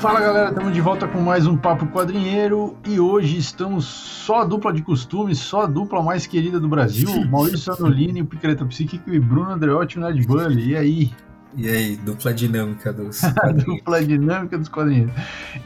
Fala 0.00 0.18
galera, 0.18 0.48
estamos 0.48 0.72
de 0.72 0.80
volta 0.80 1.06
com 1.06 1.20
mais 1.20 1.46
um 1.46 1.58
Papo 1.58 1.86
Quadrinheiro 1.88 2.74
e 2.86 2.98
hoje 2.98 3.36
estamos 3.36 3.84
só 3.84 4.40
a 4.40 4.44
dupla 4.46 4.72
de 4.72 4.80
costume, 4.80 5.34
só 5.34 5.64
a 5.64 5.66
dupla 5.66 6.02
mais 6.02 6.26
querida 6.26 6.58
do 6.58 6.66
Brasil, 6.66 7.10
Maurício 7.28 7.70
Anolini, 7.74 8.22
o 8.22 8.24
Picareta 8.24 8.64
Psíquico 8.64 9.10
e 9.10 9.20
Bruno 9.20 9.50
Andreotti, 9.50 9.98
o 9.98 10.00
Ned 10.00 10.26
Bully. 10.26 10.70
E 10.70 10.76
aí? 10.76 11.12
E 11.54 11.68
aí, 11.68 11.96
dupla 11.96 12.32
dinâmica 12.32 12.94
dos 12.94 13.20
dupla 13.66 14.02
dinâmica 14.02 14.56
dos 14.56 14.70
quadrinhos. 14.70 15.12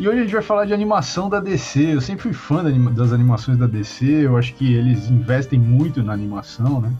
E 0.00 0.08
hoje 0.08 0.18
a 0.18 0.22
gente 0.22 0.32
vai 0.32 0.42
falar 0.42 0.64
de 0.64 0.74
animação 0.74 1.28
da 1.28 1.38
DC. 1.38 1.94
Eu 1.94 2.00
sempre 2.00 2.24
fui 2.24 2.32
fã 2.32 2.64
das 2.92 3.12
animações 3.12 3.56
da 3.56 3.68
DC, 3.68 4.04
eu 4.04 4.36
acho 4.36 4.52
que 4.54 4.74
eles 4.74 5.08
investem 5.08 5.60
muito 5.60 6.02
na 6.02 6.12
animação, 6.12 6.80
né? 6.80 6.92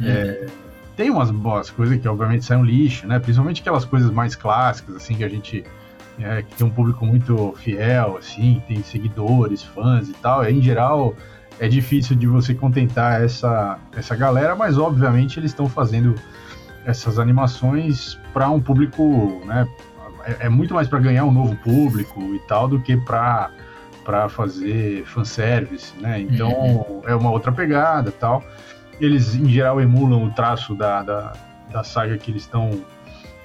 Hum. 0.00 0.04
É, 0.06 0.46
tem 0.96 1.10
umas 1.10 1.32
boas 1.32 1.70
coisas 1.70 2.00
que 2.00 2.06
obviamente 2.06 2.44
saem 2.44 2.60
um 2.60 2.64
lixo, 2.64 3.04
né? 3.04 3.18
Principalmente 3.18 3.62
aquelas 3.62 3.84
coisas 3.84 4.12
mais 4.12 4.36
clássicas, 4.36 4.94
assim, 4.94 5.16
que 5.16 5.24
a 5.24 5.28
gente 5.28 5.64
é, 6.20 6.42
que 6.42 6.54
tem 6.56 6.66
um 6.66 6.70
público 6.70 7.04
muito 7.06 7.54
fiel, 7.58 8.16
assim, 8.18 8.62
tem 8.66 8.82
seguidores, 8.82 9.62
fãs 9.62 10.08
e 10.08 10.14
tal. 10.14 10.44
E, 10.44 10.52
em 10.52 10.60
geral, 10.60 11.14
é 11.60 11.68
difícil 11.68 12.16
de 12.16 12.26
você 12.26 12.54
contentar 12.54 13.22
essa, 13.22 13.78
essa 13.96 14.14
galera, 14.14 14.54
mas 14.54 14.78
obviamente 14.78 15.38
eles 15.38 15.50
estão 15.50 15.68
fazendo 15.68 16.14
essas 16.84 17.18
animações 17.18 18.18
para 18.32 18.48
um 18.50 18.60
público, 18.60 19.42
né? 19.44 19.66
É, 20.24 20.46
é 20.46 20.48
muito 20.48 20.74
mais 20.74 20.88
para 20.88 20.98
ganhar 20.98 21.24
um 21.24 21.32
novo 21.32 21.56
público 21.56 22.20
e 22.34 22.38
tal 22.40 22.68
do 22.68 22.80
que 22.80 22.96
para 22.96 23.50
para 24.04 24.26
fazer 24.26 25.04
fanservice, 25.04 25.92
né? 26.00 26.18
Então 26.18 26.50
uhum. 26.50 27.02
é 27.04 27.14
uma 27.14 27.30
outra 27.30 27.52
pegada 27.52 28.10
tal. 28.10 28.42
Eles 28.98 29.34
em 29.34 29.46
geral 29.50 29.82
emulam 29.82 30.24
o 30.24 30.30
traço 30.30 30.74
da, 30.74 31.02
da, 31.02 31.32
da 31.70 31.84
saga 31.84 32.16
que 32.16 32.30
eles 32.30 32.42
estão 32.42 32.70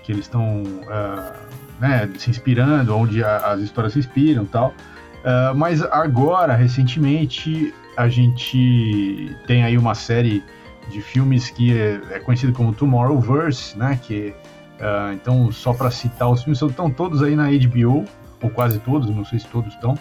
que 0.03 0.11
eles 0.11 0.25
estão 0.25 0.63
uh, 0.63 1.42
né, 1.83 2.09
se 2.17 2.29
inspirando, 2.29 2.95
onde 2.95 3.21
a, 3.21 3.37
as 3.51 3.59
histórias 3.59 3.91
se 3.91 3.99
inspiram 3.99 4.45
tal. 4.45 4.69
Uh, 4.69 5.53
mas 5.53 5.83
agora, 5.83 6.55
recentemente, 6.55 7.73
a 7.97 8.07
gente 8.07 9.35
tem 9.45 9.65
aí 9.65 9.77
uma 9.77 9.93
série 9.93 10.41
de 10.89 11.01
filmes 11.01 11.49
que 11.49 11.77
é, 11.77 12.01
é 12.11 12.19
conhecido 12.19 12.53
como 12.53 12.73
Tomorrowverse, 12.73 13.77
né? 13.77 13.99
Que 14.01 14.33
uh, 14.79 15.13
então 15.13 15.51
só 15.51 15.73
para 15.73 15.91
citar 15.91 16.29
os 16.29 16.41
filmes 16.43 16.61
estão 16.61 16.89
todos 16.89 17.21
aí 17.21 17.35
na 17.35 17.49
HBO 17.49 18.05
ou 18.41 18.49
quase 18.49 18.79
todos, 18.79 19.13
não 19.13 19.25
sei 19.25 19.39
se 19.39 19.47
todos 19.47 19.73
estão. 19.73 19.91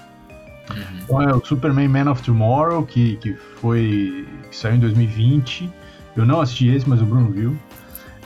Uhum. 0.70 0.98
Então 1.02 1.22
é 1.22 1.34
o 1.34 1.44
Superman 1.44 1.89
Man 1.89 2.12
of 2.12 2.22
Tomorrow 2.22 2.86
que, 2.86 3.17
que 3.17 3.34
foi 3.61 4.27
que 4.48 4.56
saiu 4.56 4.77
em 4.77 4.80
2020. 4.80 5.69
Eu 6.17 6.24
não 6.24 6.41
assisti 6.41 6.69
esse, 6.69 6.89
mas 6.89 7.02
o 7.02 7.05
Bruno 7.05 7.30
viu. 7.30 7.56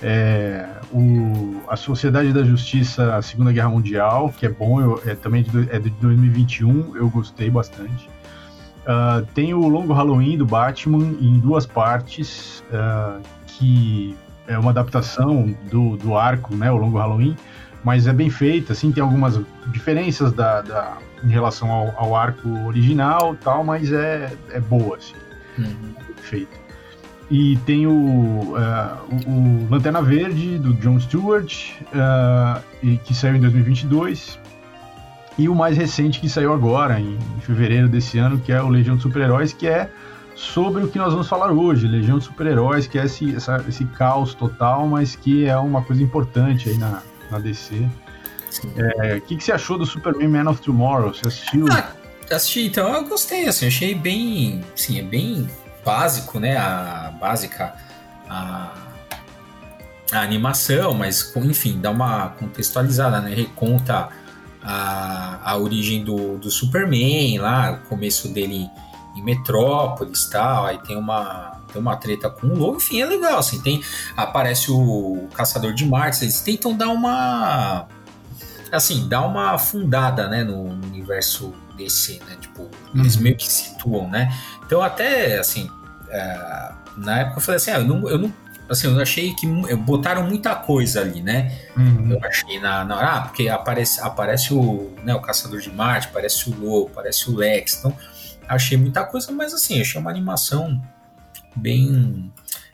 É, 0.02 0.66
o, 0.96 1.62
a 1.68 1.76
Sociedade 1.76 2.32
da 2.32 2.42
Justiça, 2.42 3.16
a 3.16 3.20
Segunda 3.22 3.52
Guerra 3.52 3.68
Mundial, 3.68 4.32
que 4.36 4.46
é 4.46 4.48
bom, 4.48 4.80
eu, 4.80 5.02
é 5.04 5.14
também 5.14 5.42
de, 5.42 5.70
é 5.70 5.78
de 5.78 5.90
2021, 5.90 6.96
eu 6.96 7.10
gostei 7.10 7.50
bastante. 7.50 8.08
Uh, 8.86 9.26
tem 9.34 9.52
o 9.52 9.68
Longo 9.68 9.92
Halloween 9.92 10.38
do 10.38 10.46
Batman 10.46 11.04
em 11.20 11.38
duas 11.38 11.66
partes, 11.66 12.64
uh, 12.70 13.20
que 13.46 14.16
é 14.46 14.58
uma 14.58 14.70
adaptação 14.70 15.54
do, 15.70 15.98
do 15.98 16.16
arco, 16.16 16.54
né, 16.56 16.70
o 16.70 16.76
Longo 16.76 16.96
Halloween, 16.96 17.36
mas 17.84 18.06
é 18.06 18.12
bem 18.12 18.30
feita, 18.30 18.72
assim, 18.72 18.90
tem 18.90 19.02
algumas 19.02 19.38
diferenças 19.66 20.32
da, 20.32 20.62
da 20.62 20.96
em 21.22 21.28
relação 21.28 21.70
ao, 21.70 21.94
ao, 21.96 22.16
arco 22.16 22.48
original 22.66 23.36
tal, 23.42 23.64
mas 23.64 23.92
é, 23.92 24.32
é 24.50 24.60
boa, 24.60 24.96
assim, 24.96 25.14
uhum. 25.58 25.94
feita. 26.16 26.65
E 27.30 27.56
tem 27.66 27.86
o, 27.86 27.90
uh, 27.90 28.54
o, 29.26 29.30
o, 29.30 29.68
Lanterna 29.68 30.00
Verde, 30.00 30.58
do 30.58 30.72
John 30.74 30.98
Stewart, 31.00 31.72
uh, 31.86 32.62
e, 32.82 32.98
que 32.98 33.12
saiu 33.12 33.36
em 33.36 33.40
2022. 33.40 34.38
E 35.36 35.48
o 35.48 35.54
mais 35.54 35.76
recente 35.76 36.20
que 36.20 36.28
saiu 36.28 36.52
agora, 36.52 37.00
em, 37.00 37.18
em 37.36 37.40
fevereiro 37.40 37.88
desse 37.88 38.18
ano, 38.18 38.38
que 38.38 38.52
é 38.52 38.62
o 38.62 38.68
Legião 38.68 38.96
de 38.96 39.02
Super-Heróis, 39.02 39.52
que 39.52 39.66
é 39.66 39.90
sobre 40.36 40.84
o 40.84 40.88
que 40.88 40.98
nós 40.98 41.12
vamos 41.12 41.28
falar 41.28 41.50
hoje. 41.50 41.88
Legião 41.88 42.18
de 42.18 42.24
Super-Heróis, 42.24 42.86
que 42.86 42.98
é 42.98 43.04
esse, 43.04 43.34
essa, 43.34 43.62
esse 43.68 43.84
caos 43.86 44.32
total, 44.32 44.86
mas 44.86 45.16
que 45.16 45.46
é 45.46 45.56
uma 45.56 45.82
coisa 45.82 46.02
importante 46.02 46.68
aí 46.68 46.78
na, 46.78 47.02
na 47.30 47.38
DC. 47.40 47.86
É, 48.76 49.16
o 49.16 49.20
que, 49.22 49.36
que 49.36 49.44
você 49.44 49.52
achou 49.52 49.76
do 49.76 49.84
Superman 49.84 50.28
Man 50.28 50.50
of 50.50 50.62
Tomorrow? 50.62 51.12
Você 51.12 51.26
assistiu? 51.26 51.66
Ah, 51.70 51.92
assisti, 52.30 52.66
então 52.66 52.94
eu 52.94 53.04
gostei, 53.04 53.46
assim, 53.48 53.66
achei 53.66 53.94
bem, 53.94 54.62
sim, 54.74 54.98
é 54.98 55.02
bem 55.02 55.46
básico, 55.86 56.40
né? 56.40 56.56
A 56.56 57.14
básica 57.20 57.72
a, 58.28 58.72
a 60.10 60.20
animação, 60.20 60.92
mas 60.92 61.32
enfim, 61.36 61.80
dá 61.80 61.92
uma 61.92 62.30
contextualizada, 62.30 63.20
né? 63.20 63.32
Reconta 63.32 64.08
a, 64.62 65.38
a 65.52 65.56
origem 65.56 66.02
do, 66.02 66.36
do 66.38 66.50
Superman 66.50 67.38
lá, 67.38 67.72
o 67.72 67.88
começo 67.88 68.28
dele 68.28 68.68
em 69.16 69.22
Metrópolis 69.22 70.26
tal, 70.26 70.66
aí 70.66 70.78
tem 70.78 70.96
uma 70.96 71.54
tem 71.72 71.80
uma 71.80 71.96
treta 71.96 72.30
com 72.30 72.46
o 72.46 72.56
Lobo, 72.56 72.76
enfim, 72.76 73.00
é 73.00 73.06
legal, 73.06 73.38
assim, 73.38 73.60
tem 73.60 73.82
aparece 74.16 74.70
o 74.70 75.28
Caçador 75.34 75.72
de 75.72 75.84
Marte, 75.84 76.24
eles 76.24 76.40
tentam 76.40 76.76
dar 76.76 76.88
uma 76.88 77.86
assim, 78.70 79.08
dar 79.08 79.22
uma 79.22 79.56
fundada, 79.58 80.28
né, 80.28 80.42
no, 80.42 80.74
no 80.74 80.86
universo 80.86 81.54
DC, 81.76 82.20
né, 82.26 82.36
tipo, 82.40 82.68
eles 82.94 83.16
uhum. 83.16 83.22
meio 83.22 83.36
que 83.36 83.50
situam, 83.50 84.08
né, 84.08 84.32
então 84.64 84.82
até, 84.82 85.38
assim, 85.38 85.70
é, 86.10 86.72
na 86.96 87.20
época 87.20 87.38
eu 87.38 87.42
falei 87.42 87.56
assim, 87.56 87.70
ah, 87.70 87.78
eu 87.78 87.84
não, 87.84 88.08
eu 88.08 88.18
não 88.18 88.32
assim, 88.68 88.88
eu 88.88 89.00
achei 89.00 89.32
que 89.34 89.46
botaram 89.76 90.24
muita 90.24 90.54
coisa 90.54 91.00
ali, 91.00 91.22
né? 91.22 91.52
Uhum. 91.76 92.12
Eu 92.12 92.24
achei 92.24 92.58
na, 92.58 92.84
na 92.84 92.96
hora, 92.96 93.08
ah, 93.08 93.20
porque 93.22 93.48
aparece, 93.48 94.00
aparece 94.00 94.52
o, 94.52 94.92
né, 95.04 95.14
o 95.14 95.20
Caçador 95.20 95.60
de 95.60 95.70
Marte, 95.70 96.08
aparece 96.08 96.50
o 96.50 96.58
Lobo, 96.58 96.90
aparece 96.90 97.30
o 97.30 97.36
Lex, 97.36 97.78
então 97.78 97.96
achei 98.48 98.76
muita 98.76 99.04
coisa, 99.04 99.30
mas 99.32 99.54
assim, 99.54 99.80
achei 99.80 100.00
uma 100.00 100.10
animação 100.10 100.80
bem 101.54 102.32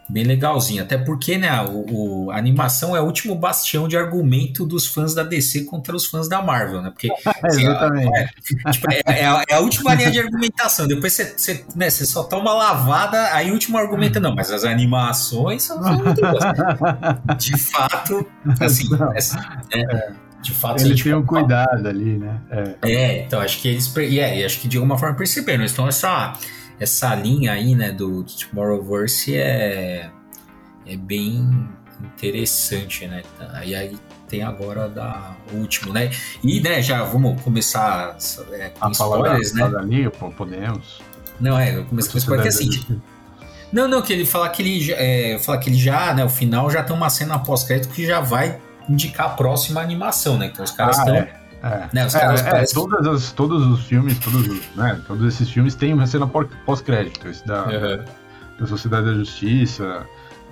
bem 0.08 0.24
legalzinho. 0.24 0.82
Até 0.82 0.98
porque, 0.98 1.38
né, 1.38 1.60
o, 1.62 2.26
o, 2.26 2.30
a 2.30 2.36
animação 2.36 2.94
é 2.94 3.00
o 3.00 3.04
último 3.04 3.34
bastião 3.34 3.88
de 3.88 3.96
argumento 3.96 4.66
dos 4.66 4.86
fãs 4.86 5.14
da 5.14 5.22
DC 5.22 5.64
contra 5.64 5.94
os 5.96 6.06
fãs 6.06 6.28
da 6.28 6.42
Marvel, 6.42 6.82
né? 6.82 6.90
Porque 6.90 7.08
assim, 7.42 7.62
Exatamente. 7.62 8.18
É, 8.18 8.70
tipo, 8.70 8.92
é, 8.92 9.00
é, 9.06 9.26
a, 9.26 9.44
é, 9.48 9.54
a, 9.54 9.60
última 9.60 9.94
linha 9.94 10.10
de 10.10 10.18
argumentação. 10.18 10.86
Depois 10.86 11.12
você, 11.12 11.34
você, 11.36 11.64
né, 11.74 11.88
você 11.88 12.04
só 12.04 12.24
toma 12.24 12.52
lavada, 12.52 13.34
aí 13.34 13.50
o 13.50 13.54
último 13.54 13.78
argumento 13.78 14.20
não, 14.20 14.34
mas 14.34 14.50
as 14.50 14.64
animações 14.64 15.62
são, 15.62 15.80
muito 15.82 16.20
boas. 16.20 16.42
De 17.38 17.58
fato, 17.58 18.26
assim, 18.60 18.88
é, 19.72 19.80
é, 19.80 20.12
de 20.42 20.52
fato, 20.52 20.82
eles 20.82 21.02
têm 21.02 21.14
um 21.14 21.24
cuidado 21.24 21.88
ali, 21.88 22.18
né? 22.18 22.40
É. 22.50 22.92
é, 22.92 23.24
então 23.24 23.40
acho 23.40 23.60
que 23.60 23.68
eles, 23.68 23.96
é, 23.96 24.44
acho 24.44 24.60
que 24.60 24.68
de 24.68 24.76
alguma 24.76 24.98
forma 24.98 25.14
perceberam. 25.16 25.64
Então 25.64 25.86
essa 25.86 26.34
essa 26.82 27.14
linha 27.14 27.52
aí, 27.52 27.74
né, 27.74 27.92
do, 27.92 28.22
do 28.22 28.32
Tomorrowverse 28.32 29.36
é, 29.36 30.10
é 30.84 30.96
bem 30.96 31.68
interessante, 32.00 33.06
né? 33.06 33.22
E 33.64 33.74
aí 33.74 33.96
tem 34.28 34.42
agora 34.42 34.88
da 34.88 35.36
último, 35.52 35.92
né? 35.92 36.10
E, 36.42 36.60
né, 36.60 36.82
já 36.82 37.04
vamos 37.04 37.40
começar 37.42 38.16
é, 38.50 38.70
com 38.70 38.86
a 38.86 38.90
spoilers, 38.90 39.52
né? 39.52 39.62
Ali, 39.64 40.10
podemos. 40.36 41.00
Não, 41.40 41.58
é, 41.58 41.76
eu 41.76 41.84
comecei 41.84 42.12
com 42.12 42.18
spoilers, 42.18 42.56
porque 42.56 42.76
assim... 42.76 43.00
Não, 43.72 43.88
não, 43.88 44.02
que 44.02 44.12
ele 44.12 44.26
fala 44.26 44.48
que 44.50 44.60
ele, 44.60 44.92
é, 44.92 45.38
fala 45.38 45.58
que 45.58 45.70
ele 45.70 45.78
já, 45.78 46.12
né, 46.12 46.24
o 46.24 46.28
final 46.28 46.68
já 46.70 46.82
tem 46.82 46.94
uma 46.94 47.08
cena 47.08 47.38
pós-crédito 47.38 47.90
que 47.92 48.04
já 48.04 48.20
vai 48.20 48.60
indicar 48.88 49.26
a 49.26 49.30
próxima 49.30 49.80
animação, 49.80 50.36
né? 50.36 50.46
Então 50.52 50.64
os 50.64 50.72
caras 50.72 50.98
estão... 50.98 51.14
Ah, 51.14 51.18
é. 51.18 51.41
É, 51.62 51.88
né, 51.92 52.06
os 52.06 52.12
caras 52.12 52.44
é, 52.44 52.48
é 52.48 52.50
parecem... 52.50 52.74
todas 52.74 53.06
as, 53.06 53.32
todos 53.32 53.66
os 53.66 53.84
filmes, 53.84 54.18
todos, 54.18 54.48
os, 54.48 54.74
né, 54.74 55.00
todos 55.06 55.24
esses 55.26 55.48
filmes 55.48 55.74
têm 55.74 55.94
uma 55.94 56.06
cena 56.06 56.26
pós-crédito. 56.66 57.28
Esse 57.28 57.46
da, 57.46 57.64
uhum. 57.64 58.04
da 58.58 58.66
Sociedade 58.66 59.06
da 59.06 59.14
Justiça, 59.14 60.04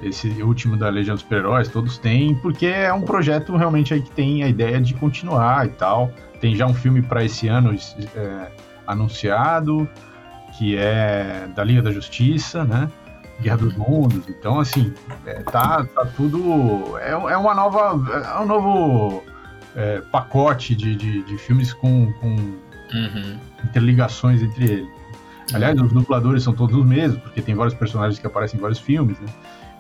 esse 0.03 0.29
último 0.43 0.77
da 0.77 0.89
Legião 0.89 1.15
dos 1.15 1.23
Super-Heróis, 1.23 1.69
todos 1.69 1.99
têm, 1.99 2.35
porque 2.37 2.67
é 2.67 2.93
um 2.93 3.03
projeto 3.03 3.57
realmente 3.57 3.93
aí 3.93 4.01
que 4.01 4.11
tem 4.13 4.45
a 4.45 4.49
ideia 4.49 4.81
de 4.81 4.95
continuar 4.95 5.67
e 5.67 5.71
tal. 5.71 6.13
Tem 6.41 6.55
já 6.55 6.67
um 6.67 6.75
filme 6.75 7.03
para 7.03 7.25
esse 7.25 7.49
ano 7.49 7.77
é, 8.17 8.53
anunciado, 8.87 9.89
que 10.57 10.77
é 10.77 11.49
da 11.55 11.65
Liga 11.65 11.83
da 11.83 11.91
Justiça, 11.91 12.65
né? 12.65 12.89
Guerra 13.41 13.57
dos 13.57 13.75
Mundos. 13.75 14.29
Então, 14.29 14.61
assim, 14.61 14.93
é, 15.27 15.43
tá, 15.43 15.85
tá 15.85 16.07
tudo. 16.17 16.97
É, 16.99 17.11
é 17.11 17.37
uma 17.37 17.55
nova. 17.55 17.99
É 18.37 18.41
um 18.41 18.47
novo 18.47 19.25
é, 19.77 20.01
pacote 20.13 20.75
de, 20.75 20.97
de, 20.97 21.23
de, 21.23 21.39
filmes 21.39 21.73
com, 21.73 22.13
com 22.15 22.29
uhum. 22.29 23.39
interligações 23.65 24.43
entre 24.43 24.65
eles. 24.65 24.89
Aliás, 25.53 25.81
os 25.81 25.93
dubladores 25.93 26.43
são 26.43 26.53
todos 26.55 26.77
os 26.77 26.87
mesmos, 26.87 27.21
porque 27.23 27.43
tem 27.43 27.55
vários 27.55 27.75
personagens 27.75 28.19
que 28.19 28.27
aparecem 28.27 28.59
em 28.59 28.61
vários 28.61 28.79
filmes, 28.79 29.19
né? 29.19 29.27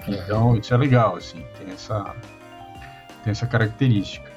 Uhum. 0.08 0.14
Então, 0.14 0.56
isso 0.56 0.74
é 0.74 0.76
legal, 0.76 1.16
assim, 1.16 1.44
tem 1.58 1.72
essa, 1.72 2.14
tem 3.22 3.30
essa 3.30 3.46
característica. 3.46 4.28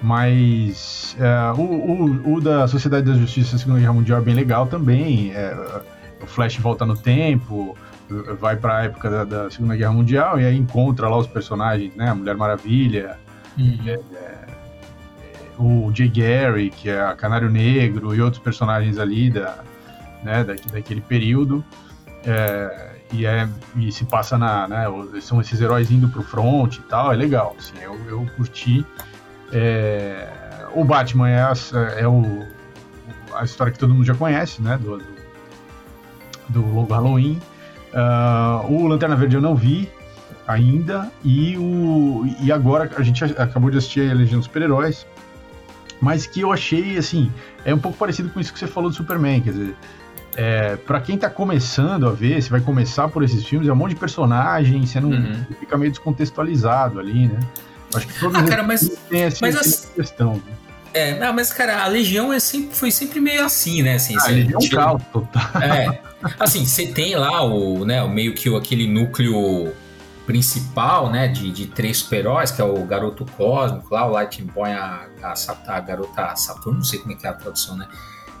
Mas 0.00 1.16
é, 1.18 1.52
o, 1.58 1.62
o, 1.62 2.34
o, 2.34 2.40
da 2.40 2.68
Sociedade 2.68 3.10
da 3.10 3.18
Justiça 3.18 3.52
da 3.52 3.58
Segunda 3.58 3.80
Guerra 3.80 3.92
Mundial 3.92 4.18
é 4.20 4.22
bem 4.22 4.34
legal 4.34 4.66
também. 4.66 5.32
É, 5.32 5.82
o 6.22 6.26
Flash 6.26 6.56
volta 6.58 6.86
no 6.86 6.96
tempo, 6.96 7.76
vai 8.38 8.56
para 8.56 8.78
a 8.78 8.84
época 8.84 9.10
da, 9.10 9.24
da, 9.24 9.50
Segunda 9.50 9.76
Guerra 9.76 9.92
Mundial 9.92 10.40
e 10.40 10.46
aí 10.46 10.56
encontra 10.56 11.08
lá 11.08 11.18
os 11.18 11.26
personagens, 11.26 11.94
né? 11.96 12.10
A 12.10 12.14
Mulher 12.14 12.36
Maravilha, 12.36 13.18
uhum. 13.58 13.78
é, 13.86 13.92
é 13.92 14.37
o 15.58 15.90
Jay 15.94 16.08
Gary, 16.08 16.70
que 16.70 16.88
é 16.88 17.00
a 17.00 17.14
Canário 17.14 17.50
Negro, 17.50 18.14
e 18.14 18.20
outros 18.20 18.42
personagens 18.42 18.98
ali 18.98 19.30
da, 19.30 19.58
né, 20.22 20.44
da, 20.44 20.54
daquele 20.72 21.00
período. 21.00 21.64
É, 22.24 22.96
e, 23.12 23.26
é, 23.26 23.48
e 23.76 23.90
se 23.90 24.04
passa 24.04 24.36
na. 24.36 24.68
Né, 24.68 24.84
são 25.20 25.40
esses 25.40 25.60
heróis 25.60 25.90
indo 25.90 26.08
pro 26.08 26.22
front 26.22 26.76
e 26.76 26.82
tal, 26.82 27.12
é 27.12 27.16
legal. 27.16 27.56
Assim, 27.58 27.74
eu, 27.82 27.94
eu 28.06 28.26
curti. 28.36 28.84
É, 29.52 30.28
o 30.74 30.84
Batman 30.84 31.28
é, 31.30 31.42
a, 31.42 31.54
é 31.96 32.06
o, 32.06 32.46
a 33.34 33.44
história 33.44 33.72
que 33.72 33.78
todo 33.78 33.94
mundo 33.94 34.04
já 34.04 34.14
conhece, 34.14 34.62
né? 34.62 34.78
Do, 34.78 34.98
do, 36.48 36.84
do 36.84 36.92
Halloween. 36.92 37.40
Uh, 37.92 38.70
o 38.70 38.86
Lanterna 38.86 39.16
Verde 39.16 39.36
eu 39.36 39.40
não 39.40 39.56
vi 39.56 39.88
ainda. 40.46 41.10
E, 41.24 41.56
o, 41.56 42.26
e 42.40 42.52
agora 42.52 42.90
a 42.96 43.02
gente 43.02 43.24
acabou 43.24 43.70
de 43.70 43.78
assistir 43.78 44.10
a 44.10 44.14
Legião 44.14 44.38
dos 44.38 44.46
Super-Heróis. 44.46 45.06
Mas 46.00 46.26
que 46.26 46.40
eu 46.40 46.52
achei, 46.52 46.96
assim, 46.96 47.30
é 47.64 47.74
um 47.74 47.78
pouco 47.78 47.98
parecido 47.98 48.30
com 48.30 48.40
isso 48.40 48.52
que 48.52 48.58
você 48.58 48.66
falou 48.66 48.90
do 48.90 48.96
Superman. 48.96 49.40
Quer 49.40 49.50
dizer, 49.50 49.76
é, 50.36 50.76
para 50.76 51.00
quem 51.00 51.18
tá 51.18 51.28
começando 51.28 52.06
a 52.06 52.12
ver, 52.12 52.40
você 52.40 52.48
vai 52.48 52.60
começar 52.60 53.08
por 53.08 53.24
esses 53.24 53.44
filmes, 53.44 53.68
é 53.68 53.72
um 53.72 53.76
monte 53.76 53.94
de 53.94 54.00
personagem, 54.00 54.86
você 54.86 55.00
não 55.00 55.10
uhum. 55.10 55.44
fica 55.58 55.76
meio 55.76 55.90
descontextualizado 55.90 57.00
ali, 57.00 57.26
né? 57.26 57.40
Acho 57.94 58.06
que 58.06 58.20
todos 58.20 58.36
ah, 58.36 58.44
cara, 58.44 58.62
mas, 58.62 58.88
têm 59.08 59.22
essa, 59.22 59.38
mas 59.40 59.56
essa 59.56 59.88
questão. 59.88 60.34
Né? 60.34 60.52
É, 60.94 61.18
não, 61.18 61.32
mas 61.32 61.52
cara, 61.52 61.82
a 61.82 61.86
Legião 61.88 62.32
é 62.32 62.38
sempre, 62.38 62.76
foi 62.76 62.90
sempre 62.90 63.20
meio 63.20 63.44
assim, 63.44 63.82
né? 63.82 63.94
Assim, 63.94 64.14
ah, 64.18 64.28
Legião 64.28 64.60
tipo, 64.60 64.76
caos 64.76 65.02
total. 65.12 65.42
É, 65.60 66.00
assim, 66.38 66.64
você 66.64 66.86
tem 66.86 67.16
lá 67.16 67.42
o, 67.42 67.84
né, 67.84 68.02
o 68.02 68.08
meio 68.08 68.34
que 68.34 68.48
o, 68.48 68.56
aquele 68.56 68.86
núcleo 68.86 69.72
principal, 70.28 71.10
né, 71.10 71.26
de, 71.26 71.50
de 71.50 71.66
três 71.68 72.00
super-heróis, 72.00 72.50
que 72.50 72.60
é 72.60 72.64
o 72.64 72.84
Garoto 72.84 73.24
Cósmico 73.24 73.94
lá, 73.94 74.06
o 74.06 74.10
Lightning 74.10 74.48
Boy, 74.48 74.70
a, 74.70 75.08
a, 75.22 75.34
a, 75.68 75.80
garota 75.80 76.36
Saturno, 76.36 76.80
não 76.80 76.84
sei 76.84 76.98
como 76.98 77.12
é 77.12 77.14
que 77.14 77.26
é 77.26 77.30
a 77.30 77.32
tradução, 77.32 77.74
né? 77.78 77.88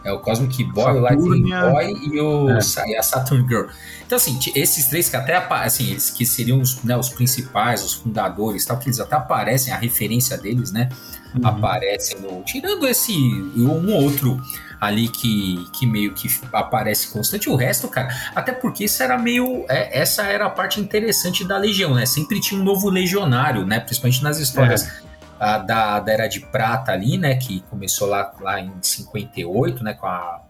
É 0.04 0.12
o 0.12 0.18
Cosmic 0.18 0.62
Boy, 0.64 0.98
o 0.98 1.00
Lightning 1.00 1.48
Boy 1.48 1.92
e, 2.12 2.20
o, 2.20 2.50
é. 2.50 2.98
a 2.98 3.02
Saturn 3.02 3.48
Girl. 3.48 3.68
Então, 4.06 4.16
assim, 4.16 4.38
esses 4.54 4.84
três 4.84 5.08
que 5.08 5.16
até 5.16 5.34
assim, 5.36 5.92
eles 5.92 6.10
que 6.10 6.26
seriam 6.26 6.60
os, 6.60 6.82
né, 6.82 6.94
os 6.94 7.08
principais, 7.08 7.82
os 7.82 7.94
fundadores, 7.94 8.66
tal, 8.66 8.76
que 8.76 8.88
eles 8.88 9.00
até 9.00 9.16
aparecem, 9.16 9.72
a 9.72 9.78
referência 9.78 10.36
deles, 10.36 10.70
né? 10.70 10.90
Uhum. 11.34 11.46
Aparece 11.46 12.18
no. 12.18 12.42
Tirando 12.42 12.86
esse 12.86 13.12
um 13.12 13.92
outro 13.94 14.40
ali 14.80 15.08
que, 15.08 15.64
que 15.72 15.86
meio 15.86 16.14
que 16.14 16.28
aparece 16.52 17.08
constante. 17.08 17.48
O 17.50 17.56
resto, 17.56 17.88
cara, 17.88 18.08
até 18.34 18.52
porque 18.52 18.84
isso 18.84 19.02
era 19.02 19.18
meio. 19.18 19.64
É, 19.68 19.98
essa 20.00 20.22
era 20.22 20.46
a 20.46 20.50
parte 20.50 20.80
interessante 20.80 21.44
da 21.44 21.58
Legião, 21.58 21.94
né? 21.94 22.06
Sempre 22.06 22.40
tinha 22.40 22.60
um 22.60 22.64
novo 22.64 22.88
legionário, 22.88 23.66
né? 23.66 23.80
Principalmente 23.80 24.22
nas 24.22 24.38
histórias. 24.38 24.84
É 24.86 25.08
a, 25.38 25.58
da, 25.58 26.00
da 26.00 26.12
Era 26.12 26.26
de 26.26 26.40
Prata 26.40 26.92
ali, 26.92 27.16
né, 27.16 27.36
que 27.36 27.60
começou 27.70 28.08
lá, 28.08 28.32
lá 28.40 28.60
em 28.60 28.72
58, 28.80 29.84
né, 29.84 29.94
com 29.94 30.06
a 30.06 30.42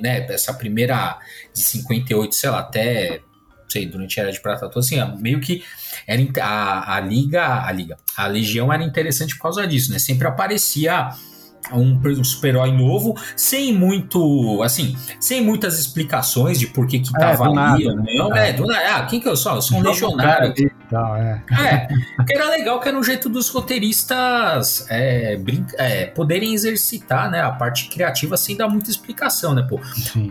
né, 0.00 0.26
essa 0.30 0.52
primeira 0.52 1.18
de 1.52 1.60
58, 1.60 2.34
sei 2.34 2.50
lá, 2.50 2.60
até 2.60 3.20
sei, 3.68 3.86
durante 3.86 4.18
a 4.18 4.24
Era 4.24 4.32
de 4.32 4.40
Prata 4.40 4.68
toda, 4.68 4.80
assim, 4.80 4.96
meio 5.18 5.40
que 5.40 5.62
era 6.06 6.22
a, 6.42 6.96
a 6.96 7.00
liga, 7.00 7.64
a 7.64 7.72
liga, 7.72 7.96
a 8.16 8.26
Legião 8.26 8.72
era 8.72 8.82
interessante 8.82 9.34
por 9.36 9.42
causa 9.42 9.66
disso, 9.66 9.92
né? 9.92 9.98
Sempre 9.98 10.26
aparecia 10.28 11.10
um, 11.72 11.98
um 12.06 12.24
super-herói 12.24 12.72
novo, 12.72 13.14
sem 13.36 13.72
muito, 13.72 14.62
assim, 14.62 14.96
sem 15.20 15.42
muitas 15.42 15.78
explicações 15.78 16.58
de 16.58 16.66
por 16.66 16.86
que 16.86 17.00
que 17.00 17.16
é, 17.16 17.18
tava 17.18 17.44
ali, 17.44 17.54
nada, 17.54 17.94
né? 17.94 18.14
não, 18.16 18.36
é, 18.36 18.52
do 18.52 18.66
nada, 18.66 18.96
ah, 18.96 19.06
quem 19.06 19.20
que 19.20 19.28
eu 19.28 19.36
sou? 19.36 19.54
Eu 19.54 19.62
sou 19.62 19.78
um 19.78 19.82
legionário. 19.82 20.52
É. 20.92 21.40
é, 21.50 21.88
que 22.24 22.34
era 22.34 22.48
legal, 22.50 22.78
que 22.80 22.88
era 22.88 22.96
um 22.96 23.02
jeito 23.02 23.28
dos 23.28 23.48
roteiristas 23.48 24.86
é, 24.88 25.36
brinca, 25.36 25.74
é, 25.76 26.06
poderem 26.06 26.54
exercitar, 26.54 27.30
né, 27.30 27.40
a 27.40 27.50
parte 27.50 27.88
criativa 27.88 28.36
sem 28.36 28.56
dar 28.56 28.68
muita 28.68 28.90
explicação, 28.90 29.54
né, 29.54 29.66
pô. 29.68 29.80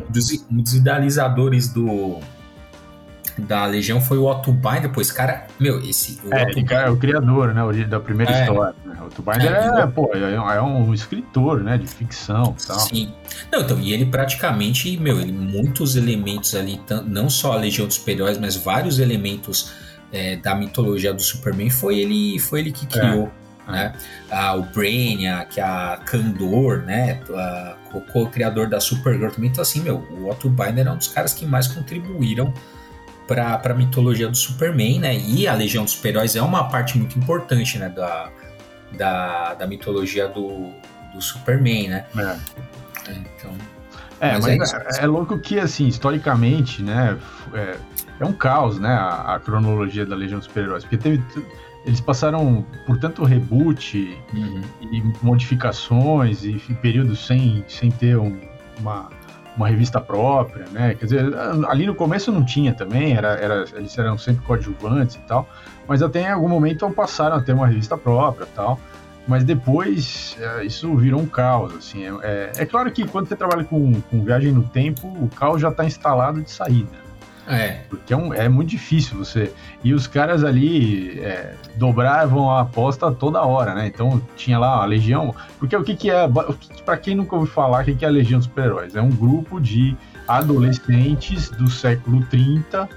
Dos, 0.10 0.46
dos 0.50 0.74
idealizadores 0.74 1.68
do 1.70 2.20
da 3.38 3.66
Legião 3.66 4.00
foi 4.00 4.18
o 4.18 4.26
Otto 4.26 4.52
Binder, 4.52 4.92
pô, 4.92 5.02
esse 5.02 5.14
cara, 5.14 5.48
meu, 5.60 5.80
esse... 5.82 6.20
O 6.24 6.34
é, 6.34 6.44
é 6.86 6.90
o 6.90 6.98
criador, 6.98 7.54
né, 7.54 7.86
da 7.86 8.00
primeira 8.00 8.32
é. 8.32 8.42
história. 8.42 8.76
Né? 8.86 8.98
O 9.02 9.06
Otto 9.06 9.22
Binder 9.22 9.52
é, 9.52 9.82
é, 9.82 9.88
pô, 9.88 10.12
é, 10.14 10.56
é, 10.56 10.62
um 10.62 10.94
escritor, 10.94 11.64
né, 11.64 11.78
de 11.78 11.88
ficção 11.88 12.56
e 12.60 12.68
tal. 12.68 12.80
Sim. 12.80 13.14
Não, 13.52 13.62
então, 13.62 13.80
e 13.80 13.94
ele 13.94 14.06
praticamente, 14.06 14.98
meu, 14.98 15.20
ele 15.20 15.32
muitos 15.32 15.96
elementos 15.96 16.56
ali, 16.56 16.80
não 17.06 17.30
só 17.30 17.54
a 17.54 17.58
Legião 17.58 17.88
dos 17.88 17.96
Super-Heróis, 17.96 18.38
mas 18.38 18.56
vários 18.56 19.00
elementos 19.00 19.74
é, 20.12 20.36
da 20.36 20.54
mitologia 20.54 21.14
do 21.14 21.22
Superman 21.22 21.70
foi 21.70 22.00
ele, 22.00 22.40
foi 22.40 22.60
ele 22.60 22.72
que 22.72 22.86
criou. 22.86 23.32
É. 23.68 23.72
Né? 23.72 23.94
Ah, 24.30 24.56
o 24.56 24.64
Brainiac, 24.64 25.60
a 25.60 25.98
Kandor, 26.06 26.80
né? 26.80 27.22
A, 27.34 27.76
o 27.94 28.02
co-criador 28.02 28.68
da 28.68 28.80
Supergirl 28.80 29.32
também. 29.32 29.50
Então, 29.50 29.62
assim, 29.62 29.82
meu, 29.82 30.00
o 30.12 30.30
Otto 30.30 30.50
Binder 30.50 30.88
é 30.88 30.92
um 30.92 30.98
dos 30.98 31.08
caras 31.08 31.34
que 31.34 31.46
mais 31.46 31.68
contribuíram 31.68 32.54
para 33.28 33.62
a 33.64 33.74
mitologia 33.74 34.28
do 34.30 34.36
Superman, 34.36 35.00
né? 35.00 35.16
E 35.16 35.48
a 35.48 35.54
Legião 35.54 35.84
dos 35.84 35.94
Super-Heróis 35.94 36.36
é 36.36 36.42
uma 36.42 36.70
parte 36.70 36.98
muito 36.98 37.18
importante, 37.18 37.78
né? 37.78 37.90
Da, 37.90 38.30
da, 38.98 39.54
da 39.54 39.68
mitologia 39.68 40.28
do, 40.28 40.70
do 41.14 41.22
Superman, 41.22 41.90
né? 41.90 42.06
É. 42.18 43.12
Então. 43.12 43.52
É, 44.20 44.34
mas, 44.40 44.58
mas 44.58 44.74
é, 44.74 44.78
é, 44.78 45.04
é, 45.04 45.08
louco 45.08 45.38
que, 45.40 45.60
assim, 45.60 45.88
historicamente, 45.88 46.82
né? 46.82 47.18
É, 47.54 47.78
é 48.20 48.26
um 48.26 48.34
caos, 48.34 48.80
né? 48.80 48.90
A, 48.90 49.36
a, 49.36 49.40
cronologia 49.40 50.06
da 50.06 50.16
Legião 50.16 50.40
dos 50.40 50.48
Super-Heróis. 50.48 50.84
Porque 50.84 50.98
teve. 50.98 51.24
Eles 51.86 52.00
passaram 52.00 52.66
por 52.86 52.98
tanto 52.98 53.26
reboot 53.26 54.18
uhum. 54.34 54.62
e 54.82 55.04
modificações 55.22 56.46
e, 56.46 56.52
e 56.70 56.74
períodos 56.76 57.28
sem, 57.28 57.62
sem 57.68 57.92
ter 57.92 58.18
um, 58.18 58.40
uma 58.80 59.10
uma 59.56 59.68
revista 59.68 60.02
própria, 60.02 60.66
né? 60.72 60.96
Quer 60.96 61.06
dizer, 61.06 61.26
ali 61.68 61.86
no 61.86 61.96
começo 61.96 62.32
não 62.32 62.44
tinha 62.44 62.74
também, 62.74 63.16
era, 63.16 63.30
era, 63.34 63.66
eles 63.76 63.98
eram 63.98 64.18
sempre 64.18 64.44
coadjuvantes 64.46 65.16
e 65.16 65.20
tal, 65.20 65.48
mas 65.88 66.02
até 66.02 66.22
em 66.22 66.32
algum 66.32 66.50
momento 66.50 66.90
passaram 66.92 67.36
a 67.36 67.42
ter 67.42 67.54
uma 67.54 67.68
revista 67.68 67.98
própria 67.98 68.48
tal. 68.56 68.80
Mas 69.26 69.44
depois 69.46 70.36
é, 70.40 70.66
isso 70.66 70.94
virou 70.98 71.22
um 71.22 71.26
caos, 71.26 71.74
assim. 71.76 72.04
É, 72.06 72.10
é, 72.22 72.52
é, 72.58 72.66
claro 72.66 72.92
que 72.92 73.08
quando 73.08 73.28
você 73.28 73.36
trabalha 73.36 73.64
com, 73.64 74.02
com 74.02 74.24
viagem 74.24 74.52
no 74.52 74.64
tempo, 74.64 75.08
o 75.08 75.30
caos 75.30 75.62
já 75.62 75.70
está 75.70 75.86
instalado 75.86 76.42
de 76.42 76.52
saída. 76.52 77.04
É. 77.48 77.82
Porque 77.90 78.14
é, 78.14 78.18
um, 78.18 78.34
é 78.34 78.48
muito 78.48 78.70
difícil 78.70 79.18
você. 79.18 79.54
E 79.84 79.94
os 79.94 80.08
caras 80.08 80.44
ali 80.44 81.20
é, 81.20 81.54
dobravam 81.76 82.50
a 82.50 82.62
aposta 82.62 83.12
toda 83.12 83.42
hora, 83.42 83.74
né? 83.74 83.88
Então 83.88 84.22
tinha 84.36 84.58
lá 84.58 84.82
a 84.82 84.86
Legião. 84.86 85.36
Porque 85.60 85.76
o 85.76 85.84
que, 85.84 85.96
que 85.96 86.10
é. 86.10 86.28
Para 86.86 86.98
quem 86.98 87.16
nunca 87.16 87.36
ouviu 87.36 87.52
falar, 87.52 87.82
o 87.82 87.86
que, 87.86 87.96
que 87.96 88.06
é 88.06 88.08
a 88.08 88.12
Legião 88.12 88.40
dos 88.40 88.48
Super-Heróis? 88.48 88.96
É 88.96 89.02
um 89.02 89.12
grupo 89.12 89.60
de 89.60 89.96
adolescentes 90.28 91.50
do 91.50 91.70
século 91.70 92.26
30 92.28 92.88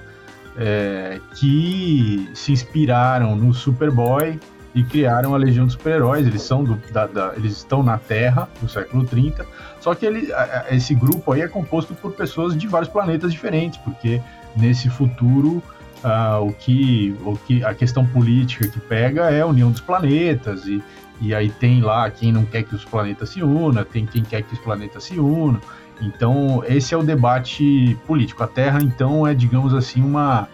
é, 0.57 1.21
que 1.35 2.31
se 2.35 2.53
inspiraram 2.53 3.37
no 3.37 3.53
Superboy 3.53 4.39
e 4.77 4.85
criaram 4.85 5.35
a 5.35 5.39
Legião 5.39 5.65
dos 5.65 5.73
Super-Heróis. 5.73 6.27
Eles 6.27 6.43
são 6.43 6.63
da, 6.93 7.07
da, 7.07 7.33
eles 7.35 7.53
estão 7.53 7.83
na 7.83 7.97
Terra 7.97 8.47
do 8.61 8.69
século 8.69 9.07
30. 9.07 9.47
Só 9.81 9.95
que 9.95 10.05
ele, 10.05 10.29
esse 10.71 10.95
grupo 10.95 11.33
aí 11.33 11.41
é 11.41 11.49
composto 11.49 11.95
por 11.95 12.13
pessoas 12.13 12.55
de 12.55 12.69
vários 12.69 12.91
planetas 12.91 13.33
diferentes, 13.33 13.79
porque 13.79 14.21
nesse 14.55 14.91
futuro 14.91 15.63
uh, 16.05 16.47
o, 16.47 16.53
que, 16.53 17.17
o 17.25 17.39
que 17.39 17.65
a 17.65 17.73
questão 17.73 18.07
política 18.07 18.69
que 18.69 18.79
pega 18.79 19.31
é 19.31 19.41
a 19.41 19.47
união 19.47 19.71
dos 19.71 19.81
planetas 19.81 20.67
e, 20.67 20.83
e 21.23 21.35
aí 21.35 21.49
tem 21.49 21.81
lá 21.81 22.11
quem 22.11 22.31
não 22.31 22.45
quer 22.45 22.63
que 22.63 22.75
os 22.75 22.85
planetas 22.85 23.31
se 23.31 23.43
unam, 23.43 23.83
tem 23.83 24.05
quem 24.05 24.23
quer 24.23 24.43
que 24.43 24.53
os 24.53 24.61
planetas 24.61 25.05
se 25.05 25.19
unam. 25.19 25.61
Então 26.03 26.63
esse 26.67 26.93
é 26.93 26.99
o 26.99 27.03
debate 27.03 27.97
político. 28.07 28.43
A 28.43 28.47
Terra 28.47 28.83
então 28.83 29.27
é 29.27 29.33
digamos 29.33 29.73
assim 29.73 30.03
uma 30.03 30.47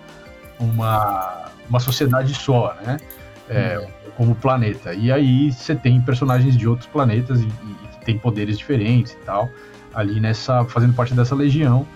uma, 0.61 1.47
uma 1.69 1.81
sociedade 1.81 2.33
só, 2.35 2.77
né? 2.87 2.99
É, 3.49 3.79
uhum. 3.79 4.02
Como 4.23 4.37
planeta. 4.37 4.95
E 4.95 5.11
aí 5.11 5.51
você 5.51 5.75
tem 5.75 6.01
personagens 6.01 6.57
de 6.57 6.69
outros 6.69 6.89
planetas 6.89 7.41
e, 7.41 7.49
têm 8.05 8.19
poderes 8.19 8.59
diferentes 8.59 9.13
e 9.13 9.17
tal 9.25 9.49
ali 9.95 10.19
nessa 10.21 10.65
fazendo 10.65 10.95
parte 10.95 11.13
dessa 11.13 11.35
legião. 11.35 11.87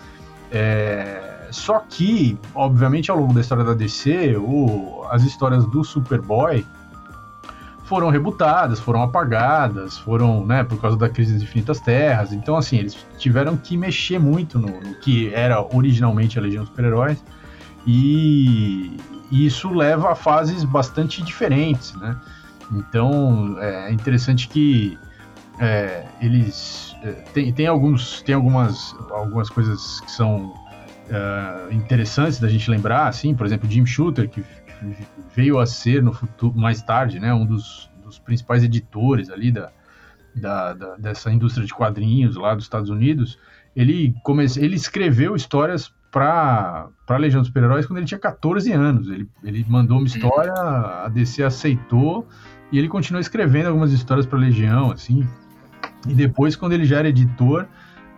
É, 0.50 1.48
só 1.50 1.78
que, 1.78 2.38
obviamente, 2.54 3.10
ao 3.10 3.16
longo 3.16 3.32
da 3.32 3.40
história 3.40 3.64
da 3.64 3.74
DC, 3.74 4.36
o, 4.36 5.04
as 5.10 5.22
histórias 5.22 5.64
do 5.66 5.84
Superboy 5.84 6.66
foram 7.84 8.10
rebutadas, 8.10 8.80
foram 8.80 9.02
apagadas, 9.02 9.96
foram, 9.98 10.44
né, 10.44 10.64
por 10.64 10.80
causa 10.80 10.96
da 10.96 11.08
crise 11.08 11.34
das 11.34 11.42
infinitas 11.42 11.80
terras. 11.80 12.32
Então, 12.32 12.56
assim, 12.56 12.78
eles 12.78 12.96
tiveram 13.18 13.56
que 13.56 13.76
mexer 13.76 14.18
muito 14.18 14.58
no, 14.58 14.80
no 14.80 14.94
que 14.96 15.32
era 15.32 15.60
originalmente 15.62 16.38
a 16.38 16.42
Legião 16.42 16.64
dos 16.64 16.70
Super-Heróis. 16.70 17.22
E, 17.86 18.96
isso 19.30 19.70
leva 19.70 20.12
a 20.12 20.14
fases 20.14 20.64
bastante 20.64 21.22
diferentes, 21.22 21.94
né? 21.94 22.16
Então, 22.72 23.56
é 23.60 23.92
interessante 23.92 24.48
que 24.48 24.98
é, 25.58 26.04
eles 26.20 26.96
é, 27.02 27.12
tem, 27.32 27.52
tem 27.52 27.66
alguns 27.66 28.22
tem 28.22 28.34
algumas 28.34 28.94
algumas 29.10 29.48
coisas 29.48 30.00
que 30.00 30.10
são 30.10 30.52
uh, 31.06 31.72
interessantes 31.72 32.38
da 32.38 32.48
gente 32.48 32.70
lembrar, 32.70 33.08
assim, 33.08 33.34
por 33.34 33.46
exemplo, 33.46 33.70
Jim 33.70 33.86
Shooter, 33.86 34.28
que 34.28 34.44
veio 35.34 35.58
a 35.58 35.66
ser 35.66 36.02
no 36.02 36.12
futuro 36.12 36.56
mais 36.56 36.82
tarde, 36.82 37.18
né, 37.18 37.32
um 37.32 37.46
dos, 37.46 37.90
dos 38.04 38.18
principais 38.18 38.62
editores 38.62 39.30
ali 39.30 39.50
da, 39.50 39.70
da, 40.34 40.74
da, 40.74 40.96
dessa 40.96 41.32
indústria 41.32 41.66
de 41.66 41.72
quadrinhos 41.72 42.36
lá 42.36 42.54
dos 42.54 42.64
Estados 42.64 42.90
Unidos, 42.90 43.38
ele, 43.74 44.14
comece, 44.22 44.62
ele 44.62 44.76
escreveu 44.76 45.34
histórias 45.34 45.92
para 46.10 46.88
a 47.08 47.16
Legião 47.16 47.40
dos 47.40 47.48
Super-Heróis 47.48 47.86
quando 47.86 47.98
ele 47.98 48.06
tinha 48.06 48.18
14 48.18 48.72
anos. 48.72 49.08
Ele, 49.08 49.28
ele 49.42 49.64
mandou 49.68 49.96
uma 49.96 50.00
uhum. 50.00 50.06
história, 50.06 50.52
a 50.52 51.08
DC 51.08 51.42
aceitou 51.42 52.26
e 52.72 52.78
ele 52.78 52.88
continuou 52.88 53.20
escrevendo 53.20 53.68
algumas 53.68 53.92
histórias 53.92 54.26
para 54.26 54.38
a 54.38 54.40
Legião, 54.40 54.90
assim. 54.90 55.26
E 56.08 56.14
depois, 56.14 56.56
quando 56.56 56.72
ele 56.72 56.84
já 56.84 56.98
era 56.98 57.08
editor, 57.08 57.66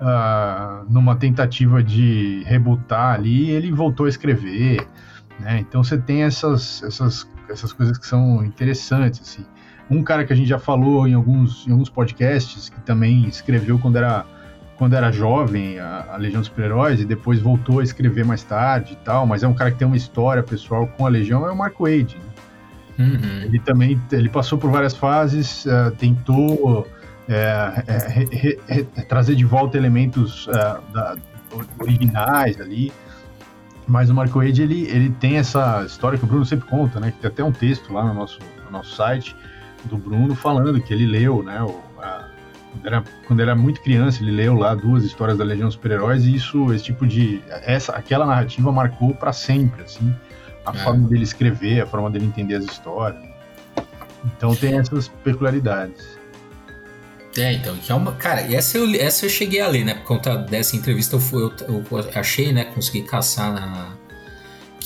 uh, 0.01 0.91
numa 0.91 1.17
tentativa 1.17 1.83
de 1.83 2.43
rebutar 2.45 3.15
ali, 3.15 3.51
ele 3.51 3.71
voltou 3.73 4.07
a 4.07 4.09
escrever. 4.09 4.87
Né? 5.41 5.61
Então 5.61 5.83
você 5.83 5.99
tem 5.99 6.23
essas, 6.23 6.83
essas, 6.83 7.29
essas 7.49 7.73
coisas 7.73 7.99
que 7.99 8.07
são 8.07 8.45
interessantes. 8.45 9.21
Assim. 9.21 9.47
Um 9.91 10.03
cara 10.03 10.25
que 10.25 10.33
a 10.33 10.37
gente 10.37 10.49
já 10.49 10.59
falou 10.59 11.07
em 11.07 11.15
alguns, 11.15 11.67
em 11.67 11.73
alguns 11.73 11.89
podcasts, 11.89 12.69
que 12.69 12.81
também 12.81 13.27
escreveu 13.27 13.79
quando 13.79 13.97
era, 13.97 14.27
quando 14.79 14.95
era 14.95 15.11
jovem, 15.11 15.79
a, 15.81 16.07
a 16.13 16.17
Legião 16.17 16.41
dos 16.41 16.47
Super-Heróis, 16.49 17.01
e 17.01 17.05
depois 17.05 17.41
voltou 17.41 17.81
a 17.81 17.83
escrever 17.83 18.25
mais 18.25 18.45
tarde 18.45 18.93
e 18.93 18.97
tal, 19.05 19.27
mas 19.27 19.43
é 19.43 19.49
um 19.49 19.53
cara 19.53 19.73
que 19.73 19.79
tem 19.79 19.87
uma 19.87 19.97
história 19.97 20.43
pessoal 20.43 20.87
com 20.87 21.05
a 21.05 21.09
Legião, 21.09 21.45
é 21.47 21.51
o 21.51 21.57
Mark 21.57 21.75
Wade. 21.81 22.17
Né? 22.17 23.05
Uhum. 23.05 23.43
Ele 23.43 23.59
também 23.59 24.01
ele 24.13 24.29
passou 24.29 24.57
por 24.57 24.71
várias 24.71 24.97
fases, 24.97 25.67
uh, 25.67 25.91
tentou 25.99 26.87
é, 27.29 27.85
é, 27.87 27.99
re, 28.09 28.59
re, 28.67 28.85
trazer 29.09 29.35
de 29.35 29.45
volta 29.45 29.77
elementos 29.77 30.47
uh, 30.47 30.81
da, 30.93 31.17
originais 31.79 32.61
ali. 32.61 32.93
Mas 33.87 34.11
o 34.11 34.15
Marco 34.15 34.39
Wade, 34.39 34.63
ele, 34.63 34.87
ele 34.89 35.11
tem 35.11 35.39
essa 35.39 35.83
história 35.85 36.19
que 36.19 36.25
o 36.25 36.27
Bruno 36.27 36.45
sempre 36.45 36.69
conta, 36.69 37.01
né? 37.01 37.11
Que 37.11 37.19
tem 37.21 37.31
até 37.31 37.43
um 37.43 37.53
texto 37.53 37.93
lá 37.93 38.05
no 38.05 38.13
nosso, 38.13 38.39
no 38.67 38.71
nosso 38.71 38.95
site, 38.95 39.35
do 39.85 39.97
Bruno 39.97 40.35
falando 40.35 40.79
que 40.81 40.93
ele 40.93 41.07
leu, 41.07 41.43
né? 41.43 41.63
O, 41.63 41.88
era, 42.85 43.03
quando 43.27 43.41
era 43.41 43.55
muito 43.55 43.81
criança, 43.81 44.23
ele 44.23 44.33
leu 44.33 44.55
lá 44.55 44.75
duas 44.75 45.05
histórias 45.05 45.39
da 45.39 45.45
Legião 45.45 45.67
dos 45.67 45.75
Super-Heróis 45.75 46.25
e 46.25 46.35
isso, 46.35 46.73
esse 46.73 46.85
tipo 46.85 47.07
de. 47.07 47.43
Essa, 47.49 47.93
aquela 47.93 48.27
narrativa 48.27 48.71
marcou 48.73 49.15
para 49.15 49.33
sempre, 49.33 49.83
assim, 49.83 50.15
a 50.65 50.71
é. 50.71 50.79
forma 50.79 51.09
dele 51.09 51.23
escrever, 51.23 51.81
a 51.83 51.87
forma 51.87 52.11
dele 52.11 52.27
entender 52.27 52.57
as 52.57 52.65
histórias. 52.65 53.23
Então 54.25 54.55
tem 54.55 54.79
essas 54.79 55.09
peculiaridades. 55.09 56.19
É, 57.37 57.53
então, 57.53 57.77
que 57.77 57.93
é 57.93 57.95
uma. 57.95 58.13
Cara, 58.13 58.41
essa 58.53 58.79
eu, 58.79 59.01
essa 59.01 59.27
eu 59.27 59.31
cheguei 59.31 59.61
a 59.61 59.69
ler, 59.69 59.85
né? 59.85 59.95
Por 59.95 60.05
conta 60.05 60.37
dessa 60.37 60.75
entrevista 60.77 61.17
eu, 61.17 61.21
fui, 61.21 61.43
eu, 61.43 61.85
eu 61.91 62.11
achei, 62.15 62.53
né? 62.53 62.65
Consegui 62.65 63.03
caçar 63.03 63.53
na, 63.53 63.93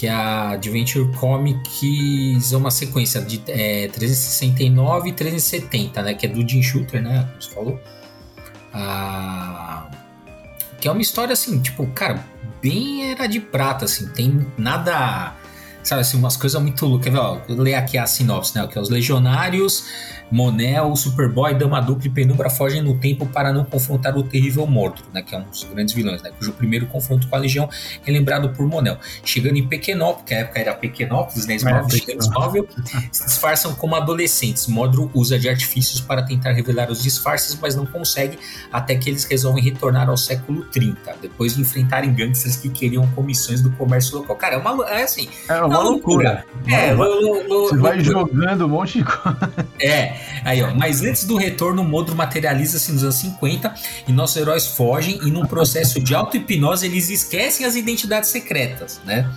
que 0.02 0.08
a 0.08 0.50
Adventure 0.50 1.08
Comics 1.12 2.52
é 2.52 2.56
uma 2.56 2.72
sequência 2.72 3.22
de 3.22 3.40
é, 3.46 3.86
369 3.86 5.10
e 5.10 5.12
370, 5.12 6.02
né? 6.02 6.14
Que 6.14 6.26
é 6.26 6.28
do 6.28 6.46
Jim 6.46 6.60
Shooter, 6.60 7.00
né? 7.00 7.28
Como 7.30 7.40
você 7.40 7.54
falou. 7.54 7.80
Ah, 8.74 9.88
que 10.80 10.88
é 10.88 10.90
uma 10.90 11.00
história 11.00 11.32
assim, 11.32 11.60
tipo, 11.60 11.86
cara, 11.86 12.26
bem 12.60 13.12
era 13.12 13.28
de 13.28 13.38
prata, 13.38 13.84
assim, 13.84 14.08
tem 14.08 14.44
nada. 14.58 15.36
Sabe 15.82 16.02
assim, 16.02 16.16
umas 16.16 16.36
coisas 16.36 16.60
muito 16.60 16.84
loucas. 16.86 17.04
Quer 17.04 17.10
ver, 17.10 17.18
ó, 17.18 17.40
vou 17.48 17.58
ler 17.58 17.74
aqui 17.74 17.98
a 17.98 18.06
sinopse, 18.06 18.56
né? 18.56 18.66
Que 18.66 18.78
é 18.78 18.80
os 18.80 18.88
legionários 18.88 19.84
Monel, 20.32 20.96
Superboy, 20.96 21.54
Dama 21.54 21.78
Dupla 21.78 22.06
e 22.06 22.10
Penumbra 22.10 22.48
fogem 22.48 22.80
no 22.80 22.96
tempo 22.96 23.26
para 23.26 23.52
não 23.52 23.66
confrontar 23.66 24.16
o 24.16 24.22
terrível 24.22 24.66
Mordor, 24.66 25.04
né, 25.12 25.20
que 25.20 25.34
é 25.34 25.38
um 25.38 25.42
dos 25.42 25.64
grandes 25.64 25.94
vilões, 25.94 26.22
né, 26.22 26.30
cujo 26.38 26.52
primeiro 26.52 26.86
confronto 26.86 27.28
com 27.28 27.36
a 27.36 27.38
Legião 27.38 27.68
é 28.06 28.10
lembrado 28.10 28.48
por 28.48 28.66
Monel. 28.66 28.96
Chegando 29.22 29.58
em 29.58 29.68
Pequenópolis, 29.68 30.24
que 30.24 30.34
na 30.34 30.40
época 30.40 30.58
era 30.58 30.74
Pequenópolis, 30.74 31.46
né, 31.46 31.56
Smallville, 31.56 32.66
se 33.12 33.26
disfarçam 33.26 33.74
como 33.74 33.94
adolescentes. 33.94 34.66
Mordor 34.66 35.10
usa 35.12 35.38
de 35.38 35.50
artifícios 35.50 36.00
para 36.00 36.22
tentar 36.22 36.52
revelar 36.52 36.90
os 36.90 37.02
disfarces, 37.02 37.58
mas 37.60 37.76
não 37.76 37.84
consegue 37.84 38.38
até 38.72 38.94
que 38.94 39.10
eles 39.10 39.24
resolvem 39.24 39.62
retornar 39.62 40.08
ao 40.08 40.16
século 40.16 40.64
30, 40.64 41.14
depois 41.20 41.56
de 41.56 41.60
enfrentarem 41.60 42.12
gangsters 42.14 42.56
que 42.56 42.70
queriam 42.70 43.06
comissões 43.08 43.60
do 43.60 43.70
comércio 43.72 44.16
local. 44.16 44.36
Cara, 44.36 44.54
é 44.54 44.58
uma 44.58 44.88
é 44.88 45.02
assim, 45.02 45.28
é 45.46 45.62
uma, 45.62 45.71
uma 45.72 45.82
loucura. 45.90 46.44
loucura. 46.54 46.76
É, 46.76 46.94
Você 46.94 47.76
vai 47.76 48.00
jogando 48.00 48.66
um 48.66 48.68
monte 48.68 48.98
de 48.98 49.04
coisa. 49.04 49.52
É, 49.80 50.14
Aí, 50.44 50.62
ó. 50.62 50.74
Mas 50.74 51.02
antes 51.02 51.24
do 51.24 51.36
retorno, 51.36 51.82
o 51.82 51.84
Modro 51.84 52.14
materializa-se 52.14 52.92
nos 52.92 53.02
anos 53.02 53.16
50 53.16 53.74
e 54.08 54.12
nossos 54.12 54.36
heróis 54.36 54.66
fogem 54.66 55.18
e 55.24 55.30
num 55.30 55.46
processo 55.46 56.00
de 56.00 56.14
auto-hipnose 56.14 56.86
eles 56.86 57.10
esquecem 57.10 57.64
as 57.66 57.76
identidades 57.76 58.30
secretas, 58.30 59.00
né? 59.04 59.28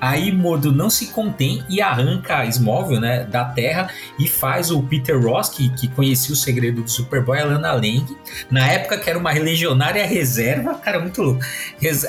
Aí 0.00 0.30
Mordo 0.32 0.72
não 0.72 0.90
se 0.90 1.06
contém 1.06 1.64
e 1.68 1.80
arranca 1.80 2.44
Smallville, 2.46 3.00
né, 3.00 3.24
da 3.24 3.44
Terra 3.44 3.88
e 4.18 4.28
faz 4.28 4.70
o 4.70 4.82
Peter 4.82 5.20
Ross, 5.20 5.48
que, 5.48 5.68
que 5.70 5.88
conhecia 5.88 6.32
o 6.32 6.36
segredo 6.36 6.82
do 6.82 6.90
Superboy, 6.90 7.38
a 7.38 7.44
Lana 7.44 7.72
Lang, 7.72 8.04
na 8.50 8.66
época 8.66 8.98
que 8.98 9.08
era 9.08 9.18
uma 9.18 9.32
legionária 9.32 10.04
reserva, 10.06 10.74
cara, 10.74 10.98
muito 10.98 11.22
louco. 11.22 11.40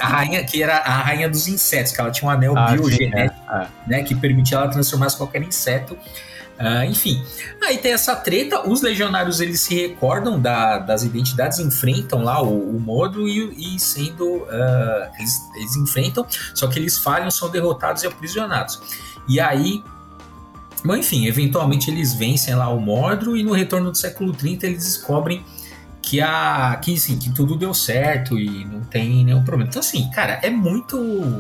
A 0.02 0.08
rainha, 0.08 0.44
que 0.44 0.62
era 0.62 0.78
a 0.78 0.98
rainha 0.98 1.30
dos 1.30 1.48
insetos, 1.48 1.92
que 1.92 2.02
ela 2.02 2.12
tinha 2.12 2.30
um 2.30 2.32
anel 2.32 2.58
ah, 2.58 2.72
biogenético, 2.72 3.40
é, 3.52 3.64
é. 3.64 3.68
né, 3.88 4.04
que 4.04 4.16
permitia 4.16 4.58
ela 4.58 4.68
transformar 4.68 5.12
qualquer 5.16 5.42
inseto 5.42 5.98
Uh, 6.60 6.90
enfim, 6.90 7.22
aí 7.62 7.78
tem 7.78 7.92
essa 7.92 8.16
treta, 8.16 8.68
os 8.68 8.82
legionários 8.82 9.42
eles 9.42 9.60
se 9.60 9.76
recordam 9.76 10.40
da, 10.40 10.78
das 10.80 11.04
identidades, 11.04 11.60
enfrentam 11.60 12.24
lá 12.24 12.42
o, 12.42 12.78
o 12.78 13.28
e, 13.28 13.76
e 13.76 13.80
sendo. 13.80 14.26
Uh, 14.26 15.12
eles, 15.20 15.42
eles, 15.56 15.76
enfrentam, 15.76 16.26
só 16.54 16.68
que 16.68 16.80
eles 16.80 16.98
falham, 16.98 17.30
são 17.30 17.50
derrotados 17.50 18.04
e 18.04 18.08
aprisionados. 18.08 18.80
E 19.28 19.40
aí. 19.40 19.84
Bom, 20.84 20.96
enfim, 20.96 21.26
eventualmente 21.26 21.90
eles 21.90 22.14
vencem 22.14 22.54
lá 22.54 22.70
o 22.70 22.80
Mordro 22.80 23.36
e 23.36 23.42
no 23.42 23.54
retorno 23.54 23.90
do 23.90 23.98
século 23.98 24.32
30 24.32 24.68
eles 24.68 24.84
descobrem 24.84 25.44
que 26.00 26.22
a 26.22 26.80
que, 26.80 26.94
assim, 26.94 27.18
que 27.18 27.34
tudo 27.34 27.56
deu 27.56 27.74
certo 27.74 28.38
e 28.38 28.64
não 28.66 28.82
tem 28.82 29.26
nenhum 29.26 29.44
problema. 29.44 29.70
Então 29.70 29.80
assim, 29.80 30.08
cara, 30.12 30.40
é 30.44 30.52
muito 30.52 30.96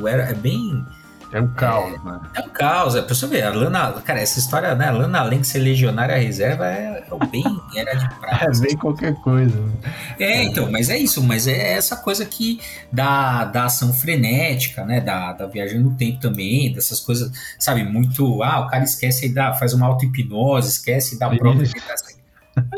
é, 0.08 0.32
é 0.32 0.34
bem 0.34 0.84
é 1.32 1.42
um 1.42 1.48
caos, 1.54 1.94
é, 1.94 1.98
né? 2.00 2.20
É 2.36 2.42
um 2.42 2.50
caos. 2.50 2.96
É, 2.96 3.02
pra 3.02 3.14
você 3.14 3.28
ver, 3.28 3.44
a 3.44 3.50
Lana, 3.50 3.92
cara, 4.04 4.20
essa 4.20 4.40
história, 4.40 4.76
né? 4.76 4.88
A 4.88 4.92
Lana, 4.92 5.20
além 5.20 5.42
de 5.42 5.48
ser 5.48 5.60
legionária 5.60 6.16
reserva, 6.18 6.66
é, 6.66 7.04
é 7.10 7.26
bem 7.28 7.44
era 7.76 7.94
de 7.94 8.10
prata. 8.20 8.46
É 8.46 8.60
bem 8.60 8.78
qualquer 8.78 9.16
coisa. 9.16 9.60
Né? 9.60 9.74
É, 10.20 10.44
então, 10.44 10.72
mas 10.72 10.90
é 10.90 10.98
isso. 10.98 11.22
Mas 11.24 11.48
é 11.48 11.74
essa 11.74 11.98
coisa 11.98 12.26
que 12.26 12.62
da, 12.92 13.46
da 13.46 13.66
ação 13.66 13.94
frenética, 13.94 14.86
né? 14.86 15.02
Da, 15.02 15.34
da 15.34 15.48
viagem 15.48 15.80
no 15.80 15.96
tempo 15.96 16.20
também, 16.20 16.72
dessas 16.74 17.00
coisas, 17.00 17.32
sabe? 17.60 17.84
Muito. 17.84 18.42
Ah, 18.44 18.62
o 18.62 18.68
cara 18.68 18.84
esquece 18.84 19.26
e 19.26 19.34
dá, 19.34 19.54
faz 19.54 19.74
uma 19.74 19.88
auto-hipnose, 19.88 20.70
esquece 20.70 21.20
da 21.20 21.30
própria. 21.30 21.70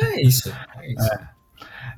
É 0.02 0.22
isso. 0.22 0.52
É 0.80 0.92
isso. 0.92 1.14
É. 1.14 1.37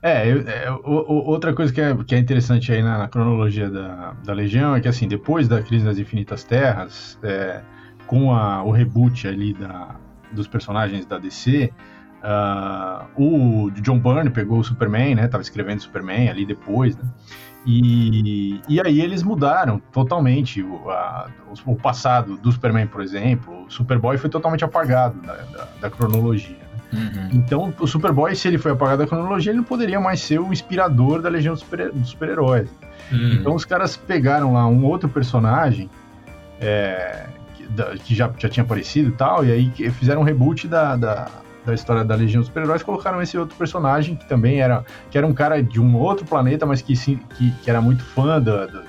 É, 0.02 0.32
eu, 0.32 0.48
é 0.48 0.72
o, 0.72 0.78
o, 0.78 1.30
outra 1.30 1.54
coisa 1.54 1.74
que 1.74 1.82
é, 1.82 1.96
que 2.06 2.16
é 2.16 2.18
interessante 2.18 2.72
aí 2.72 2.82
na, 2.82 2.98
na, 2.98 3.08
cronologia 3.08 3.70
da, 3.70 4.14
da 4.24 4.34
Legião 4.34 4.76
é 4.76 4.80
que, 4.80 4.88
assim, 4.88 5.08
depois 5.08 5.48
da 5.48 5.62
Crise 5.62 5.84
das 5.84 5.98
Infinitas 5.98 6.44
Terras, 6.44 7.20
é, 7.22 7.62
com 8.08 8.34
a, 8.34 8.64
o 8.64 8.72
reboot 8.72 9.28
ali 9.28 9.54
da, 9.54 9.96
dos 10.32 10.48
personagens 10.48 11.06
da 11.06 11.18
DC, 11.18 11.66
uh, 11.66 12.24
ah, 12.24 13.06
o 13.18 13.70
John 13.82 14.00
Byrne 14.00 14.30
pegou 14.30 14.60
o 14.60 14.64
Superman, 14.64 15.16
né? 15.16 15.28
Tava 15.28 15.42
escrevendo 15.42 15.82
Superman 15.82 16.30
ali 16.30 16.46
depois, 16.46 16.96
né? 16.96 17.04
E, 17.66 18.62
e 18.70 18.80
aí 18.80 19.02
eles 19.02 19.22
mudaram 19.22 19.80
totalmente 19.92 20.64
o, 20.64 20.90
a, 20.90 21.30
o 21.66 21.76
passado 21.76 22.38
do 22.38 22.52
Superman, 22.52 22.88
por 22.88 23.02
exemplo. 23.02 23.66
O 23.66 23.70
Superboy 23.70 24.18
foi 24.18 24.30
totalmente 24.30 24.64
apagado 24.64 25.22
da, 25.22 25.36
da, 25.36 25.68
da 25.82 25.90
cronologia. 25.90 26.69
Uhum. 26.92 27.30
Então, 27.34 27.74
o 27.80 27.88
Superboy, 27.88 28.36
se 28.36 28.48
ele 28.48 28.58
foi 28.58 28.72
apagado 28.72 29.00
da 29.00 29.08
cronologia, 29.08 29.52
ele 29.52 29.60
não 29.60 29.66
poderia 29.66 30.00
mais 30.00 30.22
ser 30.22 30.40
o 30.40 30.52
inspirador 30.52 31.22
da 31.22 31.30
Legião 31.30 31.54
dos 31.54 32.10
Super-Heróis. 32.10 32.70
Uhum. 33.12 33.34
Então, 33.34 33.56
os 33.56 33.66
caras 33.66 33.96
pegaram 33.96 34.54
lá 34.54 34.68
um 34.68 34.84
outro 34.86 35.08
personagem 35.08 35.90
é, 36.60 37.28
que, 37.56 37.68
da, 37.68 37.96
que, 37.96 38.16
já, 38.16 38.32
já 38.38 38.50
tinha 38.50 38.64
aparecido 38.64 39.10
e 39.10 39.14
tal, 39.14 39.46
e 39.46 39.52
aí 39.52 39.72
fizeram 39.92 40.22
um 40.22 40.24
reboot 40.24 40.68
da, 40.68 40.96
da, 40.96 41.28
da 41.66 41.74
história 41.74 42.04
da 42.04 42.16
Legião 42.16 42.42
dos 42.42 42.48
Super-Heróis, 42.48 42.82
colocaram 42.82 43.22
esse 43.22 43.38
outro 43.38 43.56
personagem 43.56 44.16
que 44.16 44.28
também 44.28 44.60
era, 44.60 44.84
que 45.12 45.18
era 45.18 45.28
um 45.28 45.34
cara 45.34 45.62
de 45.62 45.80
um 45.80 45.96
outro 45.96 46.26
planeta, 46.26 46.66
mas 46.66 46.82
que, 46.82 46.96
que, 46.96 47.52
que 47.52 47.70
era 47.70 47.82
muito 47.82 48.04
fã 48.04 48.42
da, 48.42 48.66
da, 48.66 48.84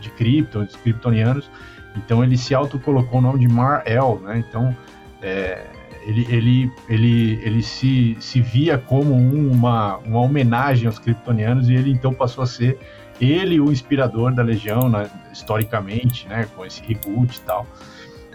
de 0.00 0.10
Krypton, 0.10 0.64
dos 0.64 0.76
Kryptonianos. 0.76 1.50
Então, 1.96 2.24
ele 2.24 2.38
se 2.38 2.54
autocolocou 2.54 3.18
o 3.18 3.22
nome 3.22 3.38
de 3.38 3.48
Mar-El, 3.48 4.18
né? 4.24 4.42
Então, 4.48 4.74
é, 5.20 5.66
ele, 6.04 6.26
ele, 6.28 6.72
ele, 6.88 7.40
ele 7.42 7.62
se, 7.62 8.16
se 8.20 8.40
via 8.40 8.78
como 8.78 9.14
uma, 9.14 9.98
uma 9.98 10.20
homenagem 10.20 10.86
aos 10.86 10.98
kryptonianos 10.98 11.68
e 11.68 11.74
ele 11.74 11.90
então 11.90 12.12
passou 12.12 12.44
a 12.44 12.46
ser 12.46 12.78
ele 13.20 13.60
o 13.60 13.70
inspirador 13.70 14.34
da 14.34 14.42
Legião, 14.42 14.88
né, 14.88 15.08
historicamente, 15.32 16.26
né, 16.28 16.46
com 16.56 16.64
esse 16.64 16.82
reboot 16.82 17.36
e 17.36 17.40
tal. 17.40 17.66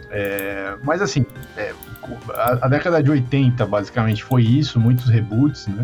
É, 0.09 0.77
mas 0.83 1.01
assim, 1.01 1.25
é, 1.57 1.73
a, 2.33 2.65
a, 2.65 2.67
década 2.69 3.03
de 3.03 3.11
80 3.11 3.65
basicamente 3.65 4.23
foi 4.23 4.43
isso, 4.43 4.79
muitos 4.79 5.09
reboots, 5.09 5.67
né? 5.67 5.83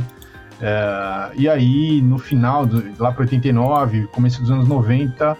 É, 0.61 1.31
e 1.35 1.49
aí, 1.49 2.01
no 2.01 2.17
final, 2.17 2.65
do, 2.65 2.81
lá 2.97 3.11
para 3.11 3.23
89, 3.23 4.07
começo 4.07 4.39
dos 4.39 4.49
anos 4.49 4.67
90, 4.67 5.33
uh, 5.33 5.37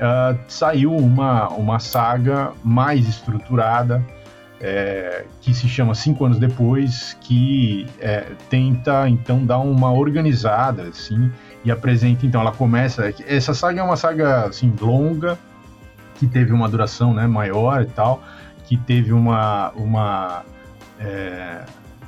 é, 0.00 0.38
saiu 0.48 0.96
uma, 0.96 1.48
uma 1.48 1.78
saga 1.78 2.52
mais 2.64 3.06
estruturada, 3.06 4.02
é, 4.62 5.24
que 5.40 5.52
se 5.52 5.68
chama 5.68 5.94
Cinco 5.94 6.24
Anos 6.24 6.38
Depois, 6.38 7.16
que 7.20 7.86
é, 8.00 8.24
tenta 8.48 9.08
então 9.08 9.44
dar 9.44 9.58
uma 9.58 9.92
organizada 9.92 10.84
assim 10.84 11.30
e 11.64 11.70
apresenta 11.70 12.24
então 12.24 12.40
ela 12.40 12.52
começa 12.52 13.12
essa 13.26 13.52
saga 13.52 13.80
é 13.80 13.82
uma 13.82 13.96
saga 13.96 14.46
assim 14.46 14.72
longa 14.80 15.36
que 16.16 16.26
teve 16.28 16.52
uma 16.52 16.68
duração 16.68 17.12
né, 17.12 17.26
maior 17.26 17.82
e 17.82 17.86
tal, 17.86 18.22
que 18.64 18.76
teve 18.76 19.12
uma 19.12 19.72
uma 19.74 20.44
é, 21.00 21.62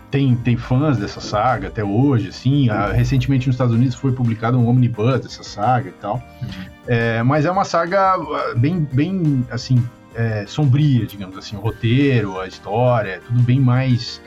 tem, 0.09 0.37
tem 0.37 0.57
fãs 0.57 0.97
dessa 0.97 1.21
saga 1.21 1.67
até 1.67 1.83
hoje, 1.83 2.29
assim. 2.29 2.71
A, 2.71 2.93
recentemente 2.93 3.49
nos 3.49 3.57
Estados 3.57 3.75
Unidos 3.75 3.97
foi 3.97 4.13
publicado 4.13 4.57
um 4.57 4.69
omnibus 4.69 5.21
dessa 5.21 5.43
saga 5.43 5.89
e 5.89 5.93
tal. 5.93 6.23
Uhum. 6.41 6.49
É, 6.87 7.21
mas 7.25 7.45
é 7.45 7.51
uma 7.51 7.65
saga 7.65 8.15
ah, 8.15 8.55
bem, 8.57 8.87
bem 8.93 9.45
assim, 9.51 9.85
é, 10.15 10.45
sombria, 10.47 11.07
digamos 11.07 11.37
assim. 11.37 11.57
O 11.57 11.61
roteiro, 11.61 12.41
a 12.41 12.47
história, 12.47 13.13
é 13.13 13.19
tudo 13.19 13.41
bem 13.43 13.61
mais 13.61 14.21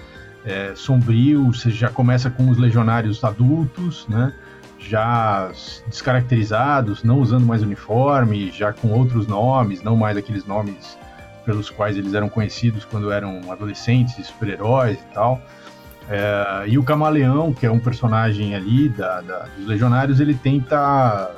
é, 0.46 0.74
sombrio. 0.76 1.46
Você 1.54 1.70
já 1.70 1.90
começa 1.90 2.30
com 2.30 2.50
os 2.50 2.58
legionários 2.58 3.24
adultos, 3.24 4.08
né? 4.08 4.34
Já 4.80 5.50
descaracterizados, 5.88 7.04
não 7.04 7.20
usando 7.20 7.46
mais 7.46 7.62
uniforme, 7.64 8.52
já 8.52 8.72
com 8.72 8.90
outros 8.90 9.28
nomes, 9.28 9.82
não 9.82 9.96
mais 9.96 10.16
aqueles 10.16 10.46
nomes 10.46 10.98
pelos 11.46 11.70
quais 11.70 11.98
eles 11.98 12.14
eram 12.14 12.30
conhecidos 12.30 12.86
quando 12.86 13.12
eram 13.12 13.52
adolescentes, 13.52 14.28
super-heróis 14.28 15.00
e 15.00 15.14
tal. 15.14 15.42
É, 16.10 16.66
e 16.68 16.78
o 16.78 16.84
Camaleão, 16.84 17.54
que 17.54 17.66
é 17.66 17.72
um 17.72 17.80
personagem 17.80 18.56
ali 18.56 18.88
da, 18.90 19.22
da 19.22 19.40
dos 19.58 19.66
Legionários, 19.66 20.20
ele 20.20 20.34
tenta 20.36 21.32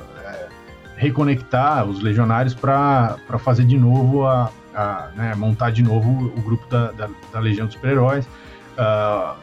reconectar 1.00 1.86
os 1.86 2.02
Legionários 2.02 2.54
para 2.54 3.16
fazer 3.38 3.64
de 3.64 3.78
novo 3.78 4.26
a, 4.26 4.50
a 4.74 5.08
né, 5.16 5.34
montar 5.34 5.70
de 5.70 5.82
novo 5.82 6.30
o 6.36 6.40
grupo 6.42 6.68
da, 6.68 6.92
da, 6.92 7.08
da 7.32 7.40
Legião 7.40 7.66
dos 7.66 7.74
Super-Heróis. 7.74 8.26
Uh, 8.26 9.34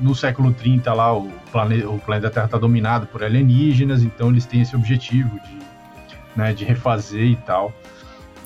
no 0.00 0.14
século 0.14 0.52
30 0.52 0.92
lá 0.92 1.12
o 1.12 1.28
planeta, 1.50 1.88
o 1.88 1.98
planeta 1.98 2.30
Terra 2.30 2.46
está 2.46 2.58
dominado 2.58 3.06
por 3.06 3.24
alienígenas, 3.24 4.04
então 4.04 4.28
eles 4.28 4.46
têm 4.46 4.62
esse 4.62 4.76
objetivo 4.76 5.30
de, 5.40 5.58
né, 6.36 6.52
de 6.52 6.64
refazer 6.64 7.24
e 7.24 7.36
tal. 7.36 7.72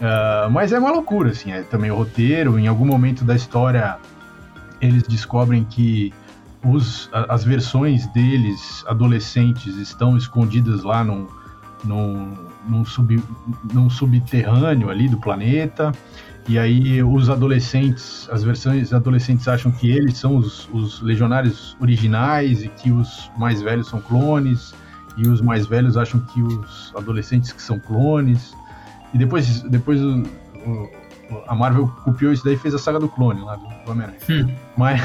Uh, 0.00 0.50
mas 0.50 0.73
é 0.73 0.78
uma 0.78 0.90
loucura, 0.90 1.30
assim, 1.30 1.52
é 1.52 1.62
também 1.62 1.90
o 1.90 1.94
roteiro. 1.94 2.59
Em 2.59 2.66
algum 2.66 2.87
momento 2.87 3.26
da 3.26 3.35
história 3.35 3.99
eles 4.80 5.02
descobrem 5.02 5.64
que 5.64 6.14
os, 6.64 7.11
as 7.12 7.44
versões 7.44 8.06
deles, 8.06 8.83
adolescentes, 8.87 9.76
estão 9.76 10.16
escondidas 10.16 10.83
lá 10.83 11.04
num, 11.04 11.28
num, 11.85 12.35
num, 12.67 12.85
sub, 12.85 13.23
num 13.73 13.88
subterrâneo 13.88 14.91
ali 14.91 15.09
do 15.09 15.19
planeta. 15.19 15.93
E 16.47 16.59
aí 16.59 17.03
os 17.03 17.31
adolescentes, 17.31 18.29
as 18.31 18.45
versões 18.45 18.93
adolescentes 18.93 19.49
acham 19.49 19.73
que 19.73 19.91
eles 19.91 20.19
são 20.19 20.37
os, 20.37 20.69
os 20.73 21.00
legionários 21.00 21.76
originais 21.81 22.62
e 22.62 22.69
que 22.69 22.91
os 22.91 23.31
mais 23.37 23.62
velhos 23.62 23.88
são 23.88 24.00
clones. 24.00 24.75
E 25.17 25.29
os 25.29 25.41
mais 25.41 25.67
velhos 25.67 25.97
acham 25.97 26.21
que 26.21 26.43
os 26.43 26.93
adolescentes 26.97 27.53
que 27.53 27.62
são 27.62 27.79
clones. 27.79 28.55
E 29.14 29.19
depois, 29.19 29.62
depois 29.62 30.03
o, 30.03 30.23
o, 30.67 30.91
a 31.47 31.55
Marvel 31.55 31.88
copiou 32.05 32.33
isso 32.33 32.45
daí 32.45 32.55
e 32.55 32.59
fez 32.59 32.75
a 32.75 32.79
saga 32.79 32.99
do 32.99 33.09
clone 33.09 33.41
lá 33.41 33.57
do, 33.57 33.67
do 33.85 33.91
Homem-Aranha. 33.91 34.19
Hum. 34.29 34.55
Mas, 34.76 35.00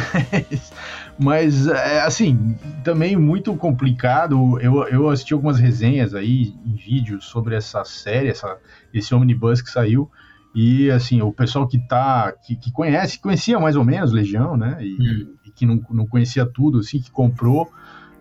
mas, 1.19 1.67
é, 1.67 2.01
assim, 2.01 2.55
também 2.83 3.15
muito 3.17 3.53
complicado. 3.55 4.57
Eu, 4.59 4.88
eu 4.88 5.09
assisti 5.09 5.33
algumas 5.33 5.59
resenhas 5.59 6.15
aí 6.15 6.53
em 6.65 6.75
vídeos 6.75 7.25
sobre 7.25 7.55
essa 7.55 7.83
série, 7.83 8.29
essa, 8.29 8.57
esse 8.93 9.13
Omnibus 9.13 9.61
que 9.61 9.69
saiu. 9.69 10.09
E, 10.55 10.89
assim, 10.89 11.21
o 11.21 11.31
pessoal 11.31 11.67
que 11.67 11.77
tá, 11.77 12.31
que, 12.31 12.55
que 12.55 12.71
conhece, 12.71 13.19
conhecia 13.19 13.59
mais 13.59 13.75
ou 13.75 13.83
menos 13.83 14.11
Legião, 14.11 14.55
né? 14.55 14.77
E, 14.79 14.93
hum. 14.95 15.35
e 15.45 15.51
que 15.51 15.65
não, 15.65 15.81
não 15.89 16.07
conhecia 16.07 16.45
tudo, 16.45 16.79
assim, 16.79 16.99
que 16.99 17.12
comprou 17.12 17.69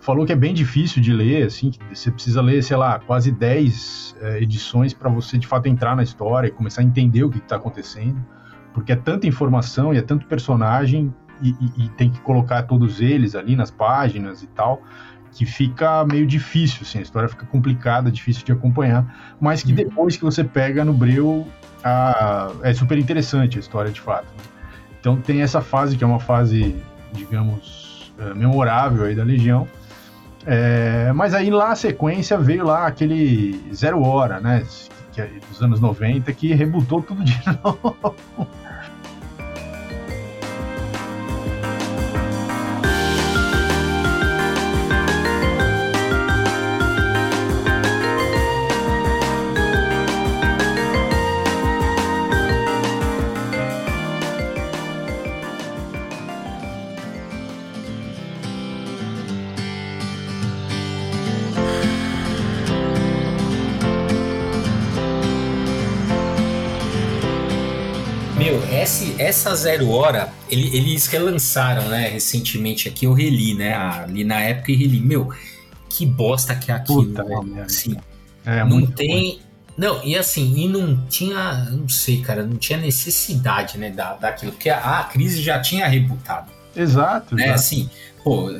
falou 0.01 0.25
que 0.25 0.33
é 0.33 0.37
bem 0.37 0.55
difícil 0.55 1.03
de 1.03 1.13
ler, 1.13 1.47
assim, 1.47 1.71
que 1.71 1.79
você 1.95 2.11
precisa 2.11 2.41
ler, 2.41 2.63
sei 2.63 2.77
lá, 2.77 2.99
quase 3.01 3.31
10 3.33 4.17
é, 4.21 4.43
edições 4.43 4.95
para 4.95 5.11
você 5.11 5.37
de 5.37 5.47
fato 5.47 5.67
entrar 5.67 5.97
na 5.97 6.03
história 6.03 6.49
e 6.49 6.51
começar 6.51 6.83
a 6.83 6.85
entender 6.85 7.25
o 7.25 7.31
que 7.31 7.39
está 7.39 7.57
acontecendo, 7.57 8.25
porque 8.73 8.93
é 8.93 8.97
tanta 8.97 9.27
informação 9.27 9.93
e 9.93 9.99
é 9.99 10.03
tanto 10.03 10.27
personagem 10.27 11.13
e, 11.43 11.51
e, 11.51 11.85
e, 11.85 11.89
tem 11.91 12.11
que 12.11 12.21
colocar 12.21 12.63
todos 12.63 13.01
eles 13.01 13.35
ali 13.35 13.57
nas 13.57 13.71
páginas 13.71 14.43
e 14.43 14.47
tal, 14.49 14.83
que 15.33 15.45
fica 15.45 16.05
meio 16.05 16.27
difícil, 16.27 16.81
assim, 16.83 16.99
a 16.99 17.03
história 17.03 17.29
fica 17.29 17.47
complicada, 17.47 18.11
difícil 18.11 18.45
de 18.45 18.53
acompanhar, 18.53 19.37
mas 19.41 19.63
que 19.63 19.71
uhum. 19.71 19.77
depois 19.77 20.17
que 20.17 20.25
você 20.25 20.43
pega 20.43 20.85
no 20.85 20.93
breu, 20.93 21.47
a, 21.85 22.51
é 22.63 22.73
super 22.75 22.99
interessante 22.99 23.57
a 23.57 23.61
história 23.61 23.91
de 23.91 24.01
fato. 24.01 24.27
Então 25.01 25.17
tem 25.17 25.43
essa 25.43 25.61
fase 25.61 25.97
que 25.97 26.05
é 26.05 26.07
uma 26.07 26.21
fase, 26.21 26.77
digamos, 27.13 28.13
é, 28.19 28.35
memorável 28.35 29.05
aí 29.05 29.15
da 29.15 29.23
Legião, 29.23 29.69
é, 30.47 31.13
mas 31.13 31.35
aí 31.35 31.51
lá 31.51 31.73
a 31.73 31.77
sequência 31.77 32.39
veio 32.39 32.65
lá 32.65 32.87
aquele 32.87 33.61
Zero 33.73 34.03
Hora, 34.03 34.41
né? 34.41 34.65
Que, 35.13 35.21
é 35.21 35.31
dos 35.49 35.61
anos 35.63 35.81
90, 35.81 36.33
que 36.33 36.55
rebutou 36.55 37.03
tudo 37.03 37.23
de 37.25 37.39
novo. 37.63 37.97
Essa 69.19 69.55
Zero 69.55 69.91
Hora, 69.91 70.33
ele, 70.51 70.77
eles 70.77 71.07
relançaram, 71.07 71.89
né, 71.89 72.09
recentemente 72.09 72.89
aqui, 72.89 73.07
eu 73.07 73.13
reli, 73.13 73.55
né, 73.55 73.75
ali 73.75 74.25
na 74.25 74.41
época 74.41 74.73
e 74.73 74.77
reli. 74.77 75.01
Meu, 75.01 75.33
que 75.89 76.07
bosta 76.07 76.55
que 76.55 76.71
é 76.71 76.75
aquilo, 76.75 77.05
Puta, 77.07 77.25
né? 77.25 77.63
Assim, 77.63 77.97
é, 78.45 78.65
não 78.65 78.87
tem... 78.87 79.39
Bom. 79.39 79.49
Não, 79.79 80.05
e 80.05 80.17
assim, 80.17 80.55
e 80.57 80.69
não 80.69 81.07
tinha, 81.07 81.69
não 81.71 81.89
sei, 81.89 82.21
cara, 82.21 82.43
não 82.43 82.57
tinha 82.57 82.79
necessidade, 82.79 83.79
né, 83.79 83.91
da, 83.91 84.15
daquilo, 84.15 84.51
porque 84.51 84.69
a, 84.69 85.01
a 85.01 85.05
crise 85.05 85.41
já 85.41 85.61
tinha 85.61 85.87
rebutado. 85.87 86.51
Exato. 86.75 87.37
Né, 87.37 87.45
exato. 87.45 87.61
assim, 87.61 87.91
pô, 88.25 88.51
uh, 88.51 88.59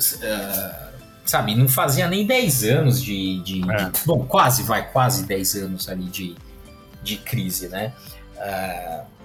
sabe, 1.25 1.57
não 1.57 1.69
fazia 1.69 2.09
nem 2.09 2.25
10 2.25 2.65
anos 2.65 3.03
de, 3.03 3.43
de, 3.43 3.69
é. 3.69 3.91
de, 3.91 4.01
Bom, 4.07 4.25
quase, 4.27 4.63
vai, 4.63 4.89
quase 4.91 5.25
10 5.25 5.55
anos 5.57 5.89
ali 5.89 6.05
de, 6.05 6.37
de 7.03 7.17
crise, 7.17 7.69
né? 7.69 7.93
Uh, 8.37 9.18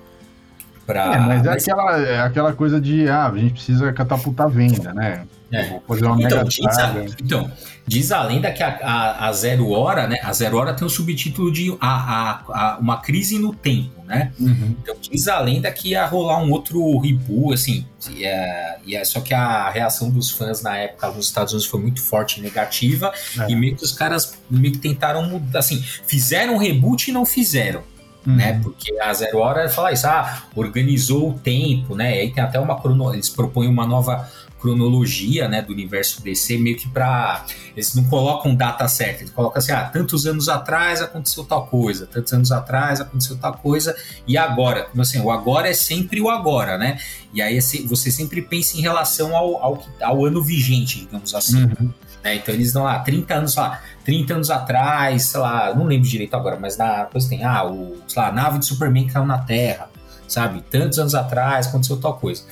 Pra... 0.86 1.16
É, 1.16 1.20
mas 1.20 1.46
é 1.46 1.52
aquela, 1.52 2.02
é 2.02 2.20
aquela 2.20 2.54
coisa 2.54 2.80
de, 2.80 3.08
ah, 3.08 3.28
a 3.28 3.38
gente 3.38 3.54
precisa 3.54 3.94
catapultar 3.94 4.48
a 4.48 4.50
venda, 4.50 4.94
né? 4.94 5.26
É. 5.54 5.80
fazer 5.88 6.06
uma 6.06 6.20
então, 6.20 6.44
diz 6.46 6.66
a, 6.66 7.06
então, 7.20 7.52
diz 7.86 8.12
a 8.12 8.24
lenda 8.24 8.52
que 8.52 8.64
a, 8.64 8.70
a, 8.82 9.28
a, 9.28 9.34
Zero 9.34 9.70
Hora, 9.70 10.08
né? 10.08 10.18
A 10.24 10.34
Zero 10.34 10.58
Hora 10.58 10.74
tem 10.74 10.86
o 10.86 10.90
subtítulo 10.90 11.52
de 11.54 11.78
a, 11.80 11.88
a, 11.88 12.32
a 12.48 12.78
uma 12.80 12.98
crise 12.98 13.38
no 13.38 13.54
tempo, 13.54 14.04
né? 14.04 14.32
Uhum. 14.40 14.76
Então, 14.82 14.96
diz 15.00 15.28
a 15.28 15.40
lenda 15.40 15.72
que 15.72 15.90
ia 15.90 16.08
rolar 16.08 16.42
um 16.44 16.50
outro 16.50 16.98
reboot, 16.98 17.54
assim, 17.54 17.86
e 18.10 18.26
é, 18.26 18.80
e 18.84 18.96
é, 18.96 19.06
só 19.06 19.22
que 19.22 19.32
a 19.32 19.70
reação 19.70 20.10
dos 20.10 20.32
fãs 20.32 20.64
na 20.64 20.76
época 20.76 21.12
nos 21.12 21.28
Estados 21.28 21.54
Unidos 21.54 21.70
foi 21.70 21.80
muito 21.80 22.02
forte 22.02 22.40
e 22.40 22.42
negativa, 22.42 23.14
é. 23.40 23.52
e 23.52 23.56
meio 23.56 23.76
que 23.76 23.84
os 23.84 23.92
caras 23.92 24.40
meio 24.50 24.74
que 24.74 24.80
tentaram 24.80 25.24
mudar, 25.30 25.60
assim, 25.60 25.80
fizeram 26.08 26.56
um 26.56 26.58
reboot 26.58 27.12
e 27.12 27.14
não 27.14 27.28
fizeram. 27.28 27.84
Uhum. 28.26 28.36
Né? 28.36 28.60
Porque 28.64 28.98
a 29.00 29.14
Zero 29.14 29.40
Hora 29.40 29.68
fala 29.70 29.92
isso, 29.92 30.08
ah, 30.08 30.44
organizou 30.56 31.32
o 31.32 31.34
tempo, 31.34 31.96
né? 31.96 32.16
E 32.16 32.20
aí 32.22 32.34
tem 32.34 32.44
até 32.44 32.60
uma 32.60 32.80
crono... 32.80 33.14
eles 33.14 33.30
propõem 33.30 33.68
uma 33.68 33.86
nova 33.86 34.30
cronologia, 34.64 35.50
né, 35.50 35.62
do 35.62 35.74
universo 35.74 36.24
DC, 36.24 36.58
meio 36.58 36.78
que 36.78 36.88
para 36.88 37.46
eles 37.76 37.94
não 37.94 38.06
colocam 38.06 38.56
data 38.56 38.88
certa, 38.88 39.24
eles 39.24 39.34
colocam 39.34 39.60
assim, 39.60 39.74
ah, 39.74 39.84
tantos 39.84 40.26
anos 40.26 40.48
atrás 40.48 41.02
aconteceu 41.02 41.44
tal 41.44 41.68
coisa, 41.68 42.08
tantos 42.08 42.32
anos 42.32 42.50
atrás 42.50 43.02
aconteceu 43.02 43.36
tal 43.36 43.58
coisa, 43.58 43.94
e 44.26 44.38
agora, 44.38 44.84
como 44.84 45.02
assim, 45.02 45.20
o 45.20 45.30
agora 45.30 45.68
é 45.68 45.74
sempre 45.74 46.22
o 46.22 46.30
agora, 46.30 46.78
né? 46.78 46.98
E 47.34 47.42
aí 47.42 47.60
você 47.60 48.10
sempre 48.10 48.42
pensa 48.42 48.78
em 48.78 48.82
relação 48.82 49.36
ao, 49.36 49.62
ao, 49.62 49.86
ao 50.02 50.26
ano 50.26 50.42
vigente, 50.42 51.00
digamos 51.00 51.36
assim. 51.36 51.64
Uhum. 51.64 51.90
Né? 52.24 52.36
Então 52.36 52.54
eles 52.54 52.72
dão 52.72 52.84
lá 52.84 53.00
30 53.00 53.34
anos, 53.34 53.56
lá, 53.56 53.82
30 54.06 54.34
anos 54.36 54.50
atrás, 54.50 55.24
sei 55.24 55.40
lá, 55.40 55.74
não 55.76 55.86
lembro 55.86 56.08
direito 56.08 56.36
agora, 56.36 56.58
mas 56.60 56.78
na 56.78 57.06
coisa 57.06 57.28
tem, 57.28 57.44
ah, 57.44 57.66
o, 57.66 57.98
sei 58.08 58.22
lá, 58.22 58.30
a 58.30 58.32
nave 58.32 58.60
de 58.60 58.66
Superman 58.66 59.08
caiu 59.08 59.26
na 59.26 59.40
Terra, 59.40 59.90
sabe? 60.28 60.62
Tantos 60.72 60.98
anos 60.98 61.14
atrás 61.14 61.68
aconteceu 61.68 61.98
tal 61.98 62.18
coisa. 62.18 62.44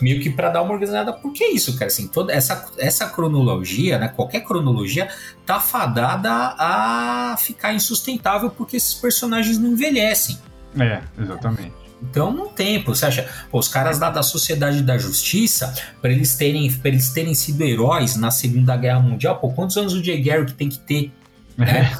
Meio 0.00 0.20
que 0.20 0.28
para 0.28 0.50
dar 0.50 0.60
uma 0.60 0.74
organizada, 0.74 1.10
porque 1.10 1.42
é 1.42 1.52
isso, 1.52 1.72
cara, 1.78 1.86
assim, 1.86 2.06
toda 2.06 2.30
essa, 2.30 2.70
essa 2.76 3.08
cronologia, 3.08 3.98
né, 3.98 4.08
qualquer 4.08 4.40
cronologia, 4.40 5.08
tá 5.46 5.58
fadada 5.58 6.30
a 6.58 7.34
ficar 7.38 7.72
insustentável 7.72 8.50
porque 8.50 8.76
esses 8.76 8.92
personagens 8.92 9.56
não 9.56 9.70
envelhecem. 9.70 10.38
É, 10.78 11.00
exatamente. 11.18 11.85
Então 12.02 12.32
não 12.32 12.48
tem, 12.48 12.82
pô, 12.82 12.94
você 12.94 13.06
acha, 13.06 13.28
pô, 13.50 13.58
os 13.58 13.68
caras 13.68 13.98
da, 13.98 14.10
da 14.10 14.22
Sociedade 14.22 14.82
da 14.82 14.98
Justiça, 14.98 15.74
para 16.00 16.12
eles 16.12 16.34
terem, 16.36 16.70
para 16.70 16.90
eles 16.90 17.10
terem 17.10 17.34
sido 17.34 17.62
heróis 17.62 18.16
na 18.16 18.30
Segunda 18.30 18.76
Guerra 18.76 19.00
Mundial, 19.00 19.38
pô, 19.38 19.50
quantos 19.50 19.76
anos 19.76 19.94
o 19.94 20.04
Jay 20.04 20.20
Garrick 20.22 20.52
tem 20.52 20.68
que 20.68 20.78
ter? 20.78 21.12
Né? 21.56 21.90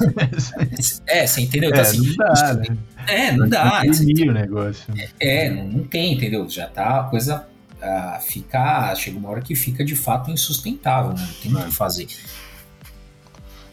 É, 1.07 1.21
é, 1.23 1.27
você 1.27 1.41
entendeu? 1.41 1.69
Então, 1.69 1.81
é, 1.81 1.83
assim, 1.83 2.05
não 2.05 2.15
dá, 2.15 2.53
né? 2.53 2.77
É, 3.07 3.31
não 3.31 3.49
dá. 3.49 3.81
Tem 3.81 4.29
o 4.29 4.33
negócio. 4.33 4.93
É, 5.19 5.49
não, 5.49 5.67
não, 5.67 5.83
tem, 5.83 6.13
entendeu? 6.13 6.47
Já 6.47 6.67
tá 6.67 6.99
a 6.99 7.03
coisa 7.05 7.47
a 7.81 8.19
ficar, 8.19 8.95
chega 8.95 9.17
uma 9.17 9.29
hora 9.29 9.41
que 9.41 9.55
fica 9.55 9.83
de 9.83 9.95
fato 9.95 10.31
insustentável, 10.31 11.13
né? 11.13 11.21
não 11.21 11.33
tem 11.41 11.53
o 11.53 11.65
que 11.65 11.73
fazer. 11.73 12.07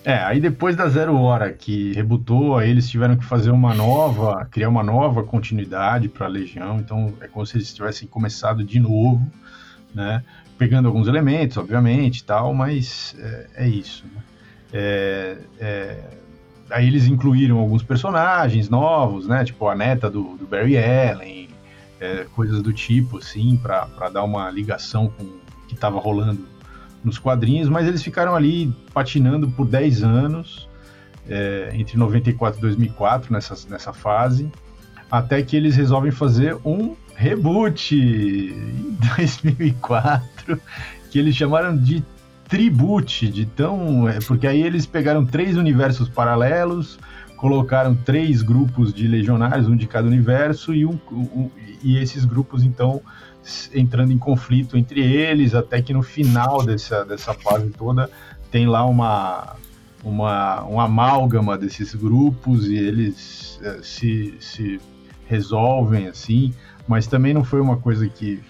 É, 0.04 0.18
aí 0.18 0.38
depois 0.38 0.76
da 0.76 0.86
Zero 0.86 1.16
Hora 1.16 1.50
que 1.50 1.94
rebutou, 1.94 2.58
aí 2.58 2.68
eles 2.68 2.90
tiveram 2.90 3.16
que 3.16 3.24
fazer 3.24 3.50
uma 3.50 3.72
nova, 3.72 4.44
criar 4.50 4.68
uma 4.68 4.82
nova 4.82 5.22
continuidade 5.22 6.10
para 6.10 6.26
a 6.26 6.28
Legião, 6.28 6.78
então 6.78 7.14
é 7.22 7.26
como 7.26 7.46
se 7.46 7.56
eles 7.56 7.72
tivessem 7.72 8.06
começado 8.06 8.62
de 8.62 8.78
novo, 8.78 9.26
né? 9.94 10.22
Pegando 10.58 10.88
alguns 10.88 11.08
elementos, 11.08 11.56
obviamente, 11.56 12.22
tal, 12.22 12.52
mas 12.52 13.16
é, 13.18 13.46
é 13.64 13.68
isso. 13.68 14.04
Né? 14.14 14.22
É, 14.74 15.38
é, 15.58 16.04
aí 16.68 16.86
eles 16.86 17.06
incluíram 17.06 17.58
alguns 17.58 17.82
personagens 17.82 18.68
novos, 18.68 19.26
né? 19.26 19.42
Tipo 19.42 19.68
a 19.68 19.74
neta 19.74 20.10
do, 20.10 20.36
do 20.36 20.46
Barry 20.46 20.76
Allen, 20.76 21.48
é, 21.98 22.26
coisas 22.34 22.60
do 22.60 22.74
tipo, 22.74 23.18
assim, 23.18 23.56
para 23.56 24.10
dar 24.12 24.22
uma 24.22 24.50
ligação 24.50 25.08
com 25.08 25.24
o 25.24 25.40
que 25.66 25.74
estava 25.74 25.98
rolando 25.98 26.53
nos 27.04 27.18
quadrinhos, 27.18 27.68
mas 27.68 27.86
eles 27.86 28.02
ficaram 28.02 28.34
ali 28.34 28.74
patinando 28.92 29.48
por 29.50 29.66
10 29.66 30.02
anos, 30.02 30.68
é, 31.28 31.70
entre 31.74 31.96
94 31.98 32.58
e 32.58 32.62
2004, 32.62 33.32
nessa, 33.32 33.68
nessa 33.68 33.92
fase, 33.92 34.50
até 35.10 35.42
que 35.42 35.56
eles 35.56 35.76
resolvem 35.76 36.10
fazer 36.10 36.56
um 36.64 36.96
reboot 37.14 37.94
em 37.94 38.96
2004, 39.16 40.60
que 41.10 41.18
eles 41.18 41.36
chamaram 41.36 41.76
de 41.76 42.02
Tribute, 42.48 43.28
de 43.28 43.46
tão. 43.46 44.08
É, 44.08 44.18
porque 44.20 44.46
aí 44.46 44.62
eles 44.62 44.86
pegaram 44.86 45.24
três 45.24 45.56
universos 45.56 46.08
paralelos, 46.08 46.98
colocaram 47.36 47.94
três 47.94 48.42
grupos 48.42 48.92
de 48.92 49.08
legionários, 49.08 49.66
um 49.66 49.76
de 49.76 49.86
cada 49.86 50.06
universo, 50.06 50.74
e, 50.74 50.84
um, 50.84 50.98
um 51.10 51.50
e 51.82 51.98
esses 51.98 52.24
grupos 52.24 52.62
então 52.62 53.00
entrando 53.74 54.12
em 54.12 54.18
conflito 54.18 54.76
entre 54.76 55.00
eles, 55.00 55.54
até 55.54 55.82
que 55.82 55.92
no 55.92 56.02
final 56.02 56.64
dessa, 56.64 57.04
dessa 57.04 57.34
fase 57.34 57.70
toda 57.70 58.10
tem 58.50 58.66
lá 58.66 58.84
uma, 58.84 59.56
uma, 60.02 60.64
um 60.64 60.80
amálgama 60.80 61.58
desses 61.58 61.94
grupos 61.94 62.66
e 62.66 62.76
eles 62.76 63.58
é, 63.62 63.80
se, 63.82 64.34
se 64.40 64.80
resolvem 65.26 66.06
assim, 66.08 66.54
mas 66.86 67.06
também 67.06 67.34
não 67.34 67.44
foi 67.44 67.60
uma 67.60 67.76
coisa 67.76 68.08
que 68.08 68.40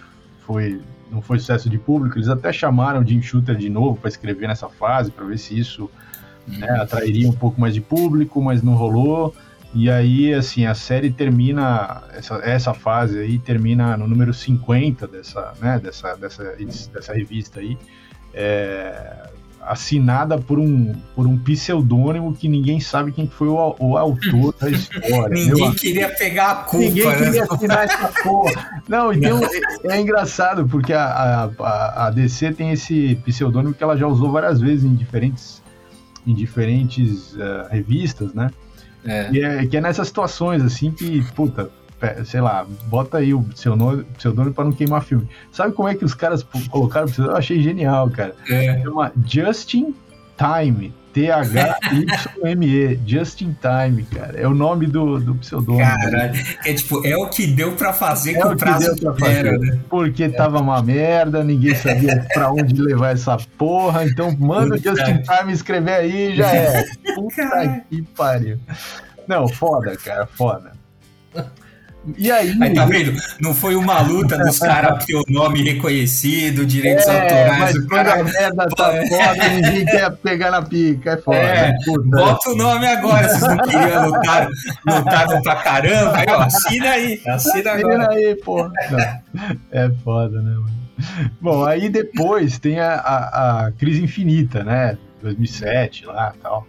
foi 0.46 0.80
não 1.10 1.22
foi 1.22 1.38
sucesso 1.38 1.70
de 1.70 1.78
público. 1.78 2.18
Eles 2.18 2.28
até 2.28 2.52
chamaram 2.52 3.06
Jim 3.06 3.22
Shooter 3.22 3.56
de 3.56 3.70
novo 3.70 3.96
para 3.96 4.08
escrever 4.08 4.48
nessa 4.48 4.68
fase 4.68 5.10
para 5.10 5.24
ver 5.24 5.38
se 5.38 5.56
isso 5.56 5.88
né, 6.46 6.68
atrairia 6.70 7.28
um 7.28 7.32
pouco 7.32 7.60
mais 7.60 7.72
de 7.72 7.80
público, 7.80 8.42
mas 8.42 8.62
não 8.62 8.74
rolou. 8.74 9.34
E 9.74 9.90
aí, 9.90 10.32
assim, 10.32 10.64
a 10.66 10.74
série 10.74 11.10
termina, 11.10 12.04
essa, 12.12 12.36
essa 12.44 12.72
fase 12.72 13.18
aí 13.18 13.40
termina 13.40 13.96
no 13.96 14.06
número 14.06 14.32
50 14.32 15.08
dessa, 15.08 15.52
né, 15.60 15.80
dessa, 15.82 16.14
dessa, 16.14 16.56
dessa 16.92 17.12
revista 17.12 17.58
aí, 17.58 17.76
é, 18.32 19.28
assinada 19.60 20.38
por 20.38 20.60
um, 20.60 20.94
por 21.16 21.26
um 21.26 21.36
pseudônimo 21.36 22.34
que 22.34 22.48
ninguém 22.48 22.78
sabe 22.78 23.10
quem 23.10 23.26
foi 23.26 23.48
o, 23.48 23.74
o 23.80 23.96
autor 23.96 24.54
da 24.60 24.70
história. 24.70 25.34
ninguém 25.34 25.72
queria 25.72 26.08
pegar 26.08 26.50
a 26.50 26.54
culpa. 26.56 26.84
Ninguém 26.84 27.06
né? 27.06 27.16
queria 27.16 27.44
assinar 27.44 27.84
essa 27.84 28.08
porra. 28.22 28.82
Não, 28.88 29.12
então 29.12 29.40
é, 29.42 29.96
é, 29.96 30.00
engraçado, 30.00 30.68
porque 30.68 30.92
a, 30.92 31.50
a, 31.58 32.06
a 32.06 32.10
DC 32.10 32.52
tem 32.52 32.70
esse 32.70 33.16
pseudônimo 33.24 33.74
que 33.74 33.82
ela 33.82 33.96
já 33.96 34.06
usou 34.06 34.30
várias 34.30 34.60
vezes 34.60 34.84
em 34.84 34.94
diferentes, 34.94 35.60
em 36.24 36.32
diferentes 36.32 37.32
uh, 37.34 37.68
revistas, 37.70 38.32
né? 38.34 38.50
É. 39.06 39.30
Que, 39.30 39.44
é, 39.44 39.66
que 39.66 39.76
é 39.76 39.80
nessas 39.80 40.08
situações, 40.08 40.62
assim, 40.62 40.90
que, 40.90 41.22
puta, 41.32 41.70
sei 42.24 42.40
lá, 42.40 42.66
bota 42.86 43.18
aí 43.18 43.32
o 43.34 43.44
seu 43.54 43.76
nome, 43.76 44.04
pseudônimo 44.16 44.54
para 44.54 44.64
não 44.64 44.72
queimar 44.72 45.02
filme. 45.02 45.28
Sabe 45.52 45.72
como 45.72 45.88
é 45.88 45.94
que 45.94 46.04
os 46.04 46.14
caras 46.14 46.44
colocaram? 46.70 47.06
Eu 47.18 47.36
achei 47.36 47.62
genial, 47.62 48.10
cara. 48.10 48.34
É. 48.48 48.82
Chama 48.82 49.12
Justin 49.26 49.94
Time. 50.36 50.92
T-H-Y-M-E, 51.14 52.98
Just 53.06 53.40
in 53.40 53.56
Time, 53.60 54.02
cara. 54.02 54.36
É 54.36 54.48
o 54.48 54.52
nome 54.52 54.88
do, 54.88 55.20
do 55.20 55.36
pseudônimo. 55.36 55.78
Caralho, 55.78 56.34
é 56.66 56.74
tipo, 56.74 57.06
é 57.06 57.16
o 57.16 57.28
que 57.28 57.46
deu 57.46 57.72
pra 57.76 57.92
fazer 57.92 58.32
é 58.32 58.40
com 58.40 58.48
o 58.48 58.56
prazo 58.56 58.96
que 58.96 59.24
era, 59.24 59.56
né? 59.56 59.78
Porque 59.88 60.24
é. 60.24 60.28
tava 60.28 60.60
uma 60.60 60.82
merda, 60.82 61.44
ninguém 61.44 61.74
sabia 61.76 62.26
pra 62.34 62.50
onde 62.50 62.82
levar 62.82 63.12
essa 63.12 63.38
porra, 63.56 64.04
então 64.04 64.36
manda 64.36 64.74
o 64.74 64.78
Just 64.78 65.06
in 65.08 65.22
Time 65.22 65.52
escrever 65.52 65.92
aí 65.92 66.34
já 66.34 66.52
é. 66.52 66.84
Puta 67.14 67.84
que 67.88 68.02
pariu. 68.02 68.58
Não, 69.28 69.46
foda, 69.46 69.96
cara, 69.96 70.26
foda. 70.26 70.72
E 72.18 72.30
aí? 72.30 72.54
Aí 72.60 72.74
tá 72.74 72.84
vendo? 72.84 73.18
Não 73.40 73.54
foi 73.54 73.74
uma 73.76 74.00
luta 74.00 74.36
dos 74.36 74.58
caras 74.58 75.04
ter 75.04 75.14
o 75.14 75.24
nome 75.28 75.62
reconhecido, 75.62 76.66
direitos 76.66 77.06
é, 77.06 77.22
autorais. 77.22 77.58
Mas 77.58 77.72
quando 77.86 77.88
cara... 77.88 78.20
a 78.20 78.24
merda 78.24 78.68
tá 78.68 78.92
foda, 79.08 79.48
ninguém 79.48 79.86
quer 79.86 80.16
pegar 80.16 80.50
na 80.50 80.62
pica, 80.62 81.12
é 81.12 81.16
foda. 81.16 81.38
É, 81.38 81.72
né? 81.72 81.78
bota 82.04 82.50
o 82.50 82.56
nome 82.56 82.86
agora, 82.86 83.28
vocês 83.28 83.40
não 83.40 83.56
queriam 83.58 84.06
lutar, 84.08 84.48
lutaram 84.86 85.42
pra 85.42 85.56
caramba. 85.56 86.16
Aí, 86.16 86.26
ó, 86.28 86.40
assina 86.42 86.90
aí, 86.90 87.22
assina, 87.26 87.72
assina 87.72 88.08
aí, 88.10 88.34
porra. 88.36 88.70
É 89.72 89.90
foda, 90.04 90.42
né, 90.42 90.50
mano? 90.50 90.84
Bom, 91.40 91.64
aí 91.64 91.88
depois 91.88 92.58
tem 92.58 92.78
a, 92.80 92.94
a, 92.94 93.66
a 93.66 93.72
Crise 93.72 94.02
Infinita, 94.02 94.62
né? 94.62 94.98
2007 95.22 96.06
lá 96.06 96.34
tal. 96.42 96.66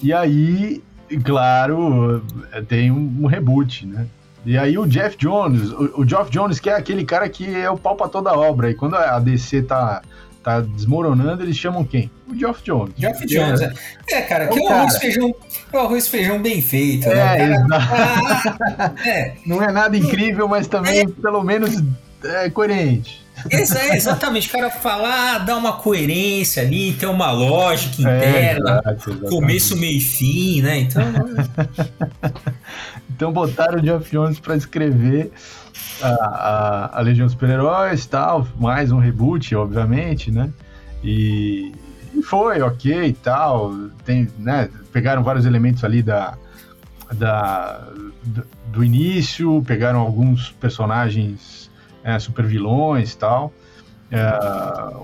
E 0.00 0.12
aí, 0.12 0.82
claro, 1.24 2.24
tem 2.68 2.90
um, 2.90 3.22
um 3.22 3.26
reboot, 3.26 3.86
né? 3.86 4.06
E 4.48 4.56
aí 4.56 4.78
o 4.78 4.86
Jeff 4.86 5.14
Jones, 5.18 5.70
o, 5.72 6.00
o 6.00 6.08
Geoff 6.08 6.30
Jones, 6.30 6.58
que 6.58 6.70
é 6.70 6.74
aquele 6.74 7.04
cara 7.04 7.28
que 7.28 7.54
é 7.54 7.68
o 7.68 7.76
pau 7.76 7.94
pra 7.94 8.08
toda 8.08 8.32
obra. 8.32 8.70
E 8.70 8.74
quando 8.74 8.96
a 8.96 9.18
DC 9.18 9.60
tá, 9.60 10.00
tá 10.42 10.62
desmoronando, 10.62 11.42
eles 11.42 11.54
chamam 11.54 11.84
quem? 11.84 12.10
O 12.26 12.34
Geoff 12.34 12.62
Jones. 12.64 12.94
Geoff 12.96 13.26
Jones, 13.26 13.60
é. 13.60 13.74
é. 14.10 14.22
cara, 14.22 14.44
é 14.44 14.46
que 14.46 14.58
é 14.58 14.62
o 14.62 14.68
arroz 14.70 14.96
feijão, 14.96 15.34
é 15.70 15.76
o 15.76 15.80
arroz 15.80 16.08
feijão 16.08 16.40
bem 16.40 16.62
feito. 16.62 17.06
Né? 17.10 17.42
É, 17.42 17.48
né? 17.48 17.66
ah, 17.72 18.94
é. 19.06 19.34
Não 19.44 19.62
é 19.62 19.70
nada 19.70 19.94
incrível, 19.98 20.48
mas 20.48 20.66
também, 20.66 21.00
é. 21.00 21.06
pelo 21.06 21.44
menos, 21.44 21.84
é 22.24 22.48
coerente. 22.48 23.27
É, 23.50 23.96
exatamente, 23.96 24.48
o 24.48 24.52
cara 24.52 24.70
falar, 24.70 25.38
dar 25.38 25.56
uma 25.56 25.74
coerência 25.74 26.62
ali, 26.62 26.92
ter 26.92 27.06
uma 27.06 27.30
lógica 27.30 28.08
é, 28.08 28.16
interna, 28.16 28.80
exato, 28.84 29.18
começo, 29.28 29.76
meio 29.76 29.98
e 29.98 30.00
fim, 30.00 30.62
né? 30.62 30.78
Então. 30.80 31.02
então 33.10 33.32
botaram 33.32 33.78
o 33.78 33.82
Jeff 33.82 34.10
Jones 34.10 34.38
para 34.40 34.56
escrever 34.56 35.30
a, 36.02 36.08
a, 36.08 36.98
a 36.98 37.00
Legião 37.00 37.26
dos 37.26 37.32
Super-Heróis 37.32 38.06
tal, 38.06 38.46
mais 38.58 38.90
um 38.90 38.98
reboot, 38.98 39.54
obviamente, 39.54 40.30
né? 40.30 40.50
E, 41.02 41.72
e 42.14 42.22
foi 42.22 42.60
ok 42.62 43.06
e 43.06 43.12
tal. 43.12 43.74
Tem, 44.04 44.28
né, 44.38 44.68
pegaram 44.92 45.22
vários 45.22 45.46
elementos 45.46 45.84
ali 45.84 46.02
da, 46.02 46.36
da, 47.12 47.88
do, 48.24 48.44
do 48.66 48.84
início, 48.84 49.62
pegaram 49.66 50.00
alguns 50.00 50.50
personagens 50.52 51.67
é, 52.02 52.18
super 52.18 52.44
vilões 52.44 53.12
e 53.12 53.18
tal. 53.18 53.52
É, 54.10 54.24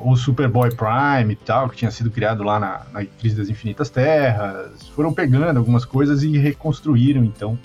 o 0.03 0.17
Superboy 0.17 0.71
Prime 0.75 1.33
e 1.33 1.37
tal, 1.37 1.69
que 1.69 1.77
tinha 1.77 1.91
sido 1.91 2.11
criado 2.11 2.43
lá 2.43 2.59
na, 2.59 2.83
na, 2.91 3.05
Crise 3.05 3.37
das 3.37 3.51
Infinitas 3.51 3.91
Terras. 3.91 4.89
Foram 4.95 5.13
pegando 5.13 5.59
algumas 5.59 5.85
coisas 5.85 6.23
e 6.23 6.39
reconstruíram, 6.39 7.23
então, 7.23 7.59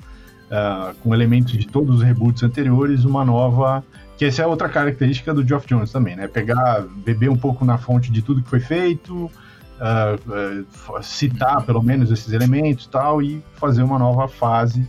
é, 0.52 0.94
com 1.02 1.14
elementos 1.14 1.54
de 1.54 1.66
todos 1.66 1.98
os 1.98 2.04
reboots 2.04 2.44
anteriores, 2.44 3.06
uma 3.06 3.24
nova. 3.24 3.84
Que 4.18 4.26
essa 4.26 4.42
é 4.42 4.46
outra 4.46 4.68
característica 4.68 5.34
do 5.34 5.48
Geoff 5.48 5.66
Jones 5.66 5.94
também, 5.94 6.18
né? 6.18 6.28
Pegar, 6.28 6.82
beber 7.06 7.30
um 7.30 7.38
pouco 7.38 7.64
na 7.64 7.78
fonte 7.78 8.12
de 8.12 8.22
tudo 8.22 8.44
que 8.44 8.50
foi 8.50 8.60
feito, 8.60 9.32
uh, 9.80 11.02
citar 11.02 11.64
pelo 11.64 11.82
menos 11.82 12.12
esses 12.12 12.34
elementos 12.34 12.86
tal, 12.86 13.22
e 13.22 13.42
fazer 13.56 13.82
uma 13.82 13.98
nova 13.98 14.28
fase 14.28 14.86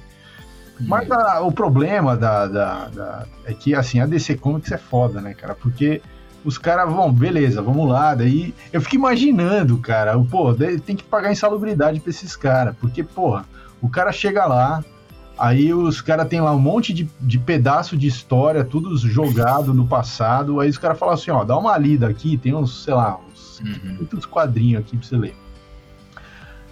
mas 0.81 1.11
a, 1.11 1.41
o 1.41 1.53
problema 1.53 2.17
da, 2.17 2.47
da, 2.47 2.89
da, 2.89 3.27
é 3.45 3.53
que, 3.53 3.75
assim, 3.75 4.01
a 4.01 4.07
DC 4.07 4.37
Comics 4.37 4.73
é 4.73 4.79
foda, 4.79 5.21
né, 5.21 5.35
cara? 5.35 5.55
Porque 5.55 6.01
os 6.45 6.57
caras 6.59 6.91
vão, 6.93 7.13
beleza, 7.13 7.61
vamos 7.63 7.89
lá. 7.89 8.15
Daí 8.15 8.55
eu 8.73 8.81
fico 8.81 8.97
imaginando, 8.97 9.79
cara, 9.79 10.19
pô, 10.19 10.55
tem 10.55 10.97
que 10.97 11.05
pagar 11.05 11.33
insalubridade 11.33 12.01
pra 12.01 12.11
esses 12.11 12.35
caras. 12.35 12.75
Porque, 12.81 13.03
porra, 13.03 13.45
o 13.81 13.89
cara 13.89 14.13
chega 14.13 14.47
lá, 14.47 14.85
aí 15.39 15.73
os 15.73 16.01
caras 16.01 16.29
tem 16.29 16.41
lá 16.41 16.53
um 16.53 16.59
monte 16.59 16.93
de, 16.93 17.09
de 17.21 17.39
pedaço 17.39 17.97
de 17.97 18.07
história, 18.07 18.65
tudo 18.65 18.97
jogado 18.97 19.75
no 19.75 19.87
passado. 19.87 20.61
Aí 20.61 20.69
os 20.69 20.79
caras 20.79 20.99
falam 20.99 21.15
assim: 21.15 21.31
ó, 21.31 21.45
dá 21.45 21.57
uma 21.57 21.77
lida 21.77 22.09
aqui, 22.09 22.37
tem 22.37 22.55
uns, 22.55 22.85
sei 22.85 22.95
lá, 22.95 23.19
uns, 23.31 23.61
uhum. 23.61 24.21
quadrinhos 24.31 24.81
aqui 24.81 24.97
pra 24.97 25.07
você 25.07 25.17
ler. 25.17 25.37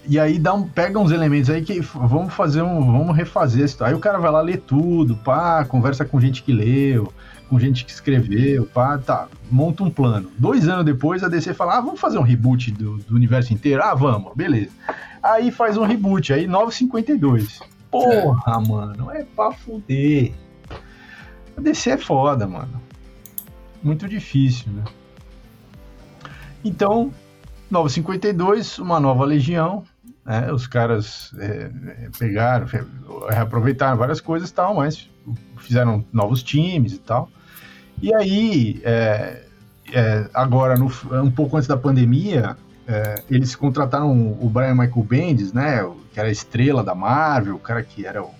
E 0.09 0.18
aí 0.18 0.38
dá 0.38 0.55
um, 0.55 0.66
pega 0.66 0.99
uns 0.99 1.11
elementos 1.11 1.51
aí 1.51 1.62
que 1.62 1.81
vamos 1.81 2.33
fazer 2.33 2.62
um. 2.62 2.92
Vamos 2.92 3.14
refazer 3.14 3.66
isso. 3.66 3.85
Aí 3.85 3.92
o 3.92 3.99
cara 3.99 4.18
vai 4.18 4.31
lá 4.31 4.40
ler 4.40 4.59
tudo, 4.59 5.14
pá, 5.16 5.64
conversa 5.66 6.03
com 6.03 6.18
gente 6.18 6.42
que 6.42 6.51
leu, 6.51 7.12
com 7.51 7.61
gente 7.61 7.85
que 7.85 7.90
escreveu, 7.90 8.64
pá, 8.64 8.97
tá, 8.97 9.29
monta 9.51 9.85
um 9.85 9.90
plano. 9.90 10.31
Dois 10.38 10.66
anos 10.66 10.87
depois 10.87 11.23
a 11.23 11.29
DC 11.29 11.53
fala: 11.53 11.77
ah, 11.77 11.81
vamos 11.83 12.01
fazer 12.01 12.18
um 12.18 12.23
reboot 12.23 12.71
do, 12.73 12.97
do 12.97 13.14
universo 13.14 13.53
inteiro? 13.53 13.83
Ah, 13.83 13.94
vamos, 13.94 14.33
beleza. 14.35 14.71
Aí 15.23 15.51
faz 15.51 15.77
um 15.77 15.85
reboot, 15.85 16.33
aí 16.33 16.47
952. 16.47 17.61
Porra, 17.90 18.62
é. 18.62 18.68
mano, 18.68 19.11
é 19.11 19.25
pra 19.37 19.53
fuder. 19.53 20.33
A 21.55 21.61
DC 21.61 21.90
é 21.90 21.99
foda, 21.99 22.47
mano. 22.47 22.81
Muito 23.83 24.09
difícil, 24.09 24.73
né? 24.73 24.85
Então, 26.64 27.12
952, 27.71 28.79
uma 28.79 28.99
nova 28.99 29.25
legião, 29.25 29.85
né? 30.28 30.52
Os 30.52 30.66
caras 30.66 31.32
é, 31.38 31.70
é 32.04 32.10
pegaram, 32.18 32.66
reaproveitaram 33.30 33.96
várias 33.96 34.20
coisas 34.20 34.50
e 34.50 34.52
tal, 34.52 34.74
mas 34.74 35.08
fizeram 35.56 36.04
novos 36.12 36.42
times 36.42 36.92
e 36.92 36.98
tal. 36.98 37.30
E 38.02 38.14
aí, 38.14 38.82
é, 38.84 39.42
é, 39.90 40.28
agora, 40.34 40.76
no, 40.76 40.92
um 41.22 41.30
pouco 41.30 41.56
antes 41.56 41.66
da 41.66 41.78
pandemia, 41.78 42.58
é, 42.86 43.22
eles 43.30 43.56
contrataram 43.56 44.36
o 44.38 44.50
Brian 44.50 44.74
Michael 44.74 45.02
Bendis, 45.02 45.54
né? 45.54 45.78
Que 46.12 46.20
era 46.20 46.28
a 46.28 46.32
estrela 46.32 46.84
da 46.84 46.94
Marvel, 46.94 47.54
o 47.54 47.58
cara 47.58 47.82
que 47.82 48.04
era 48.04 48.22
o, 48.22 48.30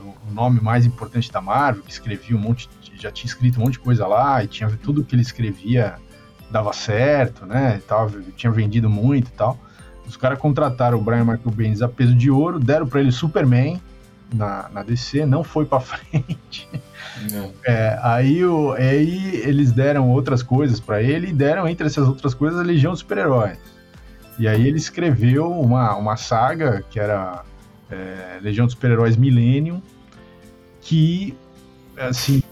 o 0.00 0.32
nome 0.32 0.58
mais 0.58 0.86
importante 0.86 1.30
da 1.30 1.42
Marvel, 1.42 1.82
que 1.82 1.92
escrevia 1.92 2.34
um 2.34 2.40
monte, 2.40 2.66
já 2.98 3.12
tinha 3.12 3.26
escrito 3.26 3.60
um 3.60 3.64
monte 3.64 3.74
de 3.74 3.80
coisa 3.80 4.06
lá, 4.06 4.42
e 4.42 4.48
tinha 4.48 4.70
tudo 4.82 5.04
que 5.04 5.14
ele 5.14 5.22
escrevia 5.22 5.96
dava 6.50 6.72
certo, 6.72 7.44
né? 7.44 7.80
Tal, 7.86 8.10
tinha 8.36 8.50
vendido 8.50 8.88
muito 8.88 9.28
e 9.28 9.32
tal. 9.32 9.58
Os 10.10 10.16
caras 10.16 10.40
contrataram 10.40 10.98
o 10.98 11.00
Brian 11.00 11.20
Michael 11.20 11.52
Bendis 11.52 11.82
a 11.82 11.88
peso 11.88 12.16
de 12.16 12.28
ouro, 12.28 12.58
deram 12.58 12.84
para 12.84 13.00
ele 13.00 13.12
Superman 13.12 13.80
na, 14.34 14.68
na 14.68 14.82
DC, 14.82 15.24
não 15.24 15.44
foi 15.44 15.64
para 15.64 15.78
frente. 15.80 16.68
É, 17.64 17.96
aí, 18.02 18.44
o, 18.44 18.72
aí 18.72 19.36
eles 19.36 19.70
deram 19.70 20.10
outras 20.10 20.42
coisas 20.42 20.80
para 20.80 21.00
ele 21.00 21.28
e 21.28 21.32
deram, 21.32 21.68
entre 21.68 21.86
essas 21.86 22.08
outras 22.08 22.34
coisas, 22.34 22.58
a 22.58 22.62
Legião 22.64 22.90
dos 22.90 23.00
Super-Heróis. 23.00 23.56
E 24.36 24.48
aí 24.48 24.66
ele 24.66 24.78
escreveu 24.78 25.48
uma, 25.48 25.94
uma 25.94 26.16
saga 26.16 26.82
que 26.90 26.98
era 26.98 27.44
é, 27.88 28.40
Legião 28.42 28.66
dos 28.66 28.74
Super-Heróis 28.74 29.16
Millennium, 29.16 29.80
que, 30.80 31.36
assim, 31.96 32.42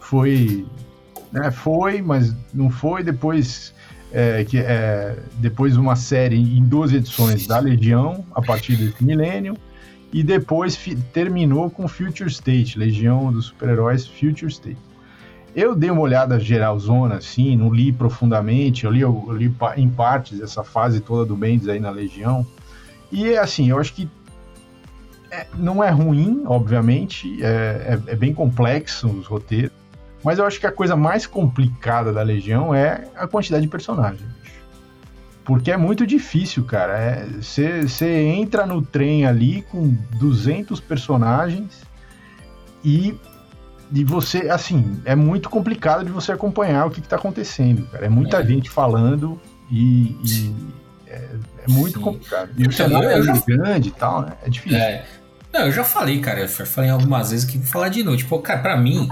foi... 0.00 0.66
Né, 1.30 1.50
foi, 1.50 2.00
mas 2.00 2.34
não 2.54 2.70
foi. 2.70 3.02
Depois 3.02 3.74
é, 4.14 4.44
que 4.44 4.58
é 4.58 5.16
depois 5.38 5.76
uma 5.76 5.96
série 5.96 6.36
em 6.36 6.62
12 6.62 6.96
edições 6.96 7.46
da 7.48 7.58
Legião, 7.58 8.24
a 8.32 8.40
partir 8.40 8.76
desse 8.76 9.02
milênio, 9.02 9.56
e 10.12 10.22
depois 10.22 10.78
terminou 11.12 11.68
com 11.68 11.88
Future 11.88 12.30
State, 12.30 12.78
Legião 12.78 13.32
dos 13.32 13.46
Super-Heróis 13.46 14.06
Future 14.06 14.46
State. 14.46 14.78
Eu 15.56 15.74
dei 15.74 15.90
uma 15.90 16.00
olhada 16.00 16.38
geral 16.38 16.78
zona, 16.78 17.16
assim, 17.16 17.56
não 17.56 17.74
li 17.74 17.92
profundamente, 17.92 18.84
eu 18.84 18.92
li, 18.92 19.00
eu 19.00 19.26
li 19.32 19.52
em 19.76 19.88
partes 19.88 20.40
essa 20.40 20.62
fase 20.62 21.00
toda 21.00 21.24
do 21.24 21.34
Bendis 21.34 21.68
aí 21.68 21.80
na 21.80 21.90
Legião, 21.90 22.46
e 23.10 23.36
assim, 23.36 23.70
eu 23.70 23.80
acho 23.80 23.92
que 23.94 24.08
é, 25.30 25.46
não 25.56 25.82
é 25.82 25.90
ruim, 25.90 26.44
obviamente, 26.46 27.42
é, 27.42 27.98
é, 28.06 28.12
é 28.12 28.16
bem 28.16 28.32
complexo 28.32 29.08
os 29.08 29.26
roteiros, 29.26 29.72
mas 30.24 30.38
eu 30.38 30.46
acho 30.46 30.58
que 30.58 30.66
a 30.66 30.72
coisa 30.72 30.96
mais 30.96 31.26
complicada 31.26 32.12
da 32.12 32.22
Legião 32.22 32.74
é 32.74 33.04
a 33.14 33.26
quantidade 33.26 33.62
de 33.62 33.68
personagens. 33.68 34.28
Porque 35.44 35.70
é 35.70 35.76
muito 35.76 36.06
difícil, 36.06 36.64
cara. 36.64 37.26
Você 37.40 37.84
é, 38.00 38.22
entra 38.22 38.64
no 38.64 38.80
trem 38.80 39.26
ali 39.26 39.60
com 39.70 39.94
200 40.18 40.80
personagens 40.80 41.82
e, 42.82 43.14
e 43.92 44.02
você, 44.02 44.48
assim, 44.48 45.02
é 45.04 45.14
muito 45.14 45.50
complicado 45.50 46.02
de 46.06 46.10
você 46.10 46.32
acompanhar 46.32 46.86
o 46.86 46.90
que, 46.90 47.00
está 47.00 47.16
acontecendo, 47.16 47.86
cara. 47.88 48.06
É 48.06 48.08
muita 48.08 48.38
é. 48.38 48.46
gente 48.46 48.70
falando 48.70 49.38
e, 49.70 50.16
e 50.24 50.56
é, 51.06 51.16
é, 51.16 51.70
muito 51.70 51.98
Sim. 51.98 52.04
complicado. 52.04 52.50
E 52.56 52.66
o 52.66 52.72
cenário 52.72 53.10
é 53.10 53.22
já... 53.22 53.34
grande 53.46 53.88
e 53.90 53.92
tal, 53.92 54.22
né? 54.22 54.32
É 54.42 54.48
difícil. 54.48 54.78
É. 54.78 55.04
Não, 55.52 55.66
eu 55.66 55.72
já 55.72 55.84
falei, 55.84 56.18
cara. 56.20 56.40
Eu 56.40 56.48
falei 56.48 56.88
algumas 56.88 57.30
vezes 57.30 57.44
que 57.44 57.58
vou 57.58 57.66
falar 57.66 57.90
de 57.90 58.02
noite. 58.02 58.22
Tipo, 58.22 58.38
cara, 58.38 58.60
pra 58.60 58.76
mim 58.78 59.06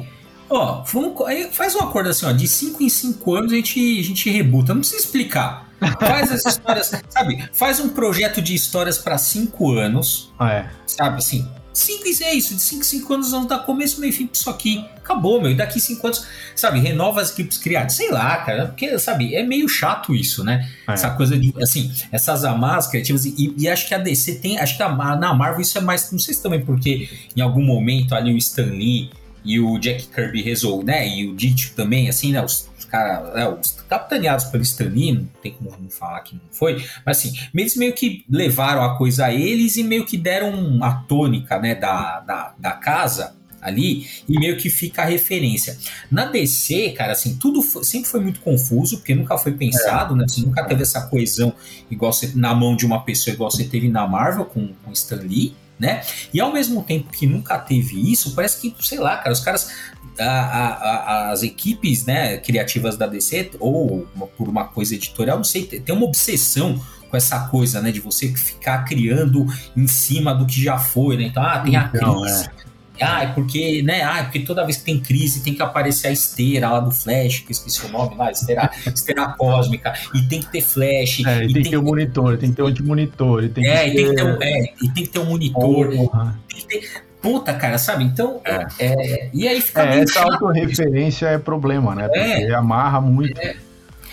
Ó, 0.52 0.82
vamos, 0.84 1.14
faz 1.52 1.74
um 1.74 1.80
acordo 1.80 2.10
assim, 2.10 2.26
ó, 2.26 2.32
de 2.32 2.46
5 2.46 2.82
em 2.82 2.88
5 2.88 3.34
anos 3.34 3.52
a 3.52 3.56
gente, 3.56 4.00
a 4.00 4.02
gente 4.02 4.28
rebuta, 4.28 4.74
não 4.74 4.82
precisa 4.82 5.00
explicar. 5.00 5.66
Faz 5.98 6.30
as 6.30 6.44
histórias, 6.44 6.92
sabe? 7.08 7.48
Faz 7.54 7.80
um 7.80 7.88
projeto 7.88 8.42
de 8.42 8.54
histórias 8.54 8.98
para 8.98 9.16
5 9.16 9.72
anos. 9.72 10.30
Ah, 10.38 10.52
é. 10.52 10.70
Sabe 10.86 11.16
assim? 11.16 11.48
5 11.72 12.02
e 12.06 12.24
é 12.24 12.34
isso, 12.34 12.54
de 12.54 12.60
5 12.60 12.82
em 12.82 12.84
5 12.84 13.14
anos 13.14 13.30
vamos 13.30 13.48
dar 13.48 13.60
começo, 13.60 13.98
meio 13.98 14.12
fim 14.12 14.26
pra 14.26 14.38
isso 14.38 14.50
aqui. 14.50 14.84
Acabou, 14.96 15.40
meu. 15.40 15.50
E 15.50 15.54
daqui 15.54 15.80
5 15.80 16.06
anos, 16.06 16.26
sabe, 16.54 16.78
renova 16.80 17.22
as 17.22 17.30
equipes 17.30 17.56
criadas. 17.56 17.94
Sei 17.94 18.10
lá, 18.10 18.36
cara, 18.36 18.66
porque, 18.66 18.98
sabe, 18.98 19.34
é 19.34 19.42
meio 19.42 19.66
chato 19.66 20.14
isso, 20.14 20.44
né? 20.44 20.68
É. 20.86 20.92
Essa 20.92 21.10
coisa 21.12 21.36
de, 21.38 21.54
assim, 21.62 21.90
essas 22.12 22.44
amarras 22.44 22.88
criativas. 22.88 23.24
E, 23.24 23.54
e, 23.56 23.68
acho 23.70 23.88
que 23.88 23.94
a 23.94 23.98
DC 23.98 24.34
tem, 24.34 24.58
acho 24.58 24.76
que 24.76 24.82
a, 24.82 24.90
na 25.16 25.32
Marvel 25.32 25.62
isso 25.62 25.78
é 25.78 25.80
mais, 25.80 26.12
não 26.12 26.18
sei 26.18 26.34
se 26.34 26.42
também 26.42 26.60
porque 26.60 27.08
em 27.34 27.40
algum 27.40 27.64
momento 27.64 28.14
ali 28.14 28.34
o 28.34 28.36
Stan 28.36 28.64
Lee 28.64 29.10
e 29.44 29.58
o 29.58 29.78
Jack 29.78 30.06
Kirby 30.08 30.42
resolve, 30.42 30.84
né? 30.84 31.08
E 31.08 31.28
o 31.28 31.34
Ditch 31.34 31.70
também, 31.70 32.08
assim, 32.08 32.32
né? 32.32 32.44
Os, 32.44 32.68
os 32.78 32.84
caras, 32.84 33.34
né? 33.34 33.48
os 33.48 33.70
capitaneados 33.88 34.46
pelo 34.46 34.62
Stanley, 34.62 35.12
não 35.12 35.28
tem 35.42 35.52
como 35.52 35.70
não 35.80 35.90
falar 35.90 36.20
que 36.20 36.34
não 36.34 36.42
foi, 36.50 36.84
mas 37.04 37.18
assim, 37.18 37.32
eles 37.54 37.76
meio 37.76 37.92
que 37.92 38.24
levaram 38.28 38.82
a 38.82 38.96
coisa 38.96 39.26
a 39.26 39.34
eles 39.34 39.76
e 39.76 39.82
meio 39.82 40.04
que 40.04 40.16
deram 40.16 40.82
a 40.82 40.92
tônica, 40.94 41.58
né, 41.58 41.74
da, 41.74 42.20
da, 42.20 42.54
da 42.58 42.72
casa 42.72 43.34
ali 43.62 44.06
e 44.28 44.38
meio 44.38 44.56
que 44.56 44.68
fica 44.68 45.02
a 45.02 45.04
referência. 45.04 45.78
Na 46.10 46.24
DC, 46.26 46.90
cara, 46.90 47.12
assim, 47.12 47.36
tudo 47.36 47.62
foi, 47.62 47.84
sempre 47.84 48.10
foi 48.10 48.20
muito 48.20 48.40
confuso, 48.40 48.98
porque 48.98 49.14
nunca 49.14 49.38
foi 49.38 49.52
pensado, 49.52 50.14
é. 50.14 50.18
né? 50.18 50.24
Assim, 50.24 50.42
nunca 50.42 50.64
teve 50.64 50.82
essa 50.82 51.06
coesão 51.06 51.54
igual 51.88 52.12
você, 52.12 52.32
na 52.34 52.52
mão 52.52 52.74
de 52.74 52.84
uma 52.84 53.04
pessoa 53.04 53.32
igual 53.32 53.50
você 53.50 53.64
teve 53.64 53.88
na 53.88 54.06
Marvel 54.06 54.44
com, 54.44 54.72
com 54.82 54.90
Stan 54.90 55.22
Lee 55.22 55.54
né? 55.82 56.00
E 56.32 56.40
ao 56.40 56.52
mesmo 56.52 56.80
tempo 56.84 57.10
que 57.10 57.26
nunca 57.26 57.58
teve 57.58 58.12
isso, 58.12 58.36
parece 58.36 58.60
que, 58.60 58.72
sei 58.86 59.00
lá, 59.00 59.16
cara, 59.16 59.32
os 59.32 59.40
caras. 59.40 59.92
A, 60.18 60.24
a, 60.24 60.66
a, 60.66 61.30
as 61.30 61.42
equipes 61.42 62.04
né, 62.04 62.36
criativas 62.36 62.98
da 62.98 63.06
DC, 63.06 63.52
ou 63.58 64.06
uma, 64.14 64.26
por 64.26 64.46
uma 64.46 64.64
coisa 64.64 64.94
editorial, 64.94 65.38
não 65.38 65.44
sei, 65.44 65.64
tem 65.64 65.94
uma 65.94 66.04
obsessão 66.04 66.78
com 67.08 67.16
essa 67.16 67.48
coisa, 67.48 67.80
né, 67.80 67.90
de 67.90 67.98
você 67.98 68.28
ficar 68.28 68.84
criando 68.84 69.46
em 69.74 69.86
cima 69.86 70.34
do 70.34 70.44
que 70.44 70.62
já 70.62 70.78
foi, 70.78 71.16
né? 71.16 71.24
Então, 71.24 71.42
ah, 71.42 71.58
tem 71.60 71.76
a 71.76 71.90
então, 71.92 72.20
crise. 72.20 72.44
É 72.44 72.71
ah, 73.00 73.22
é 73.22 73.26
porque, 73.28 73.82
né? 73.82 74.02
Ah, 74.02 74.20
é 74.20 74.22
porque 74.24 74.40
toda 74.40 74.64
vez 74.64 74.76
que 74.76 74.84
tem 74.84 75.00
crise 75.00 75.42
tem 75.42 75.54
que 75.54 75.62
aparecer 75.62 76.08
a 76.08 76.12
esteira 76.12 76.70
lá 76.70 76.80
do 76.80 76.90
Flash, 76.90 77.40
que 77.40 77.48
eu 77.48 77.52
esqueci 77.52 77.86
o 77.86 77.88
nome 77.88 78.16
lá, 78.16 78.30
esteira, 78.30 78.70
esteira 78.86 79.28
cósmica, 79.38 79.92
e 80.14 80.22
tem 80.22 80.40
que 80.40 80.50
ter 80.50 80.60
Flash. 80.60 81.22
É, 81.26 81.44
e, 81.44 81.52
tem, 81.52 81.62
que 81.62 81.70
ter 81.70 81.76
um 81.78 81.82
monitor, 81.82 82.36
tem 82.38 82.50
que 82.50 82.56
ter 82.56 82.62
um 82.62 82.66
anti-monitor. 82.66 83.48
Tem 83.48 83.66
é, 83.66 83.88
e 83.88 83.94
tem 83.94 84.08
que 84.08 84.14
ter 84.14 84.24
um, 84.24 84.42
é, 84.42 84.62
e 84.82 84.88
tem 84.88 85.04
que 85.04 85.10
ter 85.10 85.18
um 85.18 85.24
monitor. 85.24 85.88
Tem 85.90 86.60
que 86.60 86.66
ter, 86.66 87.02
Puta, 87.22 87.54
cara, 87.54 87.78
sabe? 87.78 88.02
Então, 88.02 88.40
é. 88.44 88.66
É, 88.80 89.30
e 89.32 89.46
aí 89.46 89.60
fica. 89.60 89.84
É, 89.84 90.00
essa 90.00 90.22
autorreferência 90.22 91.26
é 91.28 91.38
problema, 91.38 91.94
né? 91.94 92.08
É. 92.12 92.40
Porque 92.40 92.52
amarra 92.52 93.00
muito. 93.00 93.40
É. 93.40 93.54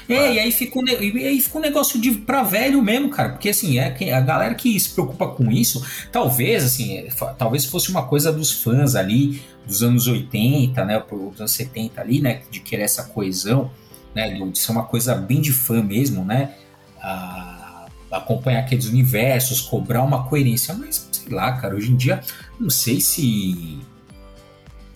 É, 0.09 0.33
e 0.33 0.39
aí 0.39 0.51
fica 0.51 0.79
um, 0.79 0.87
e 0.87 1.25
aí 1.25 1.39
fica 1.39 1.59
um 1.59 1.61
negócio 1.61 2.01
de 2.01 2.11
pra 2.11 2.41
velho 2.41 2.81
mesmo, 2.81 3.09
cara. 3.09 3.29
Porque 3.29 3.49
assim, 3.49 3.77
é 3.77 4.13
a 4.13 4.21
galera 4.21 4.55
que 4.55 4.79
se 4.79 4.89
preocupa 4.89 5.27
com 5.27 5.51
isso, 5.51 5.85
talvez, 6.11 6.63
assim, 6.63 6.97
é, 6.97 7.09
talvez 7.37 7.65
fosse 7.65 7.91
uma 7.91 8.03
coisa 8.03 8.33
dos 8.33 8.51
fãs 8.51 8.95
ali 8.95 9.41
dos 9.65 9.83
anos 9.83 10.07
80, 10.07 10.83
né? 10.83 11.03
Dos 11.09 11.39
anos 11.39 11.51
70 11.51 12.01
ali, 12.01 12.21
né? 12.21 12.41
De 12.49 12.59
querer 12.59 12.83
essa 12.83 13.03
coesão, 13.03 13.69
né? 14.15 14.29
De 14.29 14.57
ser 14.57 14.71
uma 14.71 14.83
coisa 14.83 15.13
bem 15.13 15.39
de 15.39 15.53
fã 15.53 15.83
mesmo, 15.83 16.25
né? 16.25 16.55
A, 17.01 17.85
acompanhar 18.11 18.61
aqueles 18.61 18.85
universos, 18.85 19.61
cobrar 19.61 20.03
uma 20.03 20.27
coerência, 20.27 20.73
mas 20.73 21.07
sei 21.11 21.31
lá, 21.31 21.51
cara, 21.53 21.75
hoje 21.75 21.91
em 21.91 21.95
dia, 21.95 22.21
não 22.59 22.69
sei 22.69 22.99
se 22.99 23.79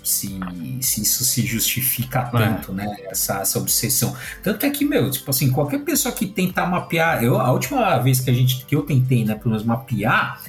se, 0.04 0.40
se 0.82 1.02
isso 1.02 1.24
se 1.24 1.46
justifica 1.46 2.20
é. 2.20 2.38
tanto, 2.38 2.72
é. 2.74 2.76
né? 2.76 2.96
Essa, 3.06 3.40
essa 3.40 3.58
obsessão. 3.58 4.16
Tanto 4.44 4.66
é 4.66 4.70
que, 4.70 4.84
meu, 4.84 5.10
tipo 5.10 5.30
assim, 5.32 5.50
qualquer 5.50 5.80
pessoa 5.80 6.14
que 6.14 6.28
tentar 6.28 6.66
mapear. 6.66 7.24
Eu, 7.24 7.40
a 7.40 7.52
última 7.52 7.98
vez 8.00 8.20
que 8.20 8.30
a 8.30 8.34
gente 8.34 8.66
que 8.66 8.76
eu 8.76 8.84
tentei, 8.84 9.24
né, 9.24 9.36
pelo 9.36 9.52
menos 9.52 9.66
mapear, 9.66 10.42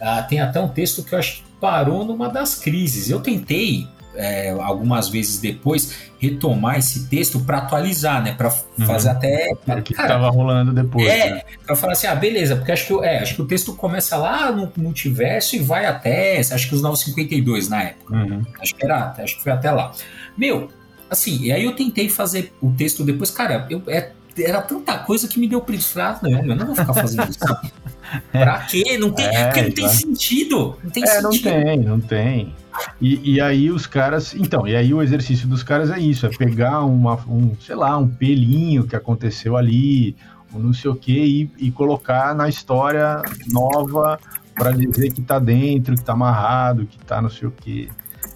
uh, 0.00 0.28
tem 0.28 0.40
até 0.40 0.58
um 0.58 0.68
texto 0.68 1.04
que 1.04 1.14
eu 1.14 1.18
acho 1.18 1.36
que 1.36 1.44
parou 1.60 2.04
numa 2.04 2.28
das 2.28 2.54
crises. 2.56 3.10
Eu 3.10 3.20
tentei 3.20 3.86
é, 4.16 4.50
algumas 4.50 5.08
vezes 5.08 5.38
depois 5.40 6.10
retomar 6.18 6.78
esse 6.78 7.08
texto 7.08 7.40
para 7.40 7.58
atualizar, 7.58 8.22
né? 8.22 8.32
Para 8.32 8.48
uhum. 8.78 8.86
fazer 8.86 9.10
até. 9.10 9.54
Pra, 9.64 9.82
que 9.82 9.92
estava 9.92 10.30
rolando 10.30 10.72
depois. 10.72 11.06
É, 11.06 11.30
né? 11.30 11.42
para 11.66 11.76
falar 11.76 11.92
assim, 11.92 12.06
ah, 12.06 12.14
beleza, 12.14 12.56
porque 12.56 12.72
acho 12.72 12.86
que, 12.86 13.04
é, 13.04 13.18
acho 13.18 13.34
que 13.34 13.42
o 13.42 13.46
texto 13.46 13.74
começa 13.74 14.16
lá 14.16 14.50
no 14.50 14.72
multiverso 14.76 15.56
e 15.56 15.58
vai 15.58 15.86
até. 15.86 16.38
Acho 16.38 16.68
que 16.68 16.74
os 16.74 16.82
952 16.82 17.68
na 17.68 17.82
época. 17.82 18.14
Uhum. 18.14 18.42
Acho 18.60 18.74
que 18.74 18.84
era, 18.84 19.14
acho 19.18 19.36
que 19.36 19.42
foi 19.42 19.52
até 19.52 19.70
lá. 19.70 19.92
Meu, 20.36 20.68
assim, 21.10 21.42
e 21.42 21.52
aí 21.52 21.64
eu 21.64 21.74
tentei 21.74 22.08
fazer 22.08 22.52
o 22.60 22.70
texto 22.70 23.04
depois, 23.04 23.30
cara, 23.30 23.66
eu, 23.70 23.82
é, 23.88 24.10
era 24.38 24.62
tanta 24.62 24.98
coisa 24.98 25.28
que 25.28 25.38
me 25.38 25.48
deu 25.48 25.60
preguiça. 25.60 26.02
Ah, 26.02 26.18
não, 26.22 26.30
eu 26.30 26.56
não 26.56 26.66
vou 26.66 26.76
ficar 26.76 26.94
fazendo 26.94 27.30
isso. 27.30 27.38
Pra 28.30 28.60
quê? 28.60 28.96
Não 28.98 29.10
tem, 29.10 29.26
é, 29.26 29.46
porque 29.46 29.62
não 29.62 29.70
tem 29.72 29.88
sentido. 29.88 30.76
Não 30.82 30.90
tem 30.90 31.02
é, 31.02 31.06
sentido. 31.06 31.24
não 31.24 31.62
tem, 31.62 31.78
não 31.78 32.00
tem. 32.00 32.54
E, 33.00 33.34
e 33.34 33.40
aí 33.40 33.70
os 33.70 33.86
caras. 33.86 34.34
Então, 34.34 34.66
e 34.66 34.76
aí 34.76 34.92
o 34.92 35.02
exercício 35.02 35.46
dos 35.48 35.62
caras 35.62 35.90
é 35.90 35.98
isso: 35.98 36.26
é 36.26 36.28
pegar 36.28 36.84
uma, 36.84 37.14
um, 37.28 37.54
sei 37.60 37.74
lá, 37.74 37.96
um 37.96 38.08
pelinho 38.08 38.86
que 38.86 38.96
aconteceu 38.96 39.56
ali, 39.56 40.16
um 40.54 40.58
não 40.58 40.72
sei 40.72 40.90
o 40.90 40.94
quê, 40.94 41.24
e, 41.24 41.50
e 41.66 41.70
colocar 41.70 42.34
na 42.34 42.48
história 42.48 43.22
nova 43.48 44.18
para 44.54 44.70
dizer 44.70 45.12
que 45.12 45.22
tá 45.22 45.38
dentro, 45.38 45.96
que 45.96 46.04
tá 46.04 46.12
amarrado, 46.12 46.86
que 46.86 46.98
tá 46.98 47.20
não 47.20 47.30
sei 47.30 47.48
o 47.48 47.50
quê. 47.50 47.88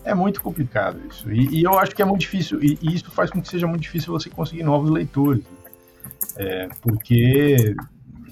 É 0.04 0.14
muito 0.14 0.40
complicado 0.40 0.98
isso. 1.08 1.30
E, 1.30 1.60
e 1.60 1.62
eu 1.62 1.78
acho 1.78 1.94
que 1.94 2.02
é 2.02 2.04
muito 2.04 2.20
difícil, 2.20 2.62
e, 2.62 2.78
e, 2.80 2.94
isso 2.94 3.10
faz 3.10 3.30
com 3.30 3.40
que 3.40 3.48
seja 3.48 3.66
muito 3.66 3.82
difícil 3.82 4.12
você 4.12 4.30
conseguir 4.30 4.62
novos 4.62 4.90
leitores. 4.90 5.42
É, 6.38 6.68
porque 6.80 7.74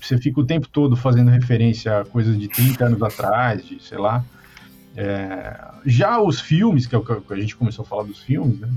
você 0.00 0.16
fica 0.16 0.40
o 0.40 0.44
tempo 0.44 0.68
todo 0.68 0.96
fazendo 0.96 1.30
referência 1.30 2.00
a 2.00 2.04
coisas 2.04 2.38
de 2.38 2.46
30 2.46 2.86
anos 2.86 3.02
atrás, 3.02 3.66
de 3.66 3.82
sei 3.82 3.98
lá. 3.98 4.24
É, 4.96 5.58
já 5.84 6.20
os 6.20 6.40
filmes, 6.40 6.86
que 6.86 6.94
é 6.94 6.98
o 6.98 7.02
que 7.02 7.34
a 7.34 7.36
gente 7.36 7.56
começou 7.56 7.84
a 7.84 7.86
falar 7.86 8.04
dos 8.04 8.20
filmes, 8.20 8.60
né, 8.60 8.68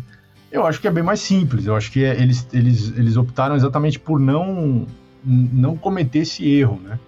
eu 0.51 0.65
acho 0.65 0.81
que 0.81 0.87
é 0.87 0.91
bem 0.91 1.03
mais 1.03 1.19
simples. 1.19 1.65
Eu 1.67 1.75
acho 1.75 1.91
que 1.91 2.03
é, 2.03 2.19
eles, 2.19 2.47
eles, 2.51 2.89
eles 2.97 3.15
optaram 3.15 3.55
exatamente 3.55 3.99
por 3.99 4.19
não, 4.19 4.87
não 5.23 5.77
cometer 5.77 6.19
esse 6.19 6.49
erro, 6.49 6.81
né? 6.83 6.99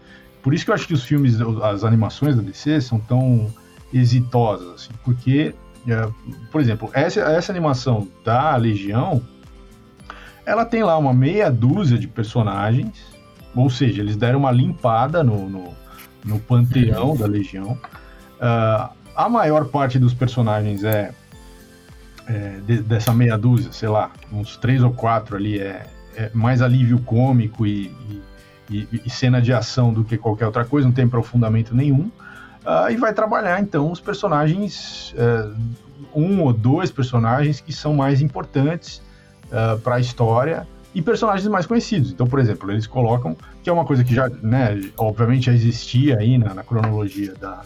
Por 0.44 0.54
isso 0.54 0.66
que 0.66 0.72
eu 0.72 0.76
acho 0.76 0.88
que 0.88 0.94
os 0.94 1.04
filmes, 1.04 1.40
as 1.64 1.84
animações 1.84 2.36
da 2.36 2.42
DC 2.42 2.82
são 2.82 3.00
tão 3.00 3.52
exitosas, 3.94 4.74
assim, 4.74 4.94
porque, 5.04 5.54
é, 5.88 6.10
por 6.52 6.62
exemplo, 6.62 6.90
essa, 6.94 7.20
essa 7.22 7.52
animação 7.52 8.08
da 8.24 8.56
Legião, 8.56 9.22
ela 10.46 10.66
tem 10.66 10.84
lá 10.84 10.98
uma 10.98 11.14
meia 11.14 11.52
dúzia 11.52 11.98
de 11.98 12.08
personagens, 12.08 13.12
ou 13.56 13.70
seja, 13.70 14.02
eles 14.02 14.16
deram 14.16 14.40
uma 14.40 14.52
limpada 14.52 15.24
no, 15.24 15.50
no, 15.50 15.74
no 16.26 16.40
panteão 16.40 17.16
da 17.16 17.26
Legião. 17.26 17.78
Uh, 18.38 18.90
a 19.16 19.30
maior 19.30 19.66
parte 19.66 20.00
dos 20.00 20.14
personagens 20.14 20.84
é, 20.84 21.12
é 22.28 22.60
de, 22.66 22.82
dessa 22.82 23.14
meia 23.14 23.38
dúzia, 23.38 23.72
sei 23.72 23.90
lá, 23.90 24.12
uns 24.32 24.58
três 24.58 24.84
ou 24.84 24.92
quatro 24.92 25.36
ali, 25.36 25.60
é, 25.60 25.86
é 26.16 26.32
mais 26.34 26.62
alívio 26.62 27.00
cômico 27.00 27.66
e, 27.66 27.94
e, 28.70 28.88
e, 29.06 29.10
cena 29.10 29.42
de 29.42 29.54
ação 29.54 29.94
do 29.94 30.04
que 30.04 30.18
qualquer 30.18 30.46
outra 30.46 30.66
coisa, 30.66 30.88
não 30.88 30.94
tem 30.94 31.06
aprofundamento 31.06 31.76
nenhum. 31.76 32.10
Uh, 32.64 32.92
e 32.92 32.96
vai 32.96 33.14
trabalhar 33.14 33.60
então 33.60 33.92
os 33.92 34.00
personagens, 34.00 35.14
uh, 35.14 35.56
um 36.16 36.42
ou 36.42 36.54
dois 36.54 36.92
personagens 36.92 37.60
que 37.60 37.74
são 37.74 37.94
mais 37.94 38.22
importantes 38.22 39.02
uh, 39.52 39.80
para 39.80 39.96
a 39.96 40.00
história 40.00 40.68
e 40.94 41.02
personagens 41.02 41.48
mais 41.48 41.66
conhecidos. 41.66 42.12
Então, 42.12 42.28
por 42.28 42.40
exemplo, 42.40 42.70
eles 42.72 42.86
colocam, 42.86 43.36
que 43.64 43.70
é 43.70 43.74
uma 43.74 43.86
coisa 43.86 44.04
que 44.04 44.14
já, 44.14 44.30
né, 44.42 44.82
obviamente 44.98 45.46
já 45.46 45.54
existia 45.54 46.18
aí 46.18 46.38
na, 46.38 46.54
na 46.54 46.64
cronologia 46.64 47.34
da, 47.40 47.62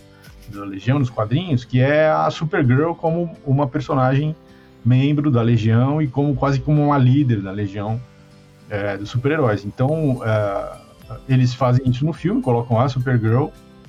da 0.50 0.64
Legião 0.64 1.00
dos 1.00 1.10
quadrinhos, 1.10 1.66
que 1.66 1.80
é 1.80 2.10
a 2.10 2.30
Supergirl 2.30 2.94
como 2.94 3.36
uma 3.46 3.68
personagem 3.68 4.36
membro 4.84 5.32
da 5.32 5.42
Legião 5.42 6.02
e 6.02 6.08
como 6.08 6.36
quase 6.36 6.60
como 6.60 6.84
uma 6.84 6.98
líder 6.98 7.42
da 7.42 7.52
Legião 7.52 8.00
é, 8.70 8.98
dos 8.98 9.10
super-heróis. 9.10 9.66
Então, 9.66 10.22
é, 10.24 10.78
eles 11.28 11.54
fazem 11.54 11.90
isso 11.90 12.06
no 12.06 12.14
filme, 12.14 12.42
colocam 12.42 12.80
a 12.80 12.88
Supergirl 12.88 13.48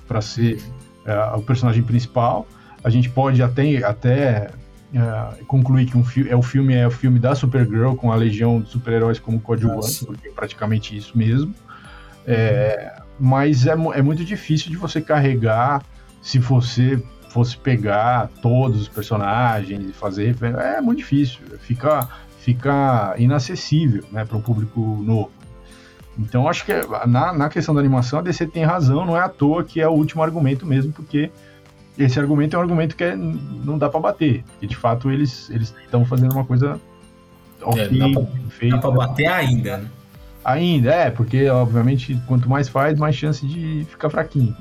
para 0.09 0.21
ser 0.23 0.63
é, 1.05 1.15
o 1.37 1.43
personagem 1.43 1.83
principal. 1.83 2.47
A 2.83 2.89
gente 2.89 3.11
pode 3.11 3.43
até, 3.43 3.85
até 3.85 4.51
é, 4.94 5.44
concluir 5.44 5.87
que 5.87 5.96
um 5.96 6.05
é 6.29 6.37
o 6.37 6.42
filme 6.42 6.75
é 6.75 6.87
o 6.87 6.90
filme 6.90 7.18
da 7.18 7.35
Supergirl 7.35 7.94
com 7.94 8.12
a 8.12 8.16
legião 8.16 8.61
de 8.61 8.68
super-heróis 8.68 9.18
como 9.18 9.40
coadjuvante, 9.40 10.01
ah, 10.03 10.07
porque 10.07 10.29
é 10.29 10.33
praticamente 10.33 10.96
isso 10.96 11.16
mesmo. 11.16 11.55
É, 12.27 13.01
mas 13.18 13.66
é, 13.66 13.72
é 13.72 14.03
muito 14.03 14.25
difícil 14.25 14.70
de 14.70 14.77
você 14.77 15.01
carregar 15.01 15.83
se 16.20 16.38
você 16.38 17.03
fosse 17.31 17.57
pegar 17.57 18.29
todos 18.40 18.81
os 18.81 18.88
personagens 18.88 19.90
e 19.90 19.92
fazer 19.92 20.35
é 20.42 20.81
muito 20.81 20.99
difícil 20.99 21.40
fica 21.59 22.09
fica 22.40 23.14
inacessível 23.18 24.05
né 24.11 24.25
para 24.25 24.37
um 24.37 24.40
público 24.40 24.81
novo 24.81 25.31
então 26.18 26.49
acho 26.49 26.64
que 26.64 26.72
na, 27.07 27.33
na 27.33 27.49
questão 27.49 27.75
da 27.75 27.81
animação 27.81 28.20
a 28.20 28.22
DC 28.22 28.46
tem 28.46 28.64
razão 28.64 29.05
não 29.05 29.16
é 29.16 29.20
à 29.20 29.29
toa 29.29 29.62
que 29.62 29.81
é 29.81 29.88
o 29.88 29.92
último 29.92 30.22
argumento 30.22 30.66
mesmo 30.66 30.92
porque 30.92 31.31
esse 31.99 32.19
argumento 32.19 32.57
é 32.57 32.59
um 32.59 32.63
argumento 32.63 32.97
que 32.97 33.05
é, 33.05 33.17
não 33.17 33.79
dá 33.79 33.89
para 33.89 34.01
bater. 34.01 34.45
Porque 34.53 34.67
de 34.67 34.77
fato 34.77 35.11
eles 35.11 35.51
estão 35.51 36.05
fazendo 36.05 36.33
uma 36.33 36.45
coisa 36.45 36.81
ok, 37.63 37.83
é, 37.83 37.89
dá 37.89 38.09
pra, 38.09 38.51
feita. 38.51 38.77
Dá 38.77 38.83
pra 38.83 38.91
bater 38.91 39.27
ainda, 39.27 39.79
né? 39.79 39.91
Ainda, 40.45 40.95
é, 40.95 41.11
porque 41.11 41.49
obviamente 41.49 42.17
quanto 42.25 42.49
mais 42.49 42.69
faz, 42.69 42.97
mais 42.97 43.17
chance 43.17 43.45
de 43.45 43.85
ficar 43.91 44.09
fraquinho. 44.09 44.57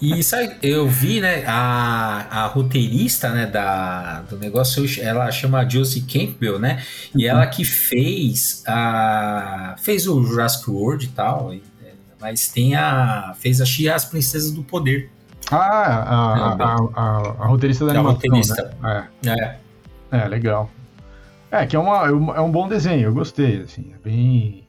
E 0.00 0.22
sabe, 0.22 0.54
eu 0.62 0.88
vi, 0.88 1.20
né, 1.20 1.42
a, 1.44 2.44
a 2.44 2.46
roteirista, 2.46 3.30
né, 3.30 3.44
da, 3.44 4.20
do 4.20 4.38
negócio, 4.38 4.84
ela 5.02 5.28
chama 5.32 5.68
Josie 5.68 6.02
Campbell, 6.02 6.60
né, 6.60 6.80
e 7.12 7.24
uhum. 7.24 7.30
ela 7.32 7.46
que 7.48 7.64
fez 7.64 8.62
a, 8.68 9.74
fez 9.82 10.06
o 10.06 10.22
Jurassic 10.22 10.70
World 10.70 11.06
e 11.06 11.08
tal, 11.08 11.52
é, 11.52 11.58
mas 12.20 12.46
tem 12.46 12.76
a, 12.76 13.34
fez 13.36 13.60
a 13.60 13.66
Chia 13.66 13.96
as 13.96 14.04
Princesas 14.04 14.52
do 14.52 14.62
Poder. 14.62 15.10
Ah, 15.50 15.56
a, 15.56 16.54
a, 16.54 16.76
a, 16.94 17.18
a 17.44 17.46
roteirista 17.46 17.84
da 17.84 17.92
animação, 17.92 18.14
roteirista. 18.14 18.76
Né? 18.80 19.08
É. 19.24 19.28
é. 19.30 19.66
É, 20.10 20.28
legal. 20.28 20.70
É, 21.50 21.64
que 21.66 21.76
é, 21.76 21.78
uma, 21.78 22.06
é 22.36 22.40
um 22.40 22.50
bom 22.50 22.68
desenho, 22.68 23.04
eu 23.04 23.14
gostei, 23.14 23.62
assim, 23.62 23.92
é 23.94 23.98
bem... 24.08 24.66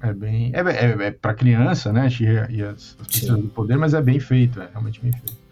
É 0.00 0.12
bem... 0.12 0.52
É, 0.54 0.60
é, 0.60 1.06
é 1.06 1.10
pra 1.10 1.34
criança, 1.34 1.92
né, 1.92 2.08
e 2.50 2.62
as, 2.62 2.96
as 3.00 3.06
pessoas 3.06 3.40
do 3.40 3.48
poder, 3.48 3.76
mas 3.76 3.94
é 3.94 4.02
bem 4.02 4.18
feito, 4.18 4.60
é 4.60 4.68
realmente 4.72 5.00
bem 5.00 5.12
feito. 5.12 5.42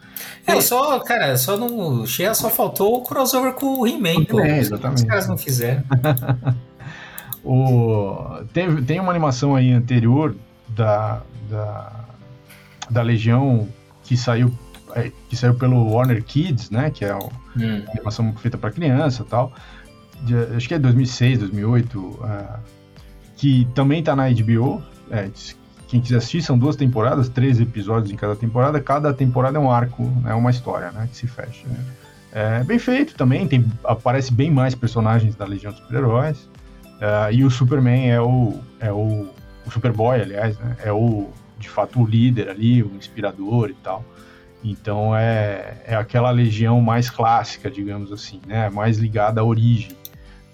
É, 0.47 0.61
só, 0.61 0.99
cara, 1.01 1.37
só 1.37 1.57
no 1.57 2.07
Shea 2.07 2.35
só 2.35 2.51
faltou 2.51 2.97
o 2.97 3.03
crossover 3.03 3.53
com 3.53 3.81
o 3.81 3.87
He-Man. 3.87 4.27
É, 4.43 4.59
exatamente. 4.59 5.03
Os 5.03 5.09
caras 5.09 5.29
não 5.29 5.39
fizeram. 5.39 5.83
o, 7.45 8.45
tem, 8.53 8.83
tem 8.85 9.01
uma 9.01 9.11
animação 9.11 9.55
aí 9.55 9.73
anterior 9.73 10.35
da, 10.69 11.23
da, 11.49 12.05
da 12.91 13.03
Legião 13.03 13.69
que 14.11 14.17
saiu 14.17 14.53
é, 14.97 15.13
que 15.29 15.37
saiu 15.37 15.55
pelo 15.55 15.89
Warner 15.89 16.21
Kids, 16.25 16.69
né, 16.69 16.91
que 16.91 17.05
é 17.05 17.15
hum. 17.15 17.29
uma 17.55 17.93
animação 17.93 18.35
feita 18.35 18.59
para 18.59 18.73
criança, 18.73 19.25
tal. 19.25 19.53
De, 20.23 20.35
acho 20.57 20.67
que 20.67 20.75
é 20.75 20.81
2006, 20.81 21.39
2008, 21.39 21.99
uh, 22.01 22.59
que 23.37 23.69
também 23.73 24.03
tá 24.03 24.17
na 24.17 24.29
HBO. 24.29 24.83
É, 25.13 25.31
quem 25.87 26.01
quiser 26.01 26.17
assistir, 26.17 26.43
são 26.43 26.59
duas 26.59 26.75
temporadas, 26.75 27.29
três 27.29 27.61
episódios 27.61 28.11
em 28.11 28.17
cada 28.17 28.35
temporada. 28.35 28.81
Cada 28.81 29.15
temporada 29.15 29.59
é 29.59 29.61
um 29.61 29.71
arco, 29.71 30.03
é 30.25 30.29
né, 30.29 30.35
uma 30.35 30.51
história, 30.51 30.91
né, 30.91 31.09
que 31.09 31.17
se 31.17 31.29
fecha. 31.29 31.65
Né. 31.69 31.79
É 32.33 32.65
bem 32.65 32.81
feito 32.81 33.15
também, 33.15 33.47
tem, 33.47 33.65
aparece 33.85 34.33
bem 34.33 34.51
mais 34.51 34.75
personagens 34.75 35.37
da 35.37 35.45
Legião 35.45 35.71
dos 35.71 35.81
Super-Heróis. 35.83 36.39
Uh, 36.97 37.31
e 37.31 37.45
o 37.45 37.51
Superman 37.51 38.11
é 38.11 38.21
o, 38.21 38.59
é 38.81 38.91
o, 38.91 39.29
o 39.65 39.71
Superboy, 39.71 40.21
aliás, 40.21 40.59
né, 40.59 40.77
é 40.83 40.93
o 40.93 41.31
de 41.61 41.69
fato 41.69 42.01
o 42.01 42.07
líder 42.07 42.49
ali, 42.49 42.83
o 42.83 42.91
inspirador 42.97 43.71
e 43.71 43.75
tal. 43.75 44.05
Então 44.65 45.17
é, 45.17 45.77
é 45.87 45.95
aquela 45.95 46.31
legião 46.31 46.81
mais 46.81 47.09
clássica, 47.09 47.71
digamos 47.71 48.11
assim, 48.11 48.41
né? 48.47 48.69
Mais 48.71 48.99
ligada 48.99 49.41
à 49.41 49.45
origem 49.45 49.93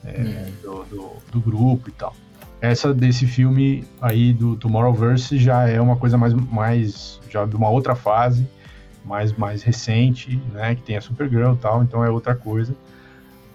é, 0.04 0.20
uhum. 0.20 0.52
do, 0.62 0.84
do, 0.84 1.12
do, 1.32 1.40
grupo 1.40 1.88
e 1.88 1.92
tal. 1.92 2.14
Essa 2.60 2.92
desse 2.92 3.26
filme 3.26 3.84
aí 4.00 4.32
do 4.32 4.56
Tomorrowverse 4.56 5.38
já 5.38 5.68
é 5.68 5.80
uma 5.80 5.96
coisa 5.96 6.16
mais, 6.16 6.34
mais 6.34 7.20
já 7.28 7.44
de 7.44 7.56
uma 7.56 7.68
outra 7.68 7.94
fase, 7.94 8.46
mais, 9.04 9.32
mais 9.32 9.62
recente, 9.62 10.40
né? 10.52 10.74
Que 10.74 10.82
tem 10.82 10.96
a 10.96 11.00
Supergirl 11.00 11.54
e 11.54 11.56
tal, 11.56 11.82
então 11.82 12.04
é 12.04 12.10
outra 12.10 12.34
coisa. 12.34 12.74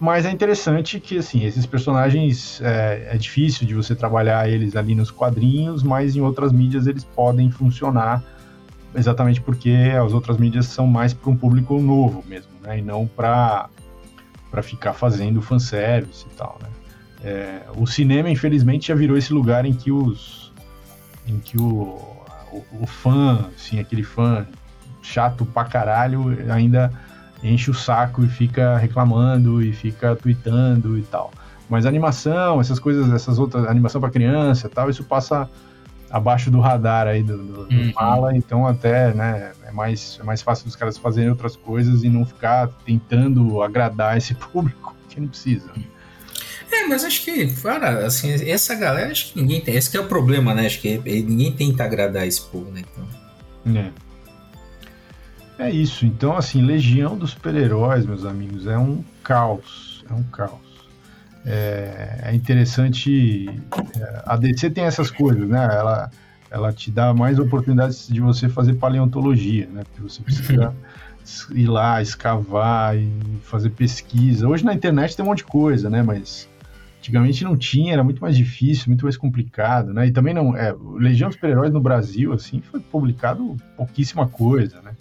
Mas 0.02 0.26
é 0.26 0.32
interessante 0.32 1.00
que, 1.00 1.20
assim, 1.20 1.46
esses 1.46 1.64
personagens 1.68 2.60
é, 2.60 3.10
é, 3.12 3.18
difícil 3.20 3.68
de 3.68 3.76
você 3.76 3.94
trabalhar 3.94 4.50
eles 4.50 4.76
ali 4.76 4.96
nos 4.96 5.12
quadrinhos, 5.12 5.84
mas 5.84 6.16
em 6.16 6.22
outras 6.22 6.52
mídias 6.52 6.88
eles 6.88 7.04
podem 7.04 7.52
funcionar 7.52 8.24
exatamente 8.96 9.40
porque 9.40 9.92
as 10.04 10.12
outras 10.12 10.40
mídias 10.40 10.66
são 10.66 10.88
mais 10.88 11.14
para 11.14 11.30
um 11.30 11.38
público 11.38 11.80
novo 11.80 12.24
mesmo, 12.28 12.50
né? 12.64 12.80
E 12.80 12.82
não 12.82 13.06
para 13.06 13.70
ficar 14.64 14.94
fazendo 14.94 15.40
fanservice 15.40 16.26
e 16.26 16.36
tal, 16.36 16.58
né? 16.64 16.70
É, 17.24 17.62
o 17.78 17.86
cinema, 17.86 18.28
infelizmente, 18.28 18.88
já 18.88 18.96
virou 18.96 19.16
esse 19.16 19.32
lugar 19.32 19.66
em 19.68 19.74
que 19.74 19.92
os 19.92 20.52
em 21.28 21.38
que 21.38 21.60
o, 21.60 22.02
o, 22.52 22.66
o 22.82 22.88
fã, 22.88 23.52
assim, 23.56 23.80
aquele 23.80 24.02
fã 24.02 24.48
chato 25.00 25.46
pra 25.46 25.64
caralho 25.64 26.36
ainda 26.52 26.92
enche 27.44 27.72
o 27.72 27.74
saco 27.74 28.24
e 28.24 28.28
fica 28.28 28.78
reclamando 28.78 29.62
e 29.62 29.74
fica 29.74 30.16
tweetando 30.16 30.98
e 30.98 31.04
tal. 31.04 31.32
Mas 31.70 31.86
animação, 31.86 32.60
essas 32.60 32.80
coisas, 32.80 33.12
essas 33.14 33.40
outras, 33.40 33.66
animação 33.66 34.02
para 34.02 34.10
criança 34.10 34.68
e 34.68 34.70
tal, 34.70 34.90
isso 34.90 35.04
passa 35.04 35.50
abaixo 36.10 36.52
do 36.52 36.60
radar 36.60 37.08
aí 37.08 37.24
do, 37.24 37.38
do, 37.38 37.66
do 37.66 37.74
uhum. 37.74 37.94
mala, 37.96 38.36
então 38.36 38.68
até, 38.68 39.14
né, 39.14 39.54
é 39.66 39.72
mais, 39.72 40.20
é 40.20 40.24
mais 40.24 40.42
fácil 40.42 40.66
dos 40.66 40.76
caras 40.76 40.98
fazerem 40.98 41.30
outras 41.30 41.56
coisas 41.56 42.04
e 42.04 42.10
não 42.10 42.26
ficar 42.26 42.68
tentando 42.86 43.62
agradar 43.62 44.18
esse 44.18 44.36
público 44.52 44.94
que 45.08 45.20
não 45.20 45.30
precisa. 45.30 45.72
É, 46.70 46.88
mas 46.88 47.04
acho 47.04 47.24
que, 47.24 47.48
cara, 47.62 48.06
assim, 48.06 48.32
essa 48.50 48.76
galera, 48.76 49.12
acho 49.12 49.34
que 49.34 49.42
ninguém 49.42 49.60
tem. 49.60 49.76
Esse 49.76 49.90
que 49.90 49.98
é 49.98 50.00
o 50.00 50.08
problema, 50.08 50.54
né? 50.54 50.66
Acho 50.66 50.80
que 50.80 50.98
ninguém 50.98 51.52
tenta 51.52 51.84
agradar 51.84 52.26
esse 52.26 52.42
povo, 52.42 52.72
né? 52.72 52.82
Então... 52.82 53.76
É. 53.76 53.92
É 55.62 55.70
isso. 55.70 56.08
Então, 56.08 56.36
assim, 56.36 56.60
Legião 56.60 57.16
dos 57.16 57.32
Super-Heróis, 57.32 58.04
meus 58.04 58.26
amigos, 58.26 58.66
é 58.66 58.80
um 58.80 59.04
caos. 59.24 60.04
É 60.10 60.14
um 60.14 60.24
caos. 60.24 60.60
É, 61.46 62.22
é 62.24 62.34
interessante. 62.34 63.48
É, 63.96 64.24
a 64.26 64.36
DC 64.38 64.72
tem 64.72 64.86
essas 64.86 65.12
coisas, 65.12 65.48
né? 65.48 65.64
Ela, 65.64 66.10
ela 66.50 66.74
te 66.74 66.90
dá 66.90 67.14
mais 67.14 67.38
oportunidades 67.38 68.08
de 68.08 68.20
você 68.20 68.50
fazer 68.50 68.74
paleontologia, 68.74 69.68
né? 69.72 69.84
Porque 69.84 70.02
você 70.02 70.24
precisa 70.24 70.76
ir 71.54 71.68
lá, 71.68 72.02
escavar 72.02 72.98
e 72.98 73.08
fazer 73.44 73.70
pesquisa. 73.70 74.48
Hoje 74.48 74.66
na 74.66 74.74
internet 74.74 75.16
tem 75.16 75.24
um 75.24 75.30
monte 75.30 75.40
de 75.40 75.44
coisa, 75.44 75.92
né? 75.92 76.02
Mas 76.02 76.50
antigamente 76.98 77.44
não 77.44 77.56
tinha, 77.56 77.94
era 77.94 78.04
muito 78.04 78.20
mais 78.20 78.36
difícil, 78.36 78.86
muito 78.88 79.06
mais 79.06 79.16
complicado, 79.16 79.94
né? 79.94 80.08
E 80.08 80.12
também 80.12 80.34
não. 80.34 80.58
É, 80.58 80.76
Legião 80.96 81.30
dos 81.30 81.36
Super-Heróis 81.36 81.72
no 81.72 81.80
Brasil, 81.80 82.34
assim, 82.34 82.62
foi 82.62 82.80
publicado 82.80 83.56
pouquíssima 83.78 84.28
coisa, 84.28 84.82
né? 84.82 84.96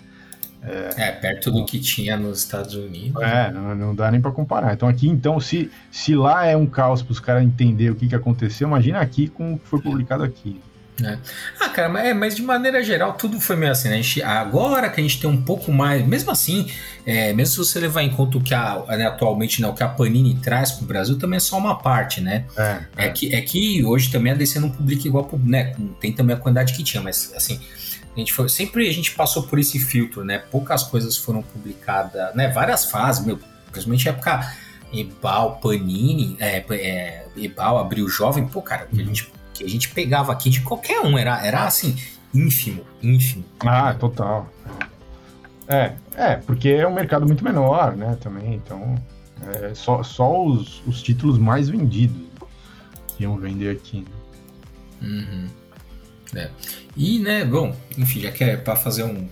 É, 0.63 1.09
é, 1.09 1.13
perto 1.13 1.51
do 1.51 1.65
que 1.65 1.79
tinha 1.79 2.17
nos 2.17 2.41
Estados 2.41 2.75
Unidos. 2.75 3.23
É, 3.23 3.51
não, 3.51 3.75
não 3.75 3.95
dá 3.95 4.11
nem 4.11 4.21
para 4.21 4.31
comparar. 4.31 4.75
Então 4.75 4.89
aqui, 4.89 5.09
então, 5.09 5.41
se, 5.41 5.71
se 5.91 6.15
lá 6.15 6.45
é 6.45 6.57
um 6.57 6.67
caos 6.67 7.03
para 7.03 7.13
os 7.13 7.21
caras 7.21 7.43
entender 7.43 7.91
o 7.91 7.95
que, 7.95 8.09
que 8.09 8.15
aconteceu, 8.15 8.69
imagina 8.69 9.01
aqui 9.01 9.29
como 9.29 9.59
foi 9.65 9.81
publicado 9.81 10.23
aqui. 10.23 10.61
É. 11.03 11.19
Ah, 11.59 11.69
cara, 11.69 11.89
mas, 11.89 12.05
é, 12.05 12.15
mas, 12.15 12.37
de 12.37 12.43
maneira 12.43 12.83
geral 12.83 13.15
tudo 13.15 13.41
foi 13.41 13.57
meio 13.57 13.73
assim, 13.73 13.89
né? 13.89 13.97
Gente, 14.03 14.23
agora 14.23 14.89
que 14.91 15.01
a 15.01 15.03
gente 15.03 15.21
tem 15.21 15.29
um 15.29 15.41
pouco 15.43 15.73
mais, 15.73 16.07
mesmo 16.07 16.31
assim, 16.31 16.71
é, 17.07 17.33
mesmo 17.33 17.53
se 17.53 17.59
você 17.59 17.81
levar 17.81 18.03
em 18.03 18.11
conta 18.11 18.39
o 18.39 18.43
que 18.43 18.55
a, 18.55 18.85
né, 18.89 19.07
atualmente, 19.07 19.63
né, 19.63 19.69
o 19.69 19.73
que 19.73 19.83
a 19.83 19.89
Panini 19.89 20.35
traz 20.37 20.73
para 20.73 20.85
o 20.85 20.87
Brasil, 20.87 21.19
também 21.19 21.39
é 21.39 21.41
só 21.41 21.57
uma 21.59 21.79
parte, 21.79 22.21
né? 22.21 22.45
É, 22.57 23.07
é, 23.07 23.09
Que, 23.09 23.35
é 23.35 23.41
que 23.41 23.85
hoje 23.85 24.11
também 24.11 24.33
a 24.33 24.35
DC 24.35 24.61
não 24.61 24.71
publica 24.71 25.07
igual, 25.07 25.29
né? 25.43 25.75
Tem 26.01 26.13
também 26.13 26.37
a 26.37 26.39
quantidade 26.39 26.73
que 26.73 26.83
tinha, 26.83 27.03
mas 27.03 27.33
assim, 27.35 27.59
a 28.15 28.19
gente 28.19 28.33
foi, 28.33 28.49
sempre 28.49 28.89
a 28.89 28.93
gente 28.93 29.13
passou 29.13 29.45
por 29.45 29.59
esse 29.59 29.79
filtro, 29.79 30.25
né? 30.25 30.39
Poucas 30.39 30.83
coisas 30.83 31.17
foram 31.17 31.43
publicadas, 31.43 32.35
né? 32.35 32.49
Várias 32.49 32.85
fases, 32.85 33.25
meu, 33.25 33.39
principalmente 33.71 34.09
época 34.09 34.53
Ebal, 34.93 35.59
Panini, 35.63 36.37
é, 36.41 36.65
é, 36.71 37.27
Ebal, 37.37 37.79
Abril 37.79 38.09
Jovem, 38.09 38.47
pô, 38.47 38.61
cara, 38.61 38.89
a 38.93 38.97
gente, 38.97 39.33
que 39.55 39.65
a 39.65 39.69
gente 39.69 39.89
pegava 39.91 40.33
aqui 40.33 40.51
de 40.51 40.61
qualquer 40.63 41.01
um, 41.01 41.17
era, 41.17 41.45
era 41.45 41.65
assim, 41.65 41.97
ínfimo, 42.35 42.85
ínfimo. 43.03 43.45
Ah, 43.61 43.95
total. 43.95 44.49
É, 45.69 45.93
é, 46.17 46.37
porque 46.37 46.69
é 46.69 46.87
um 46.87 46.93
mercado 46.93 47.25
muito 47.25 47.45
menor, 47.45 47.97
né, 47.97 48.19
também, 48.21 48.55
então 48.55 48.97
é 49.47 49.73
só, 49.75 50.03
só 50.03 50.45
os, 50.45 50.83
os 50.87 51.01
títulos 51.01 51.39
mais 51.39 51.69
vendidos 51.69 52.17
que 53.17 53.23
iam 53.23 53.37
vender 53.37 53.71
aqui. 53.71 54.05
Né? 55.01 55.09
Uhum. 55.09 55.60
É. 56.35 56.49
E, 56.97 57.18
né, 57.18 57.45
bom, 57.45 57.74
enfim, 57.99 58.20
já 58.20 58.31
que 58.31 58.45
é 58.45 58.57
pra 58.57 58.76
fazer 58.76 59.05
um 59.05 59.28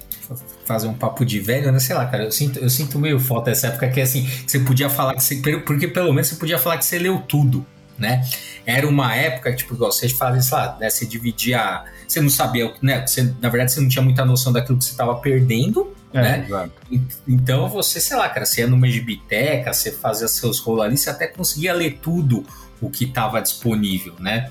fazer 0.65 0.87
um 0.87 0.95
papo 0.95 1.25
de 1.25 1.41
velho, 1.41 1.73
né? 1.73 1.79
Sei 1.79 1.97
lá, 1.97 2.05
cara, 2.07 2.25
eu 2.25 2.33
sinto, 2.33 2.59
eu 2.59 2.69
sinto 2.69 2.99
meio 2.99 3.19
falta 3.19 3.51
dessa 3.51 3.69
época 3.69 3.89
que 3.89 4.01
assim, 4.01 4.29
você 4.47 4.61
podia 4.61 4.91
falar 4.91 5.15
que 5.15 5.23
você. 5.23 5.37
Porque 5.61 5.89
pelo 5.89 6.13
menos 6.13 6.29
você 6.29 6.37
podia 6.37 6.59
falar 6.59 6.77
que 6.77 6.85
você 6.85 6.99
leu 6.99 7.21
tudo, 7.21 7.65
né? 7.97 8.23
Era 8.67 8.87
uma 8.87 9.15
época, 9.15 9.55
tipo, 9.55 9.75
igual 9.75 9.91
vocês 9.91 10.13
fazem, 10.13 10.43
sei 10.43 10.57
lá, 10.57 10.77
né? 10.79 10.91
Você 10.91 11.07
dividia. 11.07 11.85
Você 12.07 12.21
não 12.21 12.29
sabia, 12.29 12.73
né? 12.83 13.07
Você, 13.07 13.23
na 13.41 13.49
verdade, 13.49 13.73
você 13.73 13.81
não 13.81 13.89
tinha 13.89 14.03
muita 14.03 14.25
noção 14.25 14.53
daquilo 14.53 14.77
que 14.77 14.85
você 14.85 14.91
estava 14.91 15.15
perdendo. 15.17 15.95
É, 16.13 16.23
né? 16.23 16.45
Exato. 16.47 16.73
Então 17.27 17.69
você, 17.69 18.01
sei 18.01 18.17
lá, 18.17 18.29
cara, 18.29 18.47
você 18.47 18.63
ia 18.63 18.67
numa 18.67 18.87
biteca, 18.87 19.73
você 19.73 19.93
fazia 19.93 20.29
seus 20.29 20.59
rolos 20.59 20.85
ali, 20.85 20.97
você 20.97 21.11
até 21.11 21.27
conseguia 21.27 21.73
ler 21.75 21.99
tudo 22.03 22.45
o 22.81 22.89
que 22.89 23.05
estava 23.05 23.41
disponível, 23.41 24.15
né? 24.19 24.51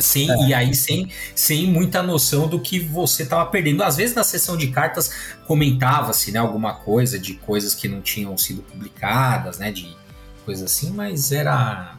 Sem, 0.00 0.30
é. 0.30 0.48
E 0.48 0.54
aí, 0.54 0.74
sem, 0.74 1.10
sem 1.34 1.66
muita 1.66 2.02
noção 2.02 2.46
do 2.46 2.60
que 2.60 2.78
você 2.78 3.22
estava 3.22 3.46
perdendo. 3.46 3.82
Às 3.82 3.96
vezes, 3.96 4.14
na 4.14 4.22
sessão 4.22 4.56
de 4.56 4.68
cartas, 4.68 5.10
comentava-se 5.46 6.30
né, 6.30 6.38
alguma 6.38 6.74
coisa 6.74 7.18
de 7.18 7.34
coisas 7.34 7.74
que 7.74 7.88
não 7.88 8.00
tinham 8.00 8.36
sido 8.36 8.62
publicadas, 8.62 9.58
né, 9.58 9.72
de 9.72 9.96
coisas 10.44 10.70
assim, 10.70 10.90
mas 10.90 11.32
era, 11.32 11.96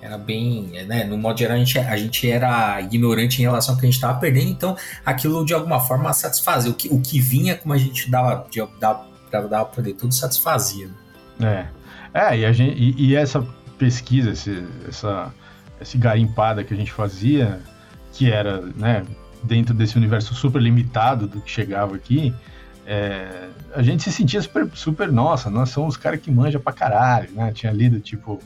era 0.00 0.16
bem. 0.16 0.84
Né, 0.86 1.04
no 1.04 1.18
modo 1.18 1.38
geral, 1.38 1.56
a 1.56 1.58
gente, 1.58 1.78
a 1.78 1.96
gente 1.96 2.30
era 2.30 2.80
ignorante 2.80 3.40
em 3.40 3.44
relação 3.44 3.74
ao 3.74 3.80
que 3.80 3.86
a 3.86 3.88
gente 3.88 3.96
estava 3.96 4.18
perdendo, 4.18 4.50
então 4.50 4.76
aquilo 5.04 5.44
de 5.44 5.52
alguma 5.52 5.80
forma 5.80 6.12
satisfazia. 6.12 6.70
O 6.70 6.74
que, 6.74 6.88
o 6.88 7.00
que 7.00 7.20
vinha, 7.20 7.56
como 7.56 7.74
a 7.74 7.78
gente 7.78 8.08
dava, 8.08 8.46
dava, 8.80 9.08
dava 9.30 9.64
para 9.64 9.82
ler 9.82 9.94
tudo, 9.94 10.14
satisfazia. 10.14 10.88
Né? 11.38 11.68
É, 12.14 12.28
é 12.28 12.38
e, 12.38 12.44
a 12.44 12.52
gente, 12.52 12.78
e, 12.78 13.08
e 13.08 13.16
essa 13.16 13.44
pesquisa, 13.76 14.30
esse, 14.30 14.64
essa 14.88 15.32
esse 15.84 15.98
garimpada 15.98 16.64
que 16.64 16.74
a 16.74 16.76
gente 16.76 16.90
fazia, 16.90 17.60
que 18.12 18.30
era, 18.30 18.60
né, 18.74 19.04
dentro 19.42 19.74
desse 19.74 19.96
universo 19.96 20.34
super 20.34 20.60
limitado 20.60 21.26
do 21.26 21.40
que 21.40 21.50
chegava 21.50 21.94
aqui, 21.94 22.34
é, 22.86 23.48
a 23.74 23.82
gente 23.82 24.02
se 24.02 24.10
sentia 24.10 24.40
super, 24.42 24.68
super, 24.74 25.12
nossa, 25.12 25.48
nós 25.48 25.70
somos 25.70 25.94
os 25.94 26.00
caras 26.00 26.20
que 26.20 26.30
manja 26.30 26.58
pra 26.58 26.72
caralho, 26.72 27.30
né? 27.32 27.50
Tinha 27.52 27.72
lido, 27.72 28.00
tipo, 28.00 28.40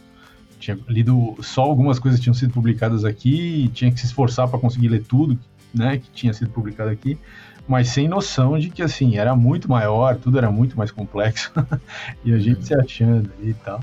tinha 0.61 0.78
lido 0.89 1.36
só 1.43 1.62
algumas 1.62 1.99
coisas 1.99 2.18
que 2.18 2.24
tinham 2.24 2.34
sido 2.34 2.53
publicadas 2.53 3.05
aqui, 3.05 3.70
tinha 3.72 3.91
que 3.91 3.99
se 3.99 4.07
esforçar 4.07 4.49
para 4.49 4.59
conseguir 4.59 4.89
ler 4.89 5.03
tudo, 5.03 5.39
né, 5.74 5.99
que 5.99 6.11
tinha 6.11 6.32
sido 6.32 6.51
publicado 6.51 6.91
aqui, 6.91 7.18
mas 7.66 7.89
sem 7.89 8.09
noção 8.09 8.59
de 8.59 8.70
que, 8.70 8.82
assim, 8.82 9.16
era 9.16 9.36
muito 9.36 9.68
maior, 9.68 10.16
tudo 10.16 10.39
era 10.39 10.51
muito 10.51 10.76
mais 10.76 10.91
complexo, 10.91 11.53
e 12.24 12.32
a 12.32 12.39
gente 12.39 12.64
se 12.64 12.74
achando 12.74 13.30
e 13.43 13.55
tal. 13.55 13.80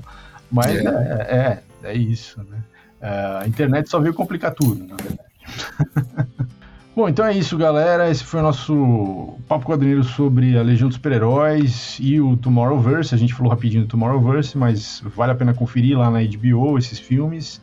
Mas 0.50 0.74
é, 0.74 0.82
é, 0.84 1.36
é, 1.36 1.90
é 1.90 1.94
isso, 1.94 2.42
né? 2.50 2.58
É, 3.00 3.40
a 3.42 3.46
internet 3.46 3.88
só 3.88 4.00
veio 4.00 4.14
complicar 4.14 4.54
tudo, 4.54 4.86
na 4.86 4.96
verdade. 4.96 6.36
Bom, 6.96 7.10
então 7.10 7.26
é 7.26 7.36
isso, 7.36 7.58
galera. 7.58 8.10
Esse 8.10 8.24
foi 8.24 8.40
o 8.40 8.42
nosso 8.42 9.34
papo 9.46 9.66
quadrinheiro 9.66 10.02
sobre 10.02 10.56
a 10.56 10.62
Legião 10.62 10.88
dos 10.88 10.96
Super-Heróis 10.96 11.98
e 12.00 12.18
o 12.18 12.38
Tomorrowverse. 12.38 13.14
A 13.14 13.18
gente 13.18 13.34
falou 13.34 13.52
rapidinho 13.52 13.82
do 13.82 13.88
Tomorrowverse, 13.88 14.56
mas 14.56 15.02
vale 15.14 15.32
a 15.32 15.34
pena 15.34 15.52
conferir 15.52 15.98
lá 15.98 16.10
na 16.10 16.20
HBO 16.22 16.78
esses 16.78 16.98
filmes, 16.98 17.60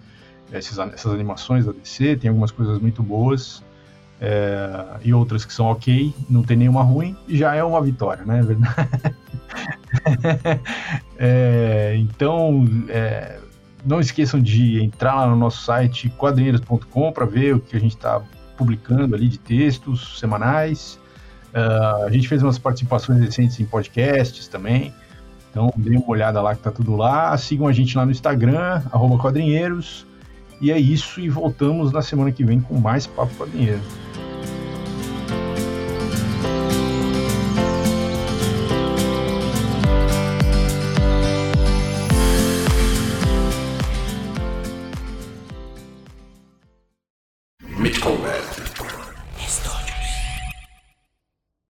essas 0.51 1.07
animações 1.07 1.65
da 1.65 1.71
DC. 1.71 2.17
Tem 2.17 2.29
algumas 2.29 2.51
coisas 2.51 2.77
muito 2.77 3.01
boas 3.01 3.63
é, 4.21 4.99
e 5.03 5.11
outras 5.15 5.43
que 5.43 5.51
são 5.51 5.65
ok. 5.65 6.13
Não 6.29 6.43
tem 6.43 6.55
nenhuma 6.55 6.83
ruim. 6.83 7.17
Já 7.27 7.55
é 7.55 7.63
uma 7.63 7.81
vitória, 7.81 8.23
né? 8.23 8.39
É 8.39 8.43
verdade. 8.43 8.89
é, 11.17 11.95
então, 11.97 12.67
é, 12.87 13.39
não 13.85 13.99
esqueçam 13.99 14.41
de 14.41 14.81
entrar 14.81 15.15
lá 15.15 15.27
no 15.27 15.35
nosso 15.35 15.63
site 15.63 16.09
quadrinheiros.com 16.17 17.11
para 17.11 17.25
ver 17.25 17.55
o 17.55 17.59
que 17.59 17.75
a 17.75 17.79
gente 17.79 17.95
está 17.95 18.21
publicando 18.57 19.15
ali 19.15 19.27
de 19.27 19.37
textos 19.37 20.19
semanais. 20.19 20.99
Uh, 21.53 22.05
a 22.05 22.11
gente 22.11 22.27
fez 22.27 22.41
umas 22.41 22.57
participações 22.57 23.19
recentes 23.19 23.59
em 23.59 23.65
podcasts 23.65 24.47
também. 24.47 24.93
Então, 25.51 25.71
dê 25.77 25.95
uma 25.95 26.09
olhada 26.09 26.41
lá 26.41 26.55
que 26.55 26.61
tá 26.61 26.71
tudo 26.71 26.95
lá. 26.95 27.37
Sigam 27.37 27.67
a 27.67 27.71
gente 27.71 27.95
lá 27.95 28.05
no 28.05 28.11
Instagram, 28.11 28.81
quadrinheiros. 29.21 30.05
E 30.59 30.71
é 30.71 30.79
isso, 30.79 31.19
e 31.19 31.29
voltamos 31.29 31.91
na 31.91 32.01
semana 32.01 32.31
que 32.31 32.43
vem 32.43 32.59
com 32.59 32.79
mais 32.79 33.05
Papo 33.05 33.35
Quadrinheiro. 33.35 33.81